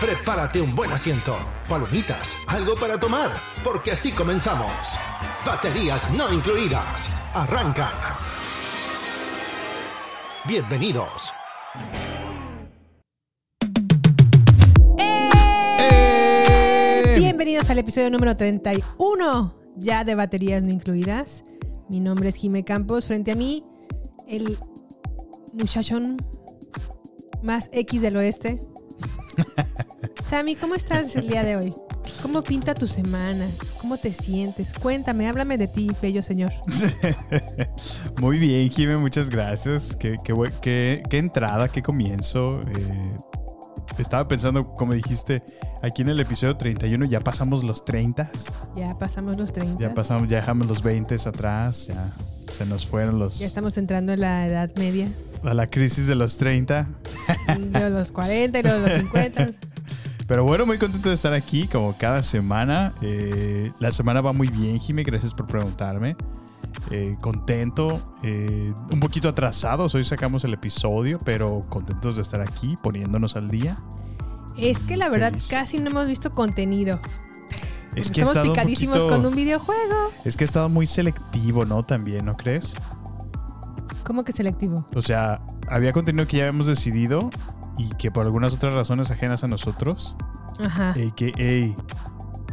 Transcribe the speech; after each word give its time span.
Prepárate 0.00 0.60
un 0.60 0.76
buen 0.76 0.92
asiento, 0.92 1.36
palomitas, 1.68 2.36
algo 2.46 2.76
para 2.76 3.00
tomar, 3.00 3.32
porque 3.64 3.90
así 3.90 4.12
comenzamos. 4.12 4.96
Baterías 5.44 6.14
no 6.14 6.32
incluidas. 6.32 7.20
Arranca. 7.34 7.90
Bienvenidos. 10.46 11.34
¡Eh! 14.98 17.16
Bienvenidos 17.18 17.68
al 17.68 17.78
episodio 17.78 18.08
número 18.08 18.36
31 18.36 19.54
ya 19.74 20.04
de 20.04 20.14
baterías 20.14 20.62
no 20.62 20.70
incluidas. 20.70 21.42
Mi 21.88 21.98
nombre 21.98 22.28
es 22.28 22.36
Jime 22.36 22.62
Campos. 22.62 23.06
Frente 23.06 23.32
a 23.32 23.34
mí, 23.34 23.64
el 24.28 24.56
muchachón 25.54 26.18
más 27.42 27.68
X 27.72 28.00
del 28.00 28.16
oeste. 28.16 28.60
Sammy, 30.28 30.56
¿cómo 30.56 30.74
estás 30.74 31.14
el 31.16 31.28
día 31.28 31.42
de 31.42 31.56
hoy? 31.56 31.74
¿Cómo 32.22 32.42
pinta 32.42 32.74
tu 32.74 32.86
semana? 32.86 33.46
¿Cómo 33.80 33.96
te 33.96 34.12
sientes? 34.12 34.72
Cuéntame, 34.72 35.28
háblame 35.28 35.56
de 35.56 35.68
ti, 35.68 35.90
bello 36.02 36.22
señor. 36.22 36.52
Muy 38.20 38.38
bien, 38.38 38.68
Jimé, 38.70 38.96
muchas 38.96 39.30
gracias. 39.30 39.96
Qué, 39.96 40.16
qué 40.24 40.32
buen- 40.32 40.52
qué- 40.60 41.02
qué 41.08 41.18
entrada, 41.18 41.68
qué 41.68 41.82
comienzo. 41.82 42.60
Eh, 42.60 43.16
estaba 43.98 44.26
pensando, 44.28 44.72
como 44.74 44.92
dijiste, 44.94 45.42
aquí 45.82 46.02
en 46.02 46.08
el 46.10 46.20
episodio 46.20 46.56
31 46.56 47.06
ya 47.06 47.20
pasamos 47.20 47.64
los 47.64 47.84
30. 47.84 48.30
Ya 48.76 48.98
pasamos 48.98 49.36
los 49.38 49.52
30. 49.52 49.80
Ya 49.80 49.94
pasamos, 49.94 50.28
ya 50.28 50.40
dejamos 50.40 50.66
los 50.66 50.82
20 50.82 51.14
atrás. 51.14 51.86
Ya 51.86 52.10
se 52.52 52.66
nos 52.66 52.86
fueron 52.86 53.18
los. 53.18 53.38
Ya 53.38 53.46
estamos 53.46 53.76
entrando 53.78 54.12
en 54.12 54.20
la 54.20 54.46
edad 54.46 54.70
media. 54.76 55.08
A 55.44 55.54
la 55.54 55.68
crisis 55.68 56.06
de 56.06 56.16
los 56.16 56.36
30. 56.38 56.88
Luego 57.72 57.88
los 57.90 58.12
40 58.12 58.58
y 58.58 58.62
luego 58.62 58.78
los 58.86 58.98
50. 59.00 59.50
Pero 60.28 60.44
bueno, 60.44 60.66
muy 60.66 60.76
contento 60.78 61.08
de 61.08 61.14
estar 61.14 61.32
aquí 61.32 61.66
como 61.66 61.96
cada 61.96 62.22
semana. 62.22 62.92
Eh, 63.00 63.72
la 63.80 63.90
semana 63.90 64.20
va 64.20 64.32
muy 64.34 64.48
bien, 64.48 64.78
Jimé. 64.78 65.02
Gracias 65.02 65.32
por 65.32 65.46
preguntarme. 65.46 66.16
Eh, 66.90 67.16
contento, 67.20 67.98
eh, 68.22 68.72
un 68.90 69.00
poquito 69.00 69.28
atrasados. 69.30 69.94
Hoy 69.94 70.04
sacamos 70.04 70.44
el 70.44 70.52
episodio, 70.52 71.18
pero 71.24 71.60
contentos 71.70 72.16
de 72.16 72.22
estar 72.22 72.42
aquí 72.42 72.74
poniéndonos 72.82 73.36
al 73.36 73.48
día. 73.48 73.76
Es 74.58 74.80
que 74.80 74.98
la 74.98 75.08
verdad 75.08 75.30
Feliz. 75.30 75.46
casi 75.48 75.78
no 75.78 75.88
hemos 75.90 76.06
visto 76.06 76.30
contenido. 76.30 77.00
Es 77.96 78.10
que 78.10 78.20
Estamos 78.20 78.30
estado 78.30 78.46
un 78.48 78.52
picadísimos 78.52 78.98
poquito- 78.98 79.16
con 79.16 79.26
un 79.26 79.34
videojuego. 79.34 80.12
Es 80.26 80.36
que 80.36 80.44
he 80.44 80.46
estado 80.46 80.68
muy 80.68 80.86
selectivo, 80.86 81.64
¿no? 81.64 81.84
También, 81.84 82.26
¿no 82.26 82.34
crees? 82.34 82.74
¿Cómo 84.04 84.24
que 84.24 84.32
selectivo? 84.32 84.86
O 84.94 85.00
sea, 85.02 85.40
había 85.68 85.92
contenido 85.92 86.26
que 86.26 86.36
ya 86.38 86.42
habíamos 86.44 86.66
decidido 86.66 87.30
y 87.78 87.88
que 87.96 88.10
por 88.10 88.26
algunas 88.26 88.54
otras 88.54 88.74
razones 88.74 89.10
ajenas 89.10 89.44
a 89.44 89.48
nosotros, 89.48 90.16
Ajá. 90.58 90.90
a.k.a. 90.90 91.74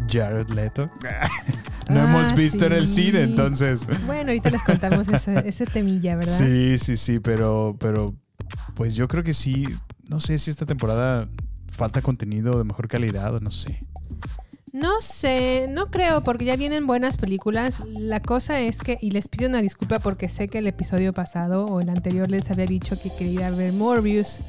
Jared 0.08 0.50
Leto, 0.50 0.86
no 1.90 2.02
Ah, 2.02 2.04
hemos 2.04 2.36
visto 2.36 2.66
en 2.66 2.74
el 2.74 2.86
cine, 2.88 3.24
entonces... 3.24 3.88
Bueno, 4.06 4.30
ahorita 4.30 4.50
les 4.52 4.64
contamos 4.64 5.08
ese, 5.08 5.44
ese 5.50 5.66
temilla, 5.66 6.16
¿verdad? 6.16 6.38
Sí, 6.38 6.78
sí, 6.78 6.96
sí, 6.98 7.20
pero, 7.20 7.76
pero 7.80 8.14
pues 8.76 8.96
yo 8.96 9.08
creo 9.08 9.24
que 9.24 9.34
sí, 9.34 9.66
no 10.08 10.20
sé 10.20 10.38
si 10.38 10.52
esta 10.52 10.66
temporada 10.66 11.28
falta 11.70 12.02
contenido 12.02 12.58
de 12.58 12.64
mejor 12.64 12.88
calidad 12.88 13.36
o 13.36 13.40
no 13.40 13.52
sé. 13.52 13.80
No 14.74 15.00
sé, 15.00 15.68
no 15.72 15.88
creo, 15.88 16.22
porque 16.22 16.44
ya 16.44 16.58
vienen 16.58 16.86
buenas 16.86 17.16
películas. 17.16 17.82
La 17.98 18.22
cosa 18.22 18.60
es 18.60 18.78
que, 18.80 18.98
y 19.02 19.12
les 19.12 19.30
pido 19.30 19.48
una 19.48 19.62
disculpa 19.62 20.00
porque 20.00 20.28
sé 20.28 20.50
que 20.50 20.58
el 20.58 20.68
episodio 20.68 21.14
pasado 21.14 21.66
o 21.66 21.80
el 21.80 21.88
anterior 21.90 22.30
les 22.30 22.52
había 22.52 22.66
dicho 22.66 23.00
que 23.02 23.10
quería 23.10 23.50
ver 23.52 23.72
Morbius. 23.72 24.42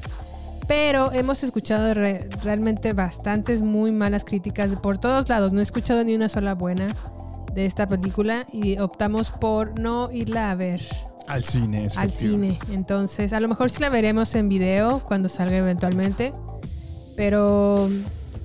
Pero 0.67 1.11
hemos 1.13 1.43
escuchado 1.43 1.93
re- 1.93 2.27
realmente 2.43 2.93
bastantes 2.93 3.61
muy 3.61 3.91
malas 3.91 4.25
críticas 4.25 4.71
por 4.75 4.97
todos 4.97 5.29
lados. 5.29 5.53
No 5.53 5.59
he 5.61 5.63
escuchado 5.63 6.03
ni 6.03 6.13
una 6.15 6.27
sola 6.29 6.55
buena 6.55 6.87
de 7.53 7.65
esta 7.65 7.87
película 7.87 8.45
y 8.51 8.77
optamos 8.77 9.29
por 9.31 9.79
no 9.79 10.11
irla 10.11 10.51
a 10.51 10.55
ver. 10.55 10.81
Al 11.27 11.43
cine, 11.43 11.85
es 11.85 11.97
al 11.97 12.11
cine. 12.11 12.59
Entonces, 12.71 13.33
a 13.33 13.39
lo 13.39 13.47
mejor 13.47 13.69
sí 13.69 13.79
la 13.81 13.89
veremos 13.89 14.35
en 14.35 14.47
video 14.49 14.99
cuando 14.99 15.29
salga 15.29 15.57
eventualmente. 15.57 16.31
Pero 17.15 17.89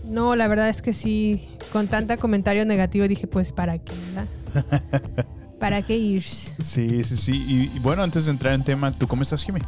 no, 0.05 0.35
la 0.37 0.49
verdad 0.49 0.69
es 0.69 0.81
que 0.83 0.93
sí, 0.93 1.49
con 1.73 1.89
tanta 1.89 2.17
comentario 2.17 2.65
negativo 2.65 3.07
dije, 3.09 3.27
pues, 3.27 3.53
¿para 3.53 3.79
qué? 3.79 3.93
verdad? 4.15 5.27
¿Para 5.61 5.83
qué 5.83 5.97
ir? 5.97 6.23
Sí, 6.23 7.05
sí, 7.05 7.17
sí. 7.17 7.45
Y, 7.47 7.77
y 7.77 7.79
bueno, 7.81 8.03
antes 8.03 8.25
de 8.27 8.33
entrar 8.33 8.55
en 8.55 8.65
tema, 8.65 8.91
¿tú 8.93 9.07
cómo 9.07 9.23
estás, 9.23 9.45
Jimmy? 9.45 9.61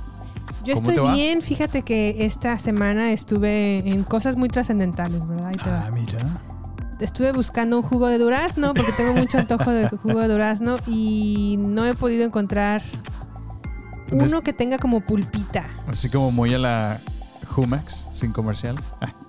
Yo 0.65 0.75
¿Cómo 0.75 0.87
te 0.87 0.93
estoy 0.95 1.07
va? 1.07 1.15
bien, 1.15 1.43
fíjate 1.43 1.83
que 1.83 2.25
esta 2.25 2.59
semana 2.59 3.13
estuve 3.13 3.79
en 3.89 4.03
cosas 4.05 4.37
muy 4.37 4.49
trascendentales, 4.49 5.27
¿verdad? 5.27 5.47
Ahí 5.49 5.57
te 5.63 5.71
va. 5.71 5.85
Ah, 5.87 5.91
mira. 5.93 6.19
Estuve 7.01 7.33
buscando 7.33 7.77
un 7.77 7.83
jugo 7.83 8.07
de 8.07 8.19
durazno 8.19 8.73
porque 8.73 8.93
tengo 8.93 9.15
mucho 9.15 9.39
antojo 9.39 9.71
de 9.71 9.89
jugo 10.03 10.21
de 10.21 10.29
durazno 10.29 10.77
y 10.87 11.57
no 11.59 11.85
he 11.85 11.95
podido 11.95 12.25
encontrar 12.25 12.83
¿Dónde 14.09 14.25
uno 14.27 14.43
que 14.43 14.53
tenga 14.53 14.79
como 14.79 15.01
pulpita. 15.01 15.69
Así 15.87 16.09
como 16.09 16.31
muy 16.31 16.55
a 16.55 16.59
la 16.59 17.01
Humax, 17.57 18.07
sin 18.13 18.33
comercial. 18.33 18.77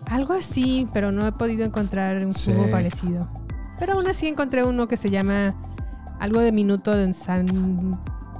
Algo 0.08 0.34
así, 0.34 0.88
pero 0.94 1.12
no 1.12 1.26
he 1.28 1.32
podido 1.32 1.66
encontrar 1.66 2.24
un 2.26 2.34
Sí. 2.34 2.52
jugo 2.54 2.70
parecido. 2.72 3.28
Pero 3.80 3.94
aún 3.94 4.08
así 4.08 4.28
encontré 4.28 4.64
uno 4.64 4.88
que 4.88 4.96
se 4.96 5.10
llama 5.10 5.54
algo 6.20 6.40
de 6.40 6.52
minuto 6.52 6.92
de 6.96 7.14
san 7.14 7.46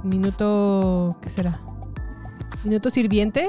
minuto 0.04 1.18
¿qué 1.20 1.30
será? 1.30 1.60
Minuto 2.66 2.90
sirviente, 2.90 3.48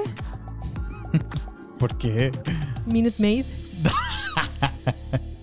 ¿Por 1.79 1.97
qué? 1.97 2.31
Minute 2.85 3.15
Maid. 3.19 3.45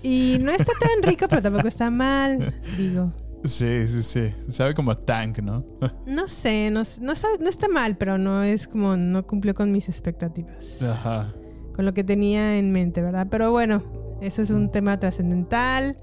y 0.00 0.38
no 0.40 0.52
está 0.52 0.72
tan 0.78 1.02
rico, 1.02 1.26
pero 1.28 1.42
tampoco 1.42 1.66
está 1.66 1.90
mal, 1.90 2.54
digo. 2.78 3.10
Sí, 3.42 3.88
sí, 3.88 4.02
sí. 4.04 4.30
Sabe 4.48 4.74
como 4.74 4.92
a 4.92 5.04
tank, 5.04 5.40
¿no? 5.40 5.64
No 6.06 6.28
sé, 6.28 6.70
no, 6.70 6.82
no, 7.00 7.12
está, 7.12 7.28
no 7.40 7.48
está 7.48 7.68
mal, 7.68 7.96
pero 7.96 8.16
no 8.16 8.44
es 8.44 8.68
como 8.68 8.96
no 8.96 9.26
cumplió 9.26 9.54
con 9.54 9.72
mis 9.72 9.88
expectativas. 9.88 10.80
Ajá. 10.80 11.34
Con 11.74 11.84
lo 11.84 11.92
que 11.94 12.04
tenía 12.04 12.56
en 12.58 12.70
mente, 12.70 13.02
¿verdad? 13.02 13.26
Pero 13.28 13.50
bueno, 13.50 13.82
eso 14.20 14.40
es 14.40 14.50
un 14.50 14.70
tema 14.70 15.00
trascendental. 15.00 15.96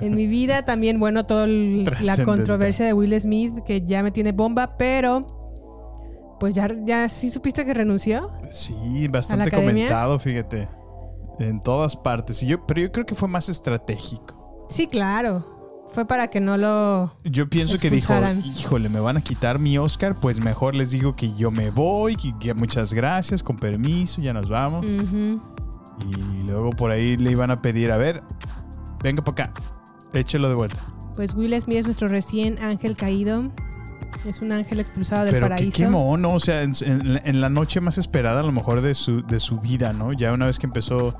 En 0.00 0.14
mi 0.14 0.26
vida 0.26 0.64
también, 0.64 0.98
bueno, 0.98 1.26
toda 1.26 1.46
la 1.46 2.24
controversia 2.24 2.86
de 2.86 2.94
Will 2.94 3.20
Smith, 3.20 3.60
que 3.66 3.84
ya 3.84 4.02
me 4.02 4.10
tiene 4.10 4.32
bomba, 4.32 4.78
pero 4.78 5.41
pues 6.42 6.56
ya, 6.56 6.68
ya 6.84 7.08
sí 7.08 7.30
supiste 7.30 7.64
que 7.64 7.72
renunció. 7.72 8.28
Sí, 8.50 9.06
bastante 9.06 9.48
comentado, 9.48 10.18
fíjate. 10.18 10.68
En 11.38 11.62
todas 11.62 11.96
partes. 11.96 12.42
Y 12.42 12.48
yo, 12.48 12.66
pero 12.66 12.80
yo 12.80 12.90
creo 12.90 13.06
que 13.06 13.14
fue 13.14 13.28
más 13.28 13.48
estratégico. 13.48 14.66
Sí, 14.68 14.88
claro. 14.88 15.86
Fue 15.92 16.04
para 16.04 16.30
que 16.30 16.40
no 16.40 16.56
lo... 16.56 17.12
Yo 17.22 17.48
pienso 17.48 17.78
que 17.78 17.90
dijo, 17.90 18.12
híjole, 18.44 18.88
me 18.88 18.98
van 18.98 19.18
a 19.18 19.20
quitar 19.20 19.60
mi 19.60 19.78
Oscar, 19.78 20.18
pues 20.20 20.40
mejor 20.40 20.74
les 20.74 20.90
digo 20.90 21.12
que 21.12 21.32
yo 21.32 21.52
me 21.52 21.70
voy, 21.70 22.16
que, 22.16 22.36
que 22.40 22.54
muchas 22.54 22.92
gracias, 22.92 23.40
con 23.44 23.54
permiso, 23.54 24.20
ya 24.20 24.32
nos 24.32 24.48
vamos. 24.48 24.84
Y 24.84 26.42
luego 26.44 26.70
por 26.70 26.90
ahí 26.90 27.14
le 27.14 27.30
iban 27.30 27.52
a 27.52 27.56
pedir, 27.56 27.92
a 27.92 27.98
ver, 27.98 28.20
venga 29.00 29.22
para 29.22 29.44
acá, 29.44 29.62
échelo 30.12 30.48
de 30.48 30.56
vuelta. 30.56 30.80
Pues 31.14 31.34
Will 31.34 31.54
Smith 31.60 31.78
es 31.78 31.84
nuestro 31.84 32.08
recién 32.08 32.58
ángel 32.58 32.96
caído. 32.96 33.42
Es 34.26 34.40
un 34.40 34.52
ángel 34.52 34.80
expulsado 34.80 35.24
del 35.24 35.34
Pero 35.34 35.46
qué, 35.46 35.50
paraíso. 35.50 35.76
qué 35.76 35.88
mono, 35.88 36.32
o 36.34 36.40
sea, 36.40 36.62
en, 36.62 36.72
en- 36.82 37.20
en 37.24 37.40
la 37.40 37.48
noche 37.48 37.80
más 37.80 37.98
esperada 37.98 38.40
a 38.40 38.44
lo 38.44 38.52
mejor 38.52 38.80
de 38.80 38.94
su, 38.94 39.22
de 39.26 39.40
su 39.40 39.56
vida, 39.58 39.92
¿no? 39.92 40.12
Ya 40.12 40.32
una 40.32 40.46
vez 40.46 40.58
que 40.58 40.66
empezó 40.66 41.12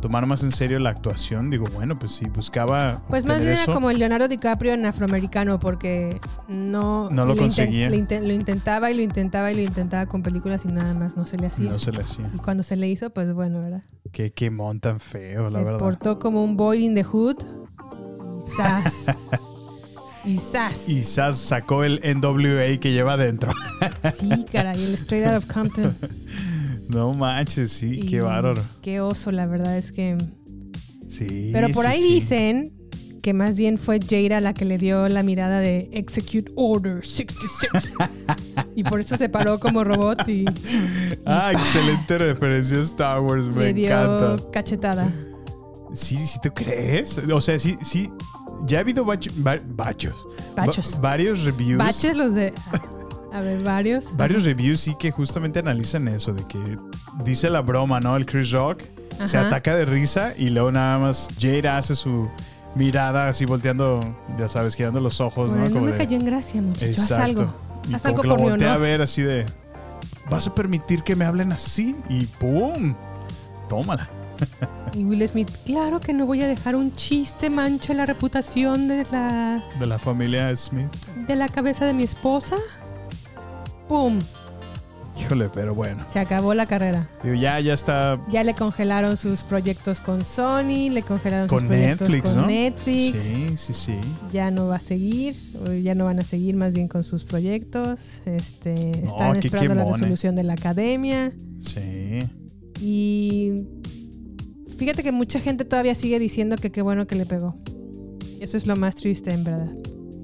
tomar 0.00 0.24
más 0.24 0.42
en 0.44 0.50
serio 0.52 0.78
la 0.78 0.88
actuación. 0.90 1.50
Digo, 1.50 1.66
bueno, 1.74 1.94
pues 1.94 2.12
sí, 2.12 2.24
buscaba. 2.34 3.02
Pues 3.10 3.26
más 3.26 3.38
bien 3.40 3.52
era 3.52 3.66
como 3.66 3.90
el 3.90 3.98
Leonardo 3.98 4.28
DiCaprio 4.28 4.72
en 4.72 4.86
afroamericano, 4.86 5.60
porque 5.60 6.18
no, 6.48 7.10
No 7.10 7.26
lo 7.26 7.36
conseguía. 7.36 7.90
inten- 7.90 8.26
lo 8.26 8.32
intentaba 8.32 8.90
y 8.90 8.94
lo 8.94 9.02
intentaba 9.02 9.52
y 9.52 9.56
lo 9.56 9.60
intentaba 9.60 10.06
con 10.06 10.22
películas 10.22 10.64
y 10.64 10.68
nada 10.68 10.94
más 10.94 11.18
no 11.18 11.26
se 11.26 11.36
le 11.36 11.48
hacía. 11.48 11.70
No 11.70 11.78
se 11.78 11.92
le 11.92 12.00
hacía. 12.00 12.30
Y 12.34 12.38
cuando 12.38 12.62
se 12.62 12.76
le 12.76 12.88
hizo, 12.88 13.10
pues 13.10 13.32
bueno, 13.34 13.60
¿verdad? 13.60 13.82
Qué 14.10 14.32
quemón 14.32 14.80
tan 14.80 15.00
feo, 15.00 15.50
la 15.50 15.58
se 15.58 15.64
verdad. 15.66 15.78
portó 15.80 16.18
como 16.18 16.44
un 16.44 16.56
boy 16.56 16.82
in 16.86 16.94
the 16.94 17.04
hood. 17.04 17.36
Y 18.48 18.56
¡zas! 18.56 19.04
y 20.24 20.38
¡zas! 20.38 20.88
Y 20.88 21.02
Sas 21.02 21.38
sacó 21.38 21.84
el 21.84 22.00
NWA 22.02 22.78
que 22.80 22.92
lleva 22.92 23.14
adentro. 23.14 23.52
Sí, 24.18 24.28
caray, 24.50 24.82
el 24.82 24.94
Straight 24.94 25.26
Out 25.26 25.36
of 25.38 25.46
Compton. 25.46 25.96
no 26.88 27.14
manches, 27.14 27.72
sí, 27.72 28.00
Y 28.02 28.06
qué 28.06 28.20
bárbaro. 28.20 28.62
Qué 28.82 29.00
oso, 29.00 29.30
la 29.32 29.46
verdad 29.46 29.76
es 29.76 29.92
que... 29.92 30.16
Sí. 31.08 31.50
Pero 31.52 31.68
por 31.70 31.84
sí, 31.86 31.90
ahí 31.90 32.02
sí. 32.02 32.14
dicen 32.14 32.72
que 33.22 33.34
más 33.34 33.56
bien 33.56 33.78
fue 33.78 33.98
Jada 34.00 34.40
la 34.40 34.54
que 34.54 34.64
le 34.64 34.78
dio 34.78 35.08
la 35.08 35.22
mirada 35.22 35.60
de 35.60 35.90
Execute 35.92 36.52
Order 36.56 37.04
66. 37.04 37.94
y 38.76 38.84
por 38.84 39.00
eso 39.00 39.16
se 39.16 39.28
paró 39.28 39.58
como 39.60 39.84
robot 39.84 40.26
y 40.28 40.44
Ah, 41.26 41.52
excelente 41.52 42.16
referencia 42.18 42.78
a 42.78 42.82
Star 42.82 43.20
Wars, 43.20 43.48
me 43.48 43.64
le 43.64 43.74
dio 43.74 43.86
encanta. 43.88 44.50
cachetada. 44.50 45.12
Sí, 45.92 46.16
sí, 46.16 46.38
¿tú 46.42 46.50
crees? 46.54 47.18
O 47.18 47.40
sea, 47.40 47.58
sí, 47.58 47.76
sí. 47.82 48.08
Ya 48.66 48.78
ha 48.78 48.80
habido 48.82 49.04
bacho- 49.04 49.32
ba- 49.36 49.60
bachos. 49.64 50.26
Bachos. 50.56 50.96
Va- 50.96 51.00
varios 51.00 51.42
reviews. 51.44 51.78
Baches 51.78 52.16
los 52.16 52.34
de... 52.34 52.52
A 53.32 53.40
ver, 53.42 53.62
varios. 53.62 54.16
Varios 54.16 54.44
reviews 54.44 54.80
sí 54.80 54.96
que 54.98 55.12
justamente 55.12 55.60
analizan 55.60 56.08
eso, 56.08 56.32
de 56.32 56.44
que 56.48 56.58
dice 57.24 57.48
la 57.48 57.60
broma, 57.60 58.00
¿no? 58.00 58.16
El 58.16 58.26
Chris 58.26 58.50
Rock 58.50 58.82
se 59.24 59.38
ataca 59.38 59.76
de 59.76 59.84
risa 59.84 60.32
y 60.36 60.50
luego 60.50 60.72
nada 60.72 60.98
más 60.98 61.28
Jada 61.40 61.78
hace 61.78 61.94
su 61.94 62.28
mirada 62.74 63.28
así 63.28 63.44
volteando, 63.44 64.00
ya 64.36 64.48
sabes, 64.48 64.74
girando 64.74 64.98
los 65.00 65.20
ojos, 65.20 65.50
Bueno, 65.50 65.62
¿no? 65.64 65.68
no 65.68 65.74
Como 65.74 65.86
me 65.86 65.92
de- 65.92 65.98
cayó 65.98 66.16
en 66.16 66.24
gracia, 66.26 66.60
muchacho. 66.60 66.86
Haz 66.90 66.98
Exacto. 67.10 67.24
algo. 67.42 67.54
Y 67.88 67.94
Haz 67.94 68.06
algo 68.06 68.22
que 68.22 68.28
lo 68.28 68.34
por 68.36 68.44
mi 68.44 68.50
voltea 68.50 68.74
a 68.74 68.78
ver 68.78 69.00
así 69.00 69.22
de, 69.22 69.46
¿vas 70.28 70.48
a 70.48 70.54
permitir 70.54 71.04
que 71.04 71.14
me 71.14 71.24
hablen 71.24 71.52
así? 71.52 71.94
Y 72.08 72.26
¡pum! 72.26 72.94
Tómala. 73.68 74.08
Y 74.94 75.04
Will 75.04 75.26
Smith, 75.28 75.50
claro 75.64 76.00
que 76.00 76.12
no 76.12 76.26
voy 76.26 76.42
a 76.42 76.48
dejar 76.48 76.74
un 76.74 76.94
chiste 76.96 77.48
manche 77.48 77.94
la 77.94 78.06
reputación 78.06 78.88
de 78.88 79.06
la, 79.12 79.62
De 79.78 79.86
la 79.86 79.98
familia 79.98 80.54
Smith. 80.56 80.88
de 81.28 81.36
la 81.36 81.48
cabeza 81.48 81.84
de 81.86 81.92
mi 81.92 82.02
esposa. 82.02 82.56
¡Pum! 83.88 84.18
Híjole, 85.18 85.48
pero 85.52 85.74
bueno. 85.74 86.04
Se 86.12 86.18
acabó 86.18 86.54
la 86.54 86.66
carrera. 86.66 87.08
Digo, 87.22 87.34
ya, 87.34 87.60
ya 87.60 87.74
está 87.74 88.18
Ya 88.32 88.42
le 88.42 88.54
congelaron 88.54 89.16
sus 89.16 89.42
proyectos 89.42 90.00
con 90.00 90.24
Sony, 90.24 90.88
le 90.90 91.02
congelaron 91.02 91.46
con 91.46 91.60
sus 91.60 91.68
proyectos 91.68 92.08
Netflix, 92.08 92.30
con 92.30 92.42
¿no? 92.42 92.46
Netflix. 92.48 93.22
Sí, 93.22 93.46
sí, 93.56 93.72
sí. 93.74 93.94
Ya 94.32 94.50
no 94.50 94.68
va 94.68 94.76
a 94.76 94.80
seguir, 94.80 95.36
ya 95.82 95.94
no 95.94 96.06
van 96.06 96.20
a 96.20 96.22
seguir 96.22 96.56
más 96.56 96.72
bien 96.72 96.88
con 96.88 97.04
sus 97.04 97.24
proyectos. 97.24 98.22
Este, 98.24 98.74
No, 98.74 99.06
están 99.08 99.36
esperando 99.36 99.74
la 99.74 99.82
eh. 99.88 99.92
resolución 99.92 100.34
de 100.36 100.42
la 100.44 100.54
academia. 100.54 101.32
Sí. 101.58 102.20
Y 102.80 103.66
fíjate 104.80 105.02
que 105.02 105.12
mucha 105.12 105.38
gente 105.40 105.64
todavía 105.66 105.94
sigue 105.94 106.18
diciendo 106.18 106.56
que 106.56 106.72
qué 106.72 106.80
bueno 106.82 107.06
que 107.06 107.14
le 107.14 107.26
pegó. 107.26 107.54
Eso 108.40 108.56
es 108.56 108.66
lo 108.66 108.74
más 108.74 108.96
triste, 108.96 109.30
en 109.32 109.44
verdad. 109.44 109.70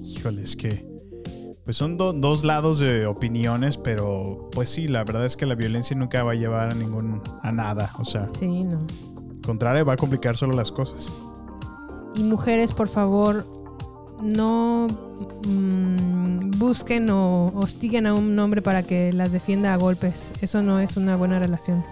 Híjole, 0.03 0.41
es 0.41 0.55
que. 0.55 0.85
Pues 1.63 1.77
son 1.77 1.95
do- 1.97 2.13
dos 2.13 2.43
lados 2.43 2.79
de 2.79 3.05
opiniones, 3.05 3.77
pero 3.77 4.49
pues 4.53 4.69
sí, 4.69 4.87
la 4.87 5.03
verdad 5.03 5.25
es 5.25 5.37
que 5.37 5.45
la 5.45 5.53
violencia 5.53 5.95
nunca 5.95 6.23
va 6.23 6.31
a 6.31 6.35
llevar 6.35 6.71
a 6.71 6.75
ningún. 6.75 7.21
a 7.43 7.51
nada. 7.51 7.91
O 7.99 8.05
sea, 8.05 8.27
Sí, 8.39 8.63
no. 8.63 8.79
al 9.29 9.41
contrario, 9.45 9.85
va 9.85 9.93
a 9.93 9.97
complicar 9.97 10.35
solo 10.35 10.53
las 10.53 10.71
cosas. 10.71 11.11
Y 12.15 12.23
mujeres, 12.23 12.73
por 12.73 12.87
favor, 12.87 13.45
no 14.23 14.87
mm, 15.47 16.51
busquen 16.57 17.09
o 17.11 17.51
hostiguen 17.53 18.07
a 18.07 18.15
un 18.15 18.39
hombre 18.39 18.61
para 18.63 18.81
que 18.81 19.13
las 19.13 19.31
defienda 19.31 19.73
a 19.73 19.77
golpes. 19.77 20.31
Eso 20.41 20.63
no 20.63 20.79
es 20.79 20.97
una 20.97 21.15
buena 21.15 21.37
relación. 21.37 21.83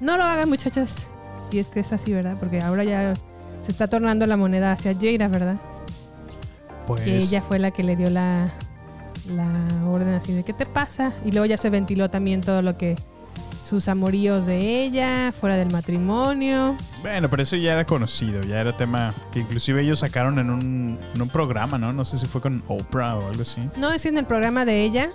No 0.00 0.16
lo 0.16 0.22
hagan, 0.22 0.48
muchachas. 0.48 1.08
Si 1.52 1.58
es 1.58 1.66
que 1.66 1.80
es 1.80 1.92
así, 1.92 2.14
¿verdad? 2.14 2.38
Porque 2.40 2.62
ahora 2.62 2.82
ya 2.82 3.12
se 3.60 3.70
está 3.70 3.86
tornando 3.86 4.24
la 4.24 4.38
moneda 4.38 4.72
hacia 4.72 4.94
Jaira, 4.98 5.28
¿verdad? 5.28 5.56
Pues. 6.86 7.02
Que 7.02 7.18
ella 7.18 7.42
fue 7.42 7.58
la 7.58 7.72
que 7.72 7.82
le 7.82 7.94
dio 7.94 8.08
la, 8.08 8.50
la 9.28 9.86
orden 9.86 10.14
así 10.14 10.32
de 10.32 10.44
¿qué 10.44 10.54
te 10.54 10.64
pasa? 10.64 11.12
Y 11.26 11.30
luego 11.30 11.44
ya 11.44 11.58
se 11.58 11.68
ventiló 11.68 12.08
también 12.08 12.40
todo 12.40 12.62
lo 12.62 12.78
que 12.78 12.96
sus 13.62 13.86
amoríos 13.88 14.46
de 14.46 14.82
ella, 14.82 15.30
fuera 15.38 15.56
del 15.58 15.70
matrimonio. 15.70 16.74
Bueno, 17.02 17.28
pero 17.28 17.42
eso 17.42 17.56
ya 17.56 17.72
era 17.72 17.84
conocido, 17.84 18.40
ya 18.40 18.58
era 18.58 18.74
tema 18.74 19.12
que 19.30 19.40
inclusive 19.40 19.82
ellos 19.82 19.98
sacaron 19.98 20.38
en 20.38 20.48
un, 20.48 20.98
en 21.14 21.20
un 21.20 21.28
programa, 21.28 21.76
¿no? 21.76 21.92
No 21.92 22.06
sé 22.06 22.16
si 22.16 22.24
fue 22.24 22.40
con 22.40 22.62
Oprah 22.66 23.16
o 23.16 23.28
algo 23.28 23.42
así. 23.42 23.60
No 23.76 23.92
es 23.92 24.06
en 24.06 24.16
el 24.16 24.24
programa 24.24 24.64
de 24.64 24.84
ella, 24.84 25.10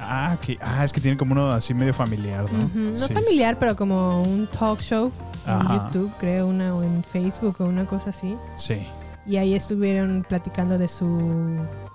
Ah, 0.00 0.36
que, 0.42 0.58
ah 0.60 0.84
es 0.84 0.92
que 0.92 1.00
tiene 1.00 1.16
como 1.16 1.32
uno 1.32 1.50
así 1.50 1.72
medio 1.72 1.94
familiar, 1.94 2.44
¿no? 2.52 2.70
No 2.74 2.94
Sí, 2.94 3.10
familiar, 3.10 3.58
pero 3.58 3.74
como 3.74 4.20
un 4.20 4.46
talk 4.46 4.80
show 4.80 5.10
en. 5.48 5.84
YouTube, 5.84 6.12
creo, 6.18 6.46
una 6.46 6.74
o 6.74 6.82
en 6.82 7.02
Facebook 7.04 7.56
o 7.60 7.64
una 7.64 7.86
cosa 7.86 8.10
así. 8.10 8.36
Sí. 8.56 8.86
Y 9.26 9.36
ahí 9.36 9.54
estuvieron 9.54 10.24
platicando 10.26 10.78
de 10.78 10.88
su 10.88 11.06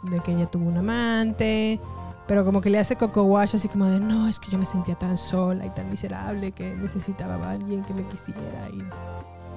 de 0.04 0.20
que 0.20 0.34
ella 0.34 0.46
tuvo 0.46 0.68
un 0.70 0.78
amante, 0.78 1.80
pero 2.28 2.46
como 2.46 2.62
que 2.62 2.70
le 2.70 2.78
hace 2.80 2.96
coco 2.96 3.24
wash 3.24 3.56
así 3.56 3.68
como 3.68 3.86
de, 3.86 4.00
"No, 4.00 4.28
es 4.28 4.40
que 4.40 4.52
yo 4.52 4.58
me 4.58 4.66
sentía 4.66 4.96
tan 4.96 5.18
sola 5.18 5.66
y 5.66 5.70
tan 5.72 5.90
miserable 5.90 6.52
que 6.52 6.76
necesitaba 6.76 7.36
a 7.48 7.52
alguien 7.52 7.84
que 7.84 7.94
me 7.94 8.04
quisiera." 8.08 8.42
Y 8.72 8.84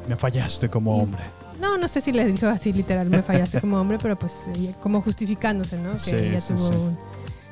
Me 0.08 0.16
fallaste 0.16 0.68
como 0.70 0.96
Y- 0.96 1.00
hombre. 1.02 1.22
no, 1.60 1.76
no 1.78 1.88
sé 1.88 2.00
si 2.00 2.12
le 2.12 2.24
dijo 2.24 2.46
así 2.46 2.72
literal, 2.72 3.10
me 3.10 3.22
fallaste 3.22 3.60
como 3.60 3.78
hombre, 3.80 3.98
pero 4.00 4.16
pues 4.16 4.32
ella- 4.54 4.72
como 4.80 5.02
justificándose, 5.02 5.76
¿no? 5.78 5.90
Que 5.90 5.96
Sí, 5.96 6.14
ella 6.14 6.40
sí, 6.40 6.54
tuvo 6.54 6.66
sí. 6.68 6.74
un- 6.76 6.96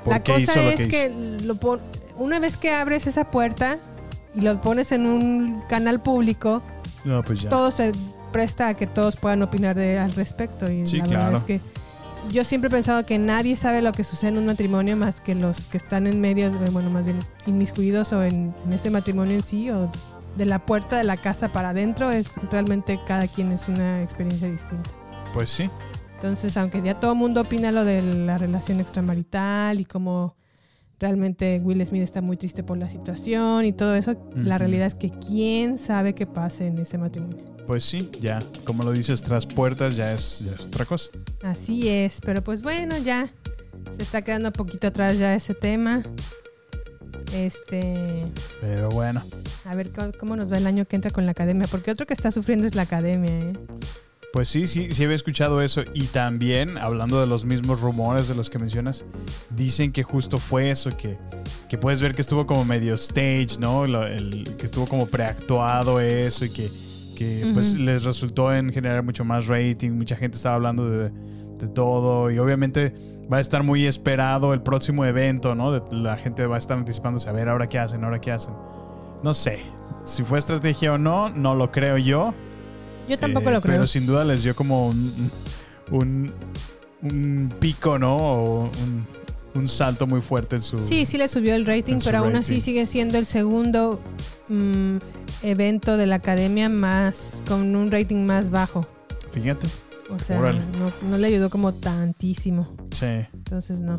¿Por 0.05 0.13
La 0.13 0.23
cosa 0.23 0.61
es 0.71 0.77
que 0.77 0.89
que, 0.89 1.07
hizo? 1.39 1.47
lo 1.47 1.55
pon- 1.57 1.81
una 2.17 2.39
vez 2.39 2.57
que 2.57 2.73
abres 2.73 3.07
esa 3.09 3.25
puerta 3.25 3.79
y 4.35 4.41
lo 4.41 4.61
pones 4.61 4.93
en 4.93 5.07
un 5.07 5.63
canal 5.69 6.01
público, 6.01 6.63
No, 7.05 7.23
pues 7.23 7.43
ya. 7.43 7.49
todo 7.49 7.71
se 7.71 7.93
presta 8.33 8.69
a 8.69 8.75
que 8.75 8.87
todos 8.87 9.17
puedan 9.17 9.43
opinar 9.43 9.77
de, 9.77 9.99
al 9.99 10.13
respecto. 10.13 10.71
Y 10.71 10.87
Sí, 10.87 10.99
la 10.99 11.05
claro. 11.05 11.25
verdad 11.25 11.39
es 11.41 11.45
que 11.45 11.61
yo 12.33 12.43
siempre 12.45 12.69
he 12.69 12.71
pensado 12.71 13.05
que 13.07 13.19
nadie 13.19 13.55
sabe 13.55 13.83
lo 13.83 13.93
que 13.93 14.03
sucede 14.03 14.31
en 14.31 14.39
un 14.39 14.47
matrimonio 14.47 14.97
más 14.97 15.21
que 15.21 15.35
los 15.35 15.67
que 15.67 15.77
están 15.77 16.07
en 16.07 16.21
medio, 16.21 16.51
bueno, 16.73 16.91
más 16.91 17.05
bien 17.05 17.19
inmiscuidos 17.47 18.13
o 18.13 18.25
en, 18.25 18.55
en 18.67 18.73
ese 18.73 18.91
matrimonio 18.91 19.35
en 19.35 19.43
sí 19.43 19.71
o 19.71 19.91
de 20.37 20.47
la 20.47 20.59
puerta 20.59 20.97
de 20.97 21.05
la 21.05 21.17
casa 21.17 21.53
para 21.53 21.69
adentro. 21.71 22.11
Es 22.11 22.27
realmente 22.51 22.99
cada 23.07 23.29
quien 23.29 23.53
es 23.53 23.69
una 23.69 24.03
experiencia 24.03 24.49
distinta. 24.51 24.91
Pues 25.33 25.51
sí. 25.51 25.69
Entonces, 26.15 26.57
aunque 26.57 26.81
ya 26.81 26.99
todo 26.99 27.13
el 27.13 27.19
mundo 27.19 27.43
opina 27.43 27.71
lo 27.71 27.85
de 27.85 28.01
la 28.01 28.39
relación 28.39 28.81
extramarital 28.81 29.79
y 29.81 29.85
cómo 29.85 30.35
realmente 30.99 31.61
Will 31.63 31.85
Smith 31.87 32.03
está 32.03 32.21
muy 32.21 32.37
triste 32.37 32.63
por 32.63 32.79
la 32.79 32.89
situación 32.89 33.65
y 33.65 33.73
todo 33.73 33.95
eso, 33.95 34.17
la 34.35 34.59
realidad 34.59 34.87
es 34.87 34.95
que 34.95 35.11
quién 35.11 35.79
sabe 35.79 36.15
qué 36.15 36.27
pase 36.27 36.67
en 36.67 36.79
ese 36.79 36.99
matrimonio. 36.99 37.45
Pues 37.67 37.85
sí, 37.85 38.11
ya. 38.21 38.41
Como 38.65 38.83
lo 38.83 38.93
dices, 38.93 39.23
tras 39.23 39.47
puertas 39.47 39.97
ya 39.97 40.13
es, 40.13 40.41
ya 40.41 40.53
es 40.53 40.67
otra 40.67 40.85
cosa. 40.85 41.11
Así 41.43 41.89
es, 41.89 42.21
pero 42.21 42.43
pues 42.43 42.63
bueno, 42.63 42.97
ya 42.99 43.33
se 43.97 44.03
está 44.03 44.23
quedando 44.23 44.49
un 44.49 44.53
poquito 44.53 44.87
atrás 44.87 45.19
ya 45.19 45.35
ese 45.35 45.55
tema. 45.55 46.03
Este, 47.33 48.27
Pero 48.61 48.91
bueno. 48.91 49.23
a 49.65 49.75
ver 49.75 49.91
cómo, 49.93 50.13
cómo 50.19 50.37
nos 50.37 50.53
va 50.53 50.59
el 50.59 50.67
año 50.67 50.85
que 50.85 50.95
entra 50.95 51.11
con 51.11 51.25
la 51.25 51.33
academia, 51.33 51.67
porque 51.71 51.91
otro 51.91 52.07
que 52.07 52.15
está 52.15 52.31
sufriendo 52.31 52.67
es 52.67 52.75
la 52.75 52.83
academia, 52.83 53.33
¿eh? 53.33 53.53
Pues 54.35 54.49
sí, 54.49 54.67
sí, 54.67 54.89
sí 54.91 55.05
había 55.05 55.15
escuchado 55.15 55.63
eso. 55.63 55.83
Y 55.95 56.07
también, 56.07 56.77
hablando 56.77 57.21
de 57.21 57.27
los 57.29 57.45
mismos 57.45 57.81
rumores 57.81 58.27
de 58.27 58.35
los 58.35 58.51
que 58.51 58.59
mencionas, 58.59 59.05
dicen 59.51 59.93
que 59.93 60.03
justo 60.03 60.39
fue 60.39 60.71
eso, 60.73 60.91
que, 60.97 61.17
que 61.69 61.79
puedes 61.79 62.03
ver 62.03 62.17
que 62.17 62.21
estuvo 62.23 62.45
como 62.45 62.65
medio 62.65 62.95
stage, 62.97 63.61
¿no? 63.61 63.85
El- 63.85 64.57
que 64.59 64.67
estuvo 64.67 64.89
como 64.89 65.07
preactuado 65.07 66.01
eso 66.01 66.45
y 66.47 66.51
que, 66.51 66.69
que 67.17 67.49
pues 67.55 67.75
les 67.75 68.03
resultó 68.03 68.53
en 68.53 68.73
generar 68.73 69.05
mucho 69.05 69.25
más 69.25 69.47
rating. 69.47 69.93
Mucha 69.93 70.17
gente 70.17 70.37
estaba 70.37 70.57
hablando 70.57 70.91
de, 70.91 71.11
de 71.11 71.69
todo 71.69 72.29
y 72.33 72.39
obviamente 72.41 72.93
va 73.33 73.37
a 73.37 73.41
estar 73.41 73.63
muy 73.63 73.87
esperado 73.87 74.53
el 74.53 74.63
próximo 74.63 75.05
evento, 75.05 75.55
¿no? 75.55 75.71
De- 75.71 75.83
la 75.97 76.17
gente 76.17 76.45
va 76.47 76.57
a 76.57 76.59
estar 76.59 76.77
anticipándose 76.77 77.29
a 77.29 77.33
ver 77.33 77.49
ahora 77.49 77.69
qué 77.69 77.79
hacen, 77.79 78.03
ahora 78.03 78.21
qué 78.21 78.33
hacen. 78.33 78.55
No 79.23 79.33
sé. 79.33 79.61
Si 80.03 80.25
fue 80.25 80.41
estrategia 80.41 80.95
o 80.95 80.99
no, 80.99 81.29
no 81.31 81.55
lo 81.55 81.71
creo 81.71 81.99
yo. 81.99 82.35
Yo 83.09 83.19
tampoco 83.19 83.51
Eh, 83.51 83.53
lo 83.53 83.61
creo. 83.61 83.75
Pero 83.75 83.87
sin 83.87 84.07
duda 84.07 84.25
les 84.25 84.43
dio 84.43 84.55
como 84.55 84.89
un, 84.89 85.31
un, 85.91 86.33
un 87.03 87.55
pico, 87.61 87.99
¿no? 87.99 88.17
O 88.17 88.65
un, 88.65 89.07
un 89.55 89.69
salto 89.69 90.07
muy 90.07 90.21
fuerte 90.21 90.57
en 90.57 90.63
su... 90.63 90.77
Sí, 90.77 91.07
sí 91.07 91.19
le 91.19 91.29
subió 91.29 91.55
el 91.55 91.67
rating, 91.67 91.99
pero 92.05 92.19
aún 92.19 92.37
así 92.37 92.61
sigue 92.61 92.87
siendo 92.87 93.19
el 93.19 93.27
segundo 93.27 94.01
mm, 94.49 94.97
evento 95.43 95.97
de 95.97 96.07
la 96.07 96.17
academia 96.17 96.69
más 96.69 97.43
con 97.47 97.75
un 97.77 97.91
rating 97.91 98.25
más 98.27 98.51
bajo. 98.51 98.81
Fíjate. 99.33 99.69
O 100.11 100.19
sea, 100.19 100.39
no 100.39 101.17
le 101.19 101.27
ayudó 101.27 101.51
como 101.51 101.73
tantísimo. 101.73 102.77
Sí. 102.91 103.07
Entonces 103.33 103.81
no. 103.81 103.99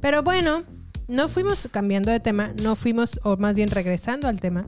Pero 0.00 0.22
bueno, 0.22 0.62
no 1.08 1.28
fuimos 1.28 1.68
cambiando 1.72 2.10
de 2.10 2.20
tema, 2.20 2.52
no 2.62 2.76
fuimos, 2.76 3.20
o 3.24 3.36
más 3.36 3.54
bien 3.54 3.70
regresando 3.70 4.28
al 4.28 4.40
tema. 4.40 4.66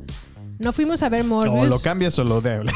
No 0.58 0.72
fuimos 0.72 1.02
a 1.02 1.08
ver 1.08 1.22
O 1.22 1.24
Morbius. 1.24 1.68
lo 1.68 1.78
cambias 1.80 2.18
o 2.18 2.24
lo 2.24 2.40
de. 2.40 2.64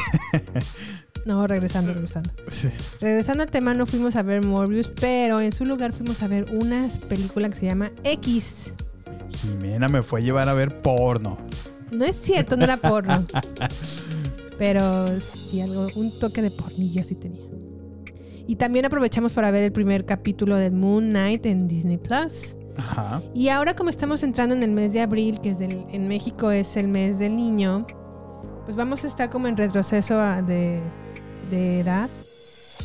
No, 1.25 1.45
regresando, 1.45 1.93
regresando. 1.93 2.31
Sí. 2.47 2.69
Regresando 2.99 3.43
al 3.43 3.51
tema, 3.51 3.73
no 3.75 3.85
fuimos 3.85 4.15
a 4.15 4.23
ver 4.23 4.43
Morbius, 4.43 4.87
pero 4.99 5.39
en 5.39 5.53
su 5.53 5.65
lugar 5.65 5.93
fuimos 5.93 6.23
a 6.23 6.27
ver 6.27 6.45
una 6.51 6.89
película 7.09 7.47
que 7.49 7.55
se 7.55 7.67
llama 7.67 7.91
X. 8.03 8.73
Jimena 9.29 9.87
me 9.87 10.01
fue 10.01 10.19
a 10.21 10.23
llevar 10.23 10.49
a 10.49 10.53
ver 10.53 10.81
porno. 10.81 11.37
No 11.91 12.05
es 12.05 12.15
cierto, 12.15 12.57
no 12.57 12.63
era 12.63 12.77
porno. 12.77 13.23
pero 14.57 15.07
sí, 15.19 15.61
algo, 15.61 15.87
un 15.95 16.17
toque 16.19 16.41
de 16.41 16.49
pornillo 16.49 17.03
sí 17.03 17.15
tenía. 17.15 17.41
Y 18.47 18.55
también 18.55 18.85
aprovechamos 18.85 19.31
para 19.31 19.51
ver 19.51 19.63
el 19.63 19.71
primer 19.71 20.05
capítulo 20.05 20.55
de 20.55 20.71
Moon 20.71 21.09
Knight 21.09 21.45
en 21.45 21.67
Disney 21.67 21.97
Plus. 21.97 22.55
Ajá. 22.77 23.21
Y 23.33 23.49
ahora 23.49 23.75
como 23.75 23.89
estamos 23.89 24.23
entrando 24.23 24.55
en 24.55 24.63
el 24.63 24.71
mes 24.71 24.93
de 24.93 25.01
abril, 25.01 25.39
que 25.41 25.51
es 25.51 25.61
el- 25.61 25.85
en 25.91 26.07
México 26.07 26.51
es 26.51 26.75
el 26.77 26.87
mes 26.87 27.19
del 27.19 27.35
niño, 27.35 27.85
pues 28.65 28.75
vamos 28.75 29.03
a 29.03 29.07
estar 29.07 29.29
como 29.29 29.47
en 29.47 29.57
retroceso 29.57 30.17
de, 30.43 30.79
de 31.49 31.79
edad. 31.81 32.09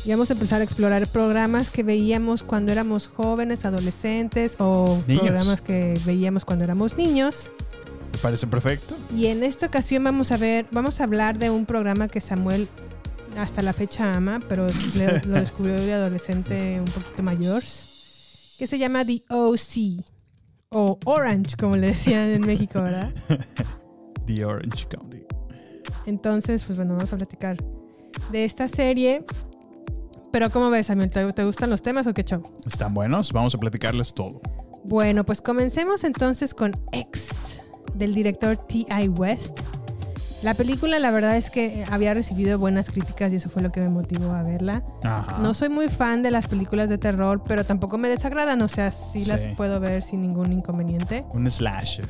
Y 0.05 0.11
vamos 0.11 0.29
a 0.29 0.33
empezar 0.33 0.61
a 0.61 0.63
explorar 0.63 1.07
programas 1.07 1.69
que 1.69 1.83
veíamos 1.83 2.43
cuando 2.43 2.71
éramos 2.71 3.07
jóvenes, 3.07 3.65
adolescentes 3.65 4.55
o 4.59 4.99
Niños. 5.07 5.23
programas 5.23 5.61
que 5.61 5.99
veíamos 6.05 6.45
cuando 6.45 6.63
éramos 6.65 6.95
niños. 6.97 7.51
¿Te 8.11 8.17
parece 8.19 8.47
perfecto? 8.47 8.95
Y 9.15 9.25
en 9.27 9.43
esta 9.43 9.65
ocasión 9.65 10.03
vamos 10.03 10.31
a 10.31 10.37
ver, 10.37 10.65
vamos 10.71 11.01
a 11.01 11.03
hablar 11.03 11.37
de 11.39 11.49
un 11.49 11.65
programa 11.65 12.07
que 12.07 12.21
Samuel 12.21 12.67
hasta 13.37 13.61
la 13.61 13.73
fecha 13.73 14.13
ama, 14.13 14.39
pero 14.47 14.67
le- 14.95 15.21
lo 15.25 15.39
descubrió 15.39 15.75
de 15.75 15.93
adolescente 15.93 16.79
un 16.79 16.85
poquito 16.85 17.21
mayor, 17.23 17.61
que 18.57 18.67
se 18.67 18.77
llama 18.79 19.05
The 19.05 19.23
OC 19.29 20.03
o 20.69 20.99
Orange, 21.05 21.55
como 21.57 21.75
le 21.75 21.87
decían 21.87 22.29
en 22.29 22.41
México, 22.41 22.81
¿verdad? 22.81 23.13
The 24.25 24.45
Orange 24.45 24.87
County. 24.87 25.23
Entonces, 26.05 26.63
pues 26.63 26.77
bueno, 26.77 26.95
vamos 26.95 27.11
a 27.13 27.17
platicar 27.17 27.57
de 28.31 28.45
esta 28.45 28.67
serie. 28.67 29.23
Pero 30.31 30.49
¿cómo 30.49 30.69
ves, 30.69 30.87
Samuel? 30.87 31.09
¿Te, 31.09 31.31
te 31.31 31.43
gustan 31.45 31.69
los 31.69 31.81
temas 31.81 32.05
o 32.07 32.13
qué 32.13 32.23
show? 32.23 32.43
¿Están 32.65 32.93
buenos? 32.93 33.31
Vamos 33.31 33.55
a 33.55 33.57
platicarles 33.57 34.13
todo. 34.13 34.41
Bueno, 34.83 35.25
pues 35.25 35.41
comencemos 35.41 36.03
entonces 36.03 36.53
con 36.53 36.71
X, 36.91 37.59
del 37.95 38.13
director 38.13 38.57
T.I. 38.57 39.09
West. 39.09 39.59
La 40.43 40.53
película, 40.53 40.99
la 40.99 41.09
verdad 41.11 41.35
es 41.35 41.49
que 41.49 41.83
había 41.89 42.13
recibido 42.13 42.59
buenas 42.59 42.91
críticas 42.91 43.33
y 43.33 43.37
eso 43.37 43.49
fue 43.49 43.63
lo 43.63 43.71
que 43.71 43.81
me 43.81 43.89
motivó 43.89 44.31
a 44.33 44.43
verla. 44.43 44.83
Ajá. 45.03 45.39
No 45.41 45.53
soy 45.55 45.69
muy 45.69 45.89
fan 45.89 46.21
de 46.21 46.29
las 46.29 46.45
películas 46.47 46.89
de 46.89 46.97
terror, 46.99 47.41
pero 47.47 47.63
tampoco 47.65 47.97
me 47.97 48.07
desagradan, 48.07 48.61
o 48.61 48.67
sea, 48.67 48.91
sí, 48.91 49.23
Sí. 49.23 49.29
las 49.29 49.41
puedo 49.57 49.79
ver 49.79 50.03
sin 50.03 50.21
ningún 50.21 50.53
inconveniente. 50.53 51.25
Un 51.33 51.49
slasher. 51.49 52.07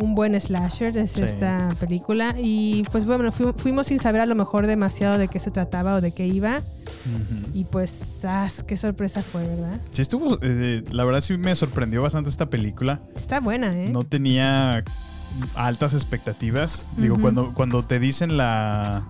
Un 0.00 0.12
buen 0.14 0.38
slasher 0.38 0.96
es 0.98 1.12
Sí. 1.12 1.22
esta 1.22 1.68
película 1.80 2.34
y 2.36 2.82
pues 2.92 3.06
bueno, 3.06 3.30
fu- 3.32 3.54
fuimos 3.56 3.86
sin 3.86 3.98
saber 4.00 4.20
a 4.20 4.26
lo 4.26 4.34
mejor 4.34 4.66
demasiado 4.66 5.16
de 5.18 5.28
qué 5.28 5.38
se 5.38 5.50
trataba 5.52 5.94
o 5.94 6.00
de 6.00 6.10
qué 6.12 6.26
iba 6.26 6.58
Ujú. 6.58 7.50
y 7.54 7.64
pues, 7.64 8.24
¡as! 8.24 8.62
qué 8.64 8.76
sorpresa 8.76 9.22
fue, 9.22 9.46
¿verdad? 9.46 9.80
Sí 9.92 10.02
estuvo, 10.02 10.36
eh, 10.42 10.82
la 10.90 11.04
verdad 11.04 11.20
sí 11.20 11.36
me 11.38 11.54
sorprendió 11.54 12.02
bastante 12.02 12.28
esta 12.28 12.50
película. 12.50 13.00
Está 13.14 13.38
buena, 13.40 13.70
¿eh? 13.72 13.88
No 13.88 14.02
tenía 14.02 14.82
altas 15.54 15.94
expectativas. 15.94 16.90
Digo, 16.96 17.18
cuando, 17.20 17.52
cuando 17.54 17.82
te 17.82 17.98
dicen 17.98 18.36
la... 18.36 19.02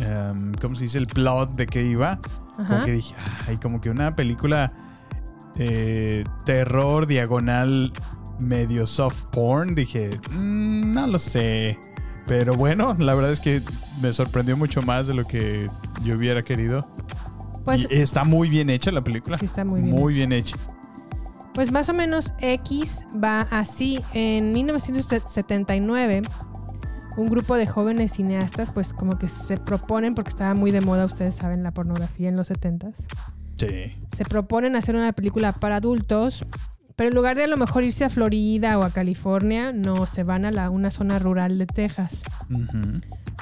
em, 0.00 0.52
¿Cómo 0.60 0.74
se 0.74 0.84
dice? 0.84 0.98
El 0.98 1.06
plot 1.06 1.54
de 1.56 1.66
qué 1.66 1.82
iba. 1.84 2.18
Como 2.56 2.62
Ajá. 2.74 2.84
que 2.84 2.92
dije, 2.92 3.14
ay, 3.48 3.56
como 3.56 3.80
que 3.80 3.90
una 3.90 4.12
película 4.12 4.72
eh, 5.56 6.24
terror 6.44 7.06
diagonal 7.06 7.92
medio 8.40 8.86
soft 8.86 9.24
porn. 9.32 9.74
Dije, 9.74 10.18
"Mm, 10.32 10.92
no 10.92 11.06
lo 11.06 11.18
sé. 11.18 11.78
Pero 12.26 12.54
bueno, 12.54 12.94
la 12.98 13.14
verdad 13.14 13.32
es 13.32 13.40
que 13.40 13.62
me 14.00 14.12
sorprendió 14.12 14.56
mucho 14.56 14.82
más 14.82 15.06
de 15.06 15.14
lo 15.14 15.24
que 15.24 15.66
yo 16.04 16.16
hubiera 16.16 16.42
querido. 16.42 16.82
Pues, 17.64 17.86
y 17.90 17.94
está 17.96 18.24
muy 18.24 18.48
bien 18.48 18.70
hecha 18.70 18.90
la 18.92 19.02
película. 19.02 19.36
Sí, 19.38 19.44
está 19.46 19.64
muy 19.64 19.80
bien 19.80 19.94
Muy 19.94 20.12
hecha. 20.12 20.16
bien 20.18 20.32
hecha. 20.32 20.56
Pues 21.60 21.72
más 21.72 21.90
o 21.90 21.92
menos 21.92 22.32
X 22.40 23.04
va 23.22 23.42
así. 23.50 24.00
En 24.14 24.54
1979, 24.54 26.22
un 27.18 27.26
grupo 27.26 27.54
de 27.54 27.66
jóvenes 27.66 28.12
cineastas 28.12 28.70
pues 28.70 28.94
como 28.94 29.18
que 29.18 29.28
se 29.28 29.58
proponen, 29.58 30.14
porque 30.14 30.30
estaba 30.30 30.54
muy 30.54 30.70
de 30.70 30.80
moda, 30.80 31.04
ustedes 31.04 31.34
saben, 31.34 31.62
la 31.62 31.72
pornografía 31.72 32.30
en 32.30 32.36
los 32.36 32.50
70s. 32.50 32.94
Sí. 33.58 33.94
se 34.16 34.24
proponen 34.24 34.74
hacer 34.74 34.96
una 34.96 35.12
película 35.12 35.52
para 35.52 35.76
adultos, 35.76 36.46
pero 36.96 37.10
en 37.10 37.14
lugar 37.14 37.36
de 37.36 37.44
a 37.44 37.46
lo 37.46 37.58
mejor 37.58 37.84
irse 37.84 38.06
a 38.06 38.08
Florida 38.08 38.78
o 38.78 38.82
a 38.82 38.88
California, 38.88 39.70
no, 39.70 40.06
se 40.06 40.22
van 40.22 40.46
a 40.46 40.50
la, 40.50 40.70
una 40.70 40.90
zona 40.90 41.18
rural 41.18 41.58
de 41.58 41.66
Texas, 41.66 42.22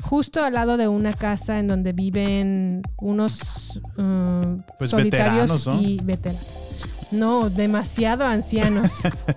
justo 0.02 0.44
al 0.44 0.54
lado 0.54 0.76
de 0.76 0.88
una 0.88 1.12
casa 1.12 1.60
en 1.60 1.68
donde 1.68 1.92
viven 1.92 2.82
unos 3.00 3.80
uh, 3.96 4.60
Pues 4.76 4.90
solitarios 4.90 5.64
veteranos, 5.64 5.66
¿no? 5.68 5.80
y 5.80 5.98
veteranos. 6.02 6.67
No, 7.10 7.50
demasiado 7.50 8.24
ancianos. 8.24 8.90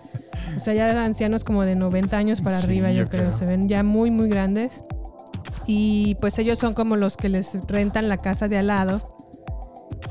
o 0.58 0.60
sea, 0.60 0.74
ya 0.74 1.04
ancianos 1.04 1.44
como 1.44 1.64
de 1.64 1.76
90 1.76 2.18
años 2.18 2.42
para 2.42 2.58
Sí, 2.58 2.66
arriba, 2.66 2.92
yo, 2.92 3.04
yo 3.04 3.10
creo. 3.10 3.24
creo. 3.28 3.38
Se 3.38 3.46
ven 3.46 3.68
ya 3.70 3.84
muy, 3.84 4.12
muy 4.12 4.30
grandes. 4.30 4.84
Y 5.68 6.16
pues 6.20 6.38
ellos 6.40 6.60
son 6.60 6.74
como 6.74 6.96
los 6.98 7.16
que 7.18 7.30
les 7.30 7.54
rentan 7.68 8.10
la 8.10 8.18
casa 8.18 8.48
de 8.48 8.58
al 8.58 8.68
lado. 8.68 9.02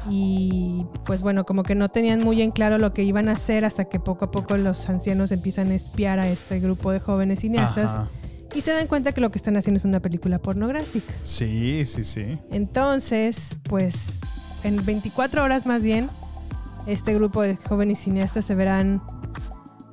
Y 0.09 0.87
pues 1.05 1.21
bueno, 1.23 1.45
como 1.45 1.63
que 1.63 1.75
no 1.75 1.89
tenían 1.89 2.21
muy 2.25 2.41
en 2.41 2.51
claro 2.51 2.79
lo 2.79 2.93
que 2.93 3.03
iban 3.03 3.29
a 3.29 3.33
hacer 3.33 3.65
hasta 3.65 3.85
que 3.85 4.01
poco 4.01 4.27
a 4.27 4.31
poco 4.31 4.57
los 4.57 4.89
ancianos 4.89 5.31
empiezan 5.31 5.71
a 5.71 5.75
espiar 5.75 6.19
a 6.19 6.29
este 6.29 6.59
grupo 6.61 6.91
de 6.91 7.01
jóvenes 7.01 7.41
cineastas 7.41 7.87
Ajá. 7.93 8.09
y 8.55 8.63
se 8.63 8.73
dan 8.73 8.87
cuenta 8.87 9.13
que 9.13 9.21
lo 9.21 9.31
que 9.31 9.39
están 9.39 9.57
haciendo 9.59 9.77
es 9.77 9.85
una 9.85 10.01
película 10.01 10.39
pornográfica. 10.39 11.13
Sí, 11.23 11.85
sí, 11.85 12.05
sí. 12.05 12.39
Entonces, 12.51 13.59
pues 13.65 14.21
en 14.65 14.83
24 14.85 15.45
horas 15.45 15.67
más 15.67 15.83
bien, 15.83 16.09
este 16.87 17.15
grupo 17.15 17.43
de 17.43 17.57
jóvenes 17.57 17.99
cineastas 18.01 18.45
se 18.45 18.55
verán, 18.55 19.03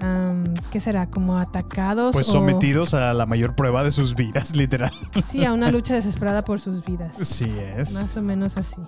am, 0.02 0.44
¿qué 0.72 0.80
será? 0.80 1.10
Como 1.10 1.38
atacados. 1.38 2.14
Pues 2.14 2.30
o- 2.30 2.34
sometidos 2.34 2.94
a 2.94 3.14
la 3.14 3.26
mayor 3.26 3.56
prueba 3.56 3.84
de 3.84 3.92
sus 3.92 4.16
vidas, 4.16 4.56
literal. 4.56 4.92
Sí, 5.28 5.46
a 5.46 5.54
una 5.54 5.72
lucha 5.72 5.94
desesperada 5.94 6.44
por 6.44 6.60
sus 6.60 6.84
vidas. 6.86 7.16
Sí 7.22 7.52
es. 7.76 7.94
Más 7.94 8.16
o 8.18 8.22
menos 8.22 8.58
así. 8.58 8.82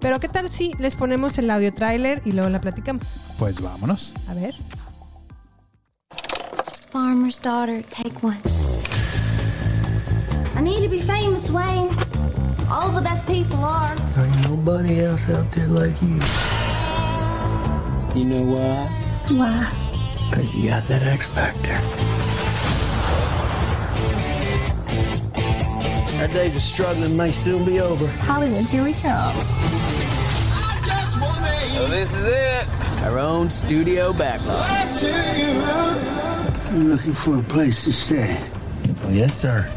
Pero 0.00 0.18
¿qué 0.18 0.28
tal 0.28 0.48
si 0.48 0.72
les 0.78 0.96
ponemos 0.96 1.36
el 1.38 1.50
audio 1.50 1.70
trailer 1.72 2.22
y 2.24 2.32
luego 2.32 2.48
la 2.48 2.58
platicamos? 2.60 3.04
Pues 3.38 3.60
vámonos. 3.60 4.14
A 4.28 4.34
ver. 4.34 4.54
Farmer's 6.90 7.40
daughter, 7.40 7.84
take 7.84 8.14
one. 8.22 8.38
I 10.56 10.62
need 10.62 10.82
to 10.82 10.88
be 10.88 11.00
famous, 11.00 11.50
Wayne. 11.50 11.88
All 12.70 12.90
the 12.92 13.00
best 13.00 13.26
people 13.26 13.58
are. 13.64 13.94
There 14.14 14.24
ain't 14.26 14.48
nobody 14.48 15.00
else 15.04 15.22
out 15.30 15.50
there 15.52 15.68
like 15.68 15.94
you. 16.02 16.18
You 18.14 18.24
know 18.24 18.42
why? 18.42 18.86
Why? 19.28 19.72
Because 20.30 20.52
you 20.54 20.68
got 20.68 20.84
that 20.88 21.02
X 21.02 21.26
Factor. 21.26 21.74
Our 26.20 26.28
days 26.28 26.56
of 26.56 26.62
struggling 26.62 27.16
may 27.16 27.30
soon 27.30 27.64
be 27.64 27.80
over. 27.80 28.08
Hollywood, 28.08 28.66
here 28.66 28.82
we 28.82 28.94
come. 28.94 29.34
So 31.72 31.86
this 31.86 32.12
is 32.16 32.26
it. 32.26 32.68
Our 33.04 33.20
own 33.20 33.48
studio 33.48 34.12
backlot. 34.12 35.02
You're 36.72 36.84
looking 36.84 37.12
for 37.12 37.38
a 37.38 37.42
place 37.42 37.84
to 37.84 37.92
stay. 37.92 38.36
Oh, 39.04 39.10
yes, 39.10 39.36
sir. 39.40 39.70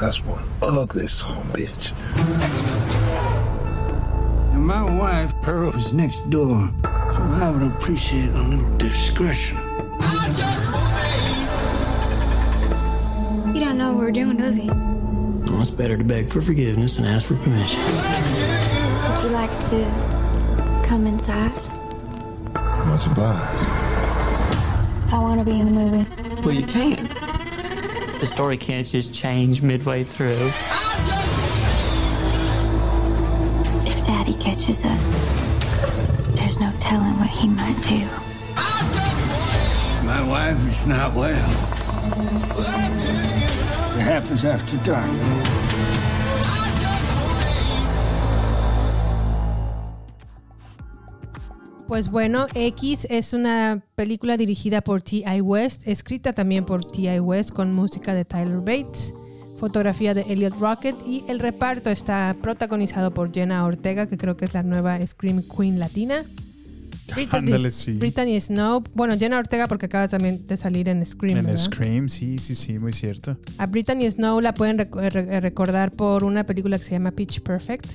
That's 0.00 0.24
one 0.24 0.48
ugly 0.62 1.06
son 1.06 1.36
of 1.36 1.44
bitch. 1.52 1.92
And 4.72 4.86
my 4.86 4.98
wife, 4.98 5.34
Pearl, 5.42 5.68
is 5.76 5.92
next 5.92 6.28
door, 6.30 6.72
so 6.82 7.20
I 7.20 7.50
would 7.50 7.62
appreciate 7.62 8.30
a 8.30 8.42
little 8.42 8.74
discretion. 8.78 9.58
He 13.52 13.60
don't 13.60 13.76
know 13.76 13.92
what 13.92 13.98
we're 13.98 14.12
doing, 14.12 14.38
does 14.38 14.56
he? 14.56 14.68
Well, 14.68 15.60
it's 15.60 15.70
better 15.70 15.98
to 15.98 16.04
beg 16.04 16.32
for 16.32 16.40
forgiveness 16.40 16.96
and 16.96 17.06
ask 17.06 17.26
for 17.26 17.36
permission. 17.36 17.80
Would 17.82 19.22
you 19.24 19.28
like 19.30 19.60
to 19.70 20.82
come 20.86 21.06
inside? 21.06 21.52
Much 22.86 23.06
obliged. 23.06 23.68
I 25.12 25.18
want 25.20 25.38
to 25.38 25.44
be 25.44 25.60
in 25.60 25.66
the 25.66 25.72
movie. 25.72 26.06
Well, 26.42 26.54
you 26.54 26.64
can't. 26.64 27.10
The 28.20 28.26
story 28.26 28.56
can't 28.56 28.86
just 28.86 29.12
change 29.12 29.60
midway 29.60 30.04
through. 30.04 30.46
If 30.46 30.81
Daddy 34.32 34.44
catches 34.44 34.84
us, 34.84 35.08
there's 36.34 36.58
no 36.58 36.72
telling 36.80 37.18
what 37.18 37.28
he 37.28 37.48
might 37.48 37.76
do. 37.82 38.06
My 40.06 40.22
wife 40.22 40.58
is 40.68 40.86
not 40.86 41.14
well. 41.14 41.36
It 43.96 44.02
happens 44.02 44.44
after 44.44 44.76
dark. 44.78 45.10
Pues 51.88 52.10
bueno, 52.10 52.46
X 52.54 53.06
es 53.10 53.34
una 53.34 53.82
película 53.96 54.38
dirigida 54.38 54.80
por 54.80 55.02
T.I. 55.02 55.42
West, 55.42 55.82
escrita 55.86 56.32
también 56.32 56.64
por 56.64 56.84
T.I. 56.84 57.20
West 57.20 57.50
con 57.50 57.74
música 57.74 58.14
de 58.14 58.24
Tyler 58.24 58.60
Bates, 58.60 59.12
fotografía 59.62 60.12
de 60.12 60.22
Elliot 60.22 60.58
Rocket 60.58 60.96
y 61.06 61.22
el 61.28 61.38
reparto 61.38 61.88
está 61.88 62.34
protagonizado 62.42 63.14
por 63.14 63.32
Jenna 63.32 63.64
Ortega, 63.64 64.08
que 64.08 64.18
creo 64.18 64.36
que 64.36 64.44
es 64.44 64.54
la 64.54 64.64
nueva 64.64 64.98
Scream 65.06 65.40
Queen 65.44 65.78
latina. 65.78 66.24
Brittany, 67.14 67.70
sí. 67.70 67.92
Brittany 67.92 68.40
Snow, 68.40 68.82
bueno, 68.92 69.16
Jenna 69.16 69.38
Ortega 69.38 69.68
porque 69.68 69.86
acaba 69.86 70.08
también 70.08 70.44
de 70.46 70.56
salir 70.56 70.88
en 70.88 71.06
Scream. 71.06 71.38
En 71.38 71.44
¿verdad? 71.46 71.60
Scream, 71.62 72.08
sí, 72.08 72.38
sí, 72.38 72.56
sí, 72.56 72.80
muy 72.80 72.92
cierto. 72.92 73.38
A 73.58 73.66
Brittany 73.66 74.10
Snow 74.10 74.40
la 74.40 74.52
pueden 74.52 74.78
rec- 74.78 75.10
re- 75.12 75.40
recordar 75.40 75.92
por 75.92 76.24
una 76.24 76.42
película 76.42 76.76
que 76.76 76.82
se 76.84 76.90
llama 76.90 77.12
Pitch 77.12 77.40
Perfect, 77.42 77.86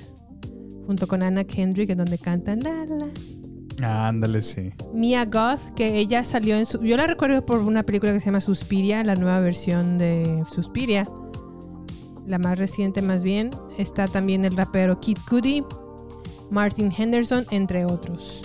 junto 0.86 1.06
con 1.06 1.22
Anna 1.22 1.44
Kendrick, 1.44 1.90
en 1.90 1.98
donde 1.98 2.18
cantan 2.18 2.62
la 2.62 2.86
la. 2.86 4.08
Ándale, 4.08 4.42
sí. 4.42 4.72
Mia 4.94 5.26
Goth, 5.26 5.74
que 5.76 5.98
ella 6.00 6.24
salió 6.24 6.56
en 6.56 6.66
su. 6.66 6.82
Yo 6.82 6.96
la 6.96 7.08
recuerdo 7.08 7.46
por 7.46 7.60
una 7.60 7.84
película 7.84 8.14
que 8.14 8.20
se 8.22 8.28
llama 8.28 8.40
Suspiria, 8.40 9.04
la 9.04 9.16
nueva 9.16 9.42
versión 9.42 9.98
de 9.98 10.44
Suspiria. 10.50 11.06
La 12.28 12.38
más 12.38 12.60
reciente, 12.60 13.02
más 13.02 13.24
bien. 13.24 13.52
Está 13.78 14.06
también 14.08 14.44
el 14.44 14.58
rapero 14.58 15.00
Kid 15.00 15.18
Cudi, 15.30 15.64
Martin 16.52 16.94
Henderson, 16.96 17.46
entre 17.52 17.86
otros. 17.86 18.42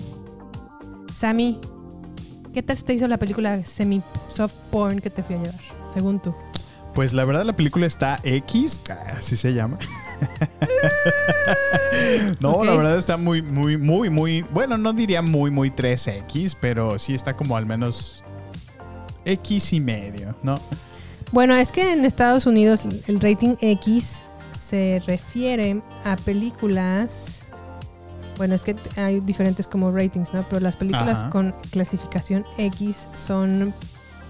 Sammy, 1.13 1.59
¿qué 2.53 2.63
tal 2.63 2.77
se 2.77 2.83
te 2.83 2.93
hizo 2.93 3.09
la 3.09 3.17
película 3.17 3.63
semi-soft 3.65 4.55
porn 4.71 5.01
que 5.01 5.09
te 5.09 5.21
fui 5.21 5.35
a 5.35 5.43
llevar? 5.43 5.59
Según 5.93 6.21
tú. 6.21 6.33
Pues 6.95 7.11
la 7.13 7.25
verdad 7.25 7.43
la 7.43 7.57
película 7.57 7.85
está 7.85 8.19
X, 8.23 8.79
así 9.17 9.35
se 9.35 9.53
llama. 9.53 9.77
no, 12.39 12.63
la 12.63 12.75
verdad 12.77 12.97
está 12.97 13.17
muy, 13.17 13.41
muy, 13.41 13.77
muy, 13.77 14.09
muy, 14.09 14.43
bueno, 14.43 14.77
no 14.77 14.93
diría 14.93 15.21
muy, 15.21 15.51
muy 15.51 15.71
3X, 15.71 16.55
pero 16.61 16.99
sí 16.99 17.15
está 17.15 17.35
como 17.35 17.57
al 17.57 17.65
menos 17.65 18.23
X 19.25 19.73
y 19.73 19.81
medio, 19.81 20.35
¿no? 20.41 20.55
Bueno, 21.33 21.55
es 21.55 21.71
que 21.71 21.91
en 21.93 22.05
Estados 22.05 22.45
Unidos 22.45 22.85
el 23.07 23.19
rating 23.19 23.55
X 23.59 24.21
se 24.57 25.01
refiere 25.07 25.81
a 26.05 26.15
películas. 26.15 27.39
Bueno, 28.37 28.53
es 28.55 28.63
que 28.63 28.75
hay 28.97 29.19
diferentes 29.19 29.67
como 29.67 29.91
ratings, 29.91 30.33
¿no? 30.33 30.45
Pero 30.47 30.61
las 30.61 30.75
películas 30.75 31.21
Ajá. 31.21 31.29
con 31.31 31.53
clasificación 31.71 32.45
X 32.57 33.07
son 33.15 33.73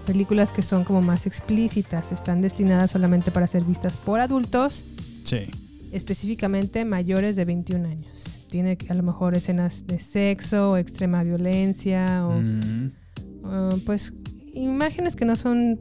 películas 0.06 0.50
que 0.52 0.62
son 0.62 0.84
como 0.84 1.00
más 1.02 1.26
explícitas, 1.26 2.12
están 2.12 2.40
destinadas 2.42 2.90
solamente 2.90 3.30
para 3.30 3.46
ser 3.46 3.64
vistas 3.64 3.92
por 3.94 4.20
adultos, 4.20 4.84
Sí. 5.24 5.46
específicamente 5.92 6.84
mayores 6.84 7.36
de 7.36 7.44
21 7.46 7.86
años. 7.88 8.46
Tiene 8.50 8.76
a 8.90 8.94
lo 8.94 9.02
mejor 9.02 9.34
escenas 9.36 9.86
de 9.86 9.98
sexo, 9.98 10.72
o 10.72 10.76
extrema 10.76 11.22
violencia 11.22 12.26
o 12.26 12.32
Mm, 12.34 13.80
pues 13.86 14.12
imágenes 14.54 15.16
que 15.16 15.24
no 15.24 15.36
son 15.36 15.80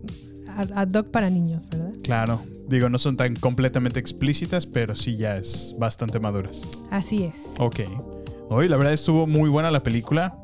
ad 0.58 0.90
hoc 0.94 1.08
para 1.12 1.30
niños, 1.30 1.68
¿verdad? 1.70 1.92
claro. 2.04 2.42
Digo, 2.68 2.90
no 2.90 2.98
son 2.98 3.18
tan 3.18 3.36
completamente 3.36 4.00
explícitas, 4.00 4.66
pero 4.66 4.96
sí 4.96 5.18
ya 5.18 5.38
es 5.38 5.76
bastante 5.78 6.20
maduras. 6.20 6.62
Así 6.92 7.24
es. 7.26 7.54
Ok. 7.60 7.82
Hoy 8.50 8.68
la 8.70 8.78
verdad 8.78 8.94
estuvo 8.94 9.28
muy 9.28 9.50
buena 9.50 9.70
la 9.70 9.84
película. 9.84 10.40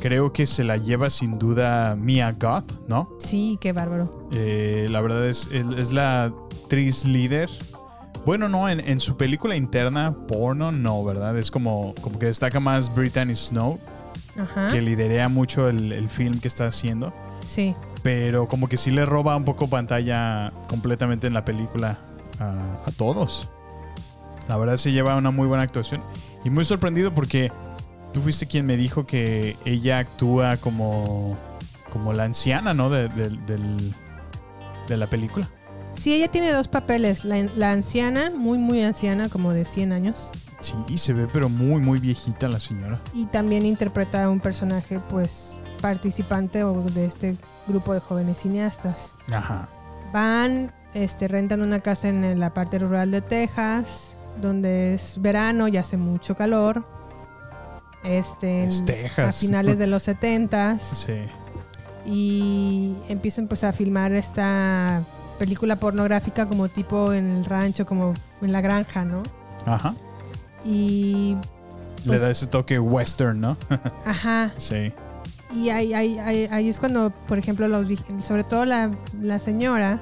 Creo 0.00 0.32
que 0.32 0.46
se 0.46 0.64
la 0.64 0.78
lleva 0.78 1.10
sin 1.10 1.38
duda 1.38 1.94
Mia 1.96 2.32
Goth, 2.32 2.88
¿no? 2.88 3.10
Sí, 3.20 3.58
qué 3.60 3.72
bárbaro. 3.72 4.28
Eh, 4.32 4.86
la 4.90 5.00
verdad 5.02 5.26
es, 5.28 5.48
es 5.52 5.64
es 5.76 5.92
la 5.92 6.24
actriz 6.24 7.04
líder. 7.04 7.50
Bueno, 8.24 8.48
no, 8.48 8.68
en, 8.68 8.80
en 8.80 8.98
su 9.00 9.16
película 9.16 9.56
interna, 9.56 10.14
porno, 10.26 10.72
no, 10.72 11.04
¿verdad? 11.04 11.36
Es 11.38 11.50
como, 11.50 11.94
como 12.00 12.18
que 12.18 12.26
destaca 12.26 12.60
más 12.60 12.94
Brittany 12.94 13.34
Snow, 13.34 13.78
Ajá. 14.38 14.68
que 14.72 14.80
liderea 14.80 15.28
mucho 15.28 15.68
el, 15.68 15.92
el 15.92 16.08
film 16.08 16.38
que 16.40 16.48
está 16.48 16.66
haciendo. 16.66 17.12
Sí. 17.44 17.74
Pero 18.02 18.48
como 18.48 18.68
que 18.68 18.76
sí 18.76 18.90
le 18.90 19.04
roba 19.04 19.36
un 19.36 19.44
poco 19.44 19.68
pantalla 19.68 20.52
completamente 20.68 21.26
en 21.26 21.34
la 21.34 21.44
película 21.44 21.98
a, 22.38 22.52
a 22.86 22.90
todos. 22.96 23.50
La 24.48 24.56
verdad 24.56 24.76
se 24.78 24.90
lleva 24.92 25.16
una 25.16 25.30
muy 25.30 25.46
buena 25.46 25.62
actuación. 25.64 26.02
Y 26.44 26.50
muy 26.50 26.64
sorprendido 26.64 27.12
porque 27.14 27.52
tú 28.12 28.20
fuiste 28.20 28.46
quien 28.46 28.66
me 28.66 28.76
dijo 28.76 29.06
que 29.06 29.56
ella 29.64 29.98
actúa 29.98 30.56
como, 30.56 31.36
como 31.92 32.12
la 32.12 32.24
anciana, 32.24 32.72
¿no? 32.74 32.88
De, 32.90 33.08
de- 33.08 33.30
del- 33.46 33.94
de 34.88 34.96
la 34.96 35.08
película. 35.08 35.48
Sí, 35.94 36.14
ella 36.14 36.28
tiene 36.28 36.50
dos 36.52 36.66
papeles. 36.68 37.24
La, 37.24 37.42
la 37.56 37.72
anciana, 37.72 38.30
muy, 38.34 38.58
muy 38.58 38.82
anciana, 38.82 39.28
como 39.28 39.52
de 39.52 39.64
100 39.64 39.92
años. 39.92 40.30
Sí, 40.62 40.98
se 40.98 41.12
ve 41.12 41.26
pero 41.32 41.48
muy, 41.48 41.80
muy 41.80 41.98
viejita 42.00 42.48
la 42.48 42.60
señora. 42.60 43.00
Y 43.14 43.26
también 43.26 43.64
interpreta 43.66 44.24
a 44.24 44.30
un 44.30 44.40
personaje, 44.40 44.98
pues, 45.10 45.60
participante 45.80 46.64
o 46.64 46.82
de 46.82 47.06
este 47.06 47.36
grupo 47.66 47.92
de 47.94 48.00
jóvenes 48.00 48.38
cineastas. 48.38 49.12
Ajá. 49.32 49.68
Van, 50.12 50.72
este, 50.94 51.28
rentan 51.28 51.62
una 51.62 51.80
casa 51.80 52.08
en 52.08 52.38
la 52.40 52.52
parte 52.54 52.78
rural 52.78 53.10
de 53.10 53.20
Texas, 53.22 54.16
donde 54.40 54.94
es 54.94 55.20
verano 55.20 55.68
y 55.68 55.76
hace 55.76 55.96
mucho 55.96 56.36
calor. 56.36 56.84
Este, 58.02 58.64
Es 58.64 58.80
en- 58.80 58.86
Texas. 58.86 59.28
A 59.28 59.32
finales 59.32 59.78
de 59.78 59.86
los 59.86 60.02
70 60.02 60.78
Sí. 60.78 61.14
y 62.06 62.96
empiezan 63.08 63.46
pues 63.46 63.62
a 63.64 63.72
filmar 63.72 64.12
esta 64.12 65.02
película 65.38 65.76
pornográfica 65.76 66.46
como 66.48 66.68
tipo 66.68 67.12
en 67.12 67.30
el 67.30 67.44
rancho, 67.44 67.84
como 67.86 68.14
en 68.42 68.52
la 68.52 68.60
granja, 68.60 69.04
¿no? 69.04 69.22
Aja. 69.66 69.94
Y 70.64 71.36
Le 72.04 72.06
Pues- 72.06 72.20
da 72.22 72.30
ese 72.30 72.46
toque 72.46 72.78
western, 72.78 73.40
¿no? 73.40 73.56
ajá, 74.06 74.52
sí. 74.56 74.92
Y 75.52 75.70
ahí, 75.70 75.94
ahí- 75.94 76.18
ahí- 76.18 76.48
ahí 76.50 76.68
es 76.68 76.78
cuando, 76.80 77.10
por 77.10 77.38
ejemplo, 77.38 77.66
los, 77.68 77.86
sobre 78.24 78.44
todo 78.44 78.64
la, 78.64 78.90
la 79.20 79.38
señora 79.38 80.00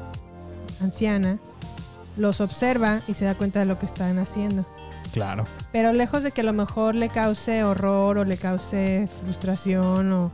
anciana 0.82 1.38
los 2.16 2.40
observa 2.40 3.00
y 3.06 3.14
se 3.14 3.24
da 3.24 3.34
cuenta 3.36 3.58
de 3.60 3.64
lo 3.64 3.78
que 3.78 3.86
están 3.86 4.18
haciendo. 4.18 4.64
Claro. 5.12 5.46
Pero 5.72 5.92
lejos 5.92 6.22
de 6.22 6.32
que 6.32 6.42
a 6.42 6.44
lo 6.44 6.52
mejor 6.52 6.94
le 6.94 7.08
cause 7.08 7.62
horror 7.64 8.18
o 8.18 8.24
le 8.24 8.36
cause 8.36 9.08
frustración 9.22 10.12
o 10.12 10.30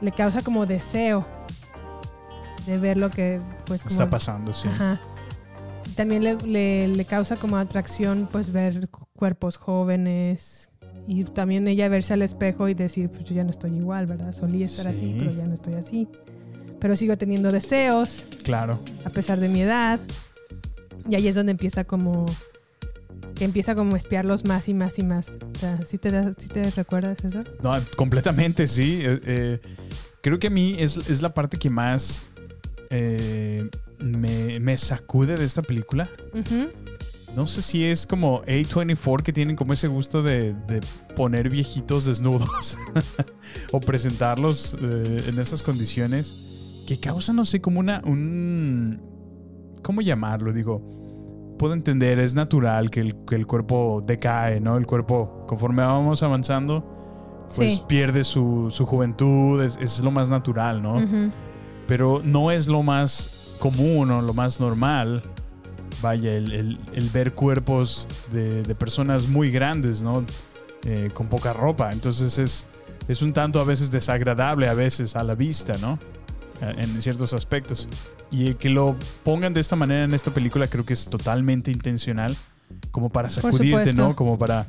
le 0.00 0.12
causa 0.12 0.42
como 0.42 0.66
deseo 0.66 1.24
de 2.66 2.78
ver 2.78 2.96
lo 2.96 3.10
que 3.10 3.40
pues 3.64 3.82
como 3.82 3.92
Está 3.92 4.10
pasando, 4.10 4.52
sí. 4.52 4.68
Ajá. 4.68 5.00
También 5.96 6.22
le, 6.22 6.36
le- 6.36 6.88
le 6.88 7.04
causa 7.04 7.36
como 7.36 7.56
atracción 7.56 8.28
pues 8.30 8.52
ver 8.52 8.88
cu- 8.88 9.06
cuerpos 9.16 9.56
jóvenes 9.56 10.67
y 11.08 11.24
también 11.24 11.66
ella 11.66 11.88
verse 11.88 12.12
al 12.12 12.22
espejo 12.22 12.68
y 12.68 12.74
decir 12.74 13.08
pues 13.08 13.24
yo 13.24 13.34
ya 13.34 13.42
no 13.42 13.50
estoy 13.50 13.74
igual, 13.74 14.06
¿verdad? 14.06 14.32
Solía 14.32 14.66
estar 14.66 14.86
así, 14.86 15.00
Sí. 15.00 15.16
pero 15.18 15.32
ya 15.34 15.46
no 15.46 15.54
estoy 15.54 15.74
así. 15.74 16.06
Pero 16.78 16.94
sigo 16.96 17.16
teniendo 17.18 17.50
deseos 17.50 18.24
Claro. 18.44 18.78
a 19.04 19.10
pesar 19.10 19.38
de 19.38 19.48
mi 19.48 19.62
edad. 19.62 19.98
Y 21.08 21.14
ahí 21.16 21.26
es 21.26 21.34
donde 21.34 21.52
empieza 21.52 21.84
como 21.84 22.26
que 23.34 23.44
empieza 23.44 23.74
como 23.74 23.94
a 23.94 23.96
espiarlos 23.98 24.44
más 24.44 24.68
y 24.68 24.74
más 24.74 24.98
y 24.98 25.02
más. 25.04 25.28
O 25.30 25.58
sea, 25.58 25.84
¿sí 25.86 25.96
te, 25.96 26.10
das- 26.10 26.34
sí 26.38 26.48
te 26.48 26.70
recuerdas 26.72 27.24
eso? 27.24 27.42
No, 27.62 27.72
completamente, 27.96 28.66
sí. 28.66 29.00
Eh, 29.02 29.20
eh, 29.24 29.60
creo 30.20 30.38
que 30.38 30.48
a 30.48 30.50
mí 30.50 30.74
es, 30.78 30.96
es 31.08 31.22
la 31.22 31.32
parte 31.34 31.56
que 31.56 31.70
más 31.70 32.22
eh, 32.90 33.68
me, 33.98 34.58
me 34.60 34.76
sacude 34.76 35.36
de 35.36 35.44
esta 35.44 35.62
película. 35.62 36.08
Ujú. 36.34 36.68
No 37.38 37.46
sé 37.46 37.62
si 37.62 37.84
es 37.84 38.04
como 38.04 38.42
A24 38.46 39.22
que 39.22 39.32
tienen 39.32 39.54
como 39.54 39.72
ese 39.72 39.86
gusto 39.86 40.24
de, 40.24 40.54
de 40.54 40.80
poner 41.14 41.48
viejitos 41.48 42.04
desnudos 42.04 42.76
o 43.72 43.78
presentarlos 43.78 44.76
eh, 44.82 45.24
en 45.28 45.38
esas 45.38 45.62
condiciones 45.62 46.82
que 46.88 46.98
causa, 46.98 47.32
no 47.32 47.44
sé, 47.44 47.60
como 47.60 47.78
una... 47.78 48.02
Un, 48.04 49.00
¿Cómo 49.84 50.00
llamarlo? 50.00 50.52
Digo, 50.52 51.54
puedo 51.60 51.74
entender, 51.74 52.18
es 52.18 52.34
natural 52.34 52.90
que 52.90 53.02
el, 53.02 53.14
que 53.24 53.36
el 53.36 53.46
cuerpo 53.46 54.02
decae, 54.04 54.58
¿no? 54.58 54.76
El 54.76 54.86
cuerpo, 54.86 55.44
conforme 55.46 55.82
vamos 55.84 56.24
avanzando, 56.24 57.46
pues 57.54 57.76
Sí. 57.76 57.82
pierde 57.86 58.24
su, 58.24 58.66
su 58.70 58.84
juventud, 58.84 59.62
es, 59.62 59.78
es 59.80 60.00
lo 60.00 60.10
más 60.10 60.28
natural, 60.28 60.82
¿no? 60.82 60.96
Pero 61.86 62.20
no 62.24 62.50
es 62.50 62.66
lo 62.66 62.82
más 62.82 63.54
común 63.60 64.10
o 64.10 64.22
lo 64.22 64.34
más 64.34 64.58
normal. 64.58 65.22
Vaya, 66.02 66.32
el, 66.34 66.52
el- 66.52 66.78
el 66.92 67.08
ver 67.10 67.32
cuerpos 67.34 68.06
de, 68.32 68.62
de 68.62 68.74
personas 68.74 69.26
muy 69.26 69.50
grandes, 69.50 70.00
¿no? 70.02 70.24
Eh, 70.84 71.10
con 71.12 71.26
poca 71.28 71.52
ropa. 71.52 71.90
Entonces 71.92 72.38
es, 72.38 72.64
es 73.08 73.20
un 73.22 73.32
tanto 73.32 73.60
a 73.60 73.64
veces 73.64 73.90
desagradable 73.90 74.68
a 74.68 74.74
veces 74.74 75.16
a 75.16 75.24
la 75.24 75.34
vista, 75.34 75.76
¿no? 75.78 75.98
Eh, 76.62 76.74
En 76.78 77.02
ciertos 77.02 77.32
aspectos. 77.34 77.88
Y 78.30 78.46
el 78.48 78.56
que 78.56 78.68
lo 78.70 78.94
pongan 79.24 79.54
de 79.54 79.60
esta 79.60 79.74
manera 79.74 80.04
en 80.04 80.14
esta 80.14 80.30
película 80.30 80.68
creo 80.68 80.84
que 80.84 80.92
es 80.92 81.08
totalmente 81.08 81.70
intencional, 81.72 82.36
como 82.90 83.08
para 83.10 83.28
sacudirte. 83.28 83.92
¿no? 83.94 84.14
Como 84.14 84.38
para 84.38 84.66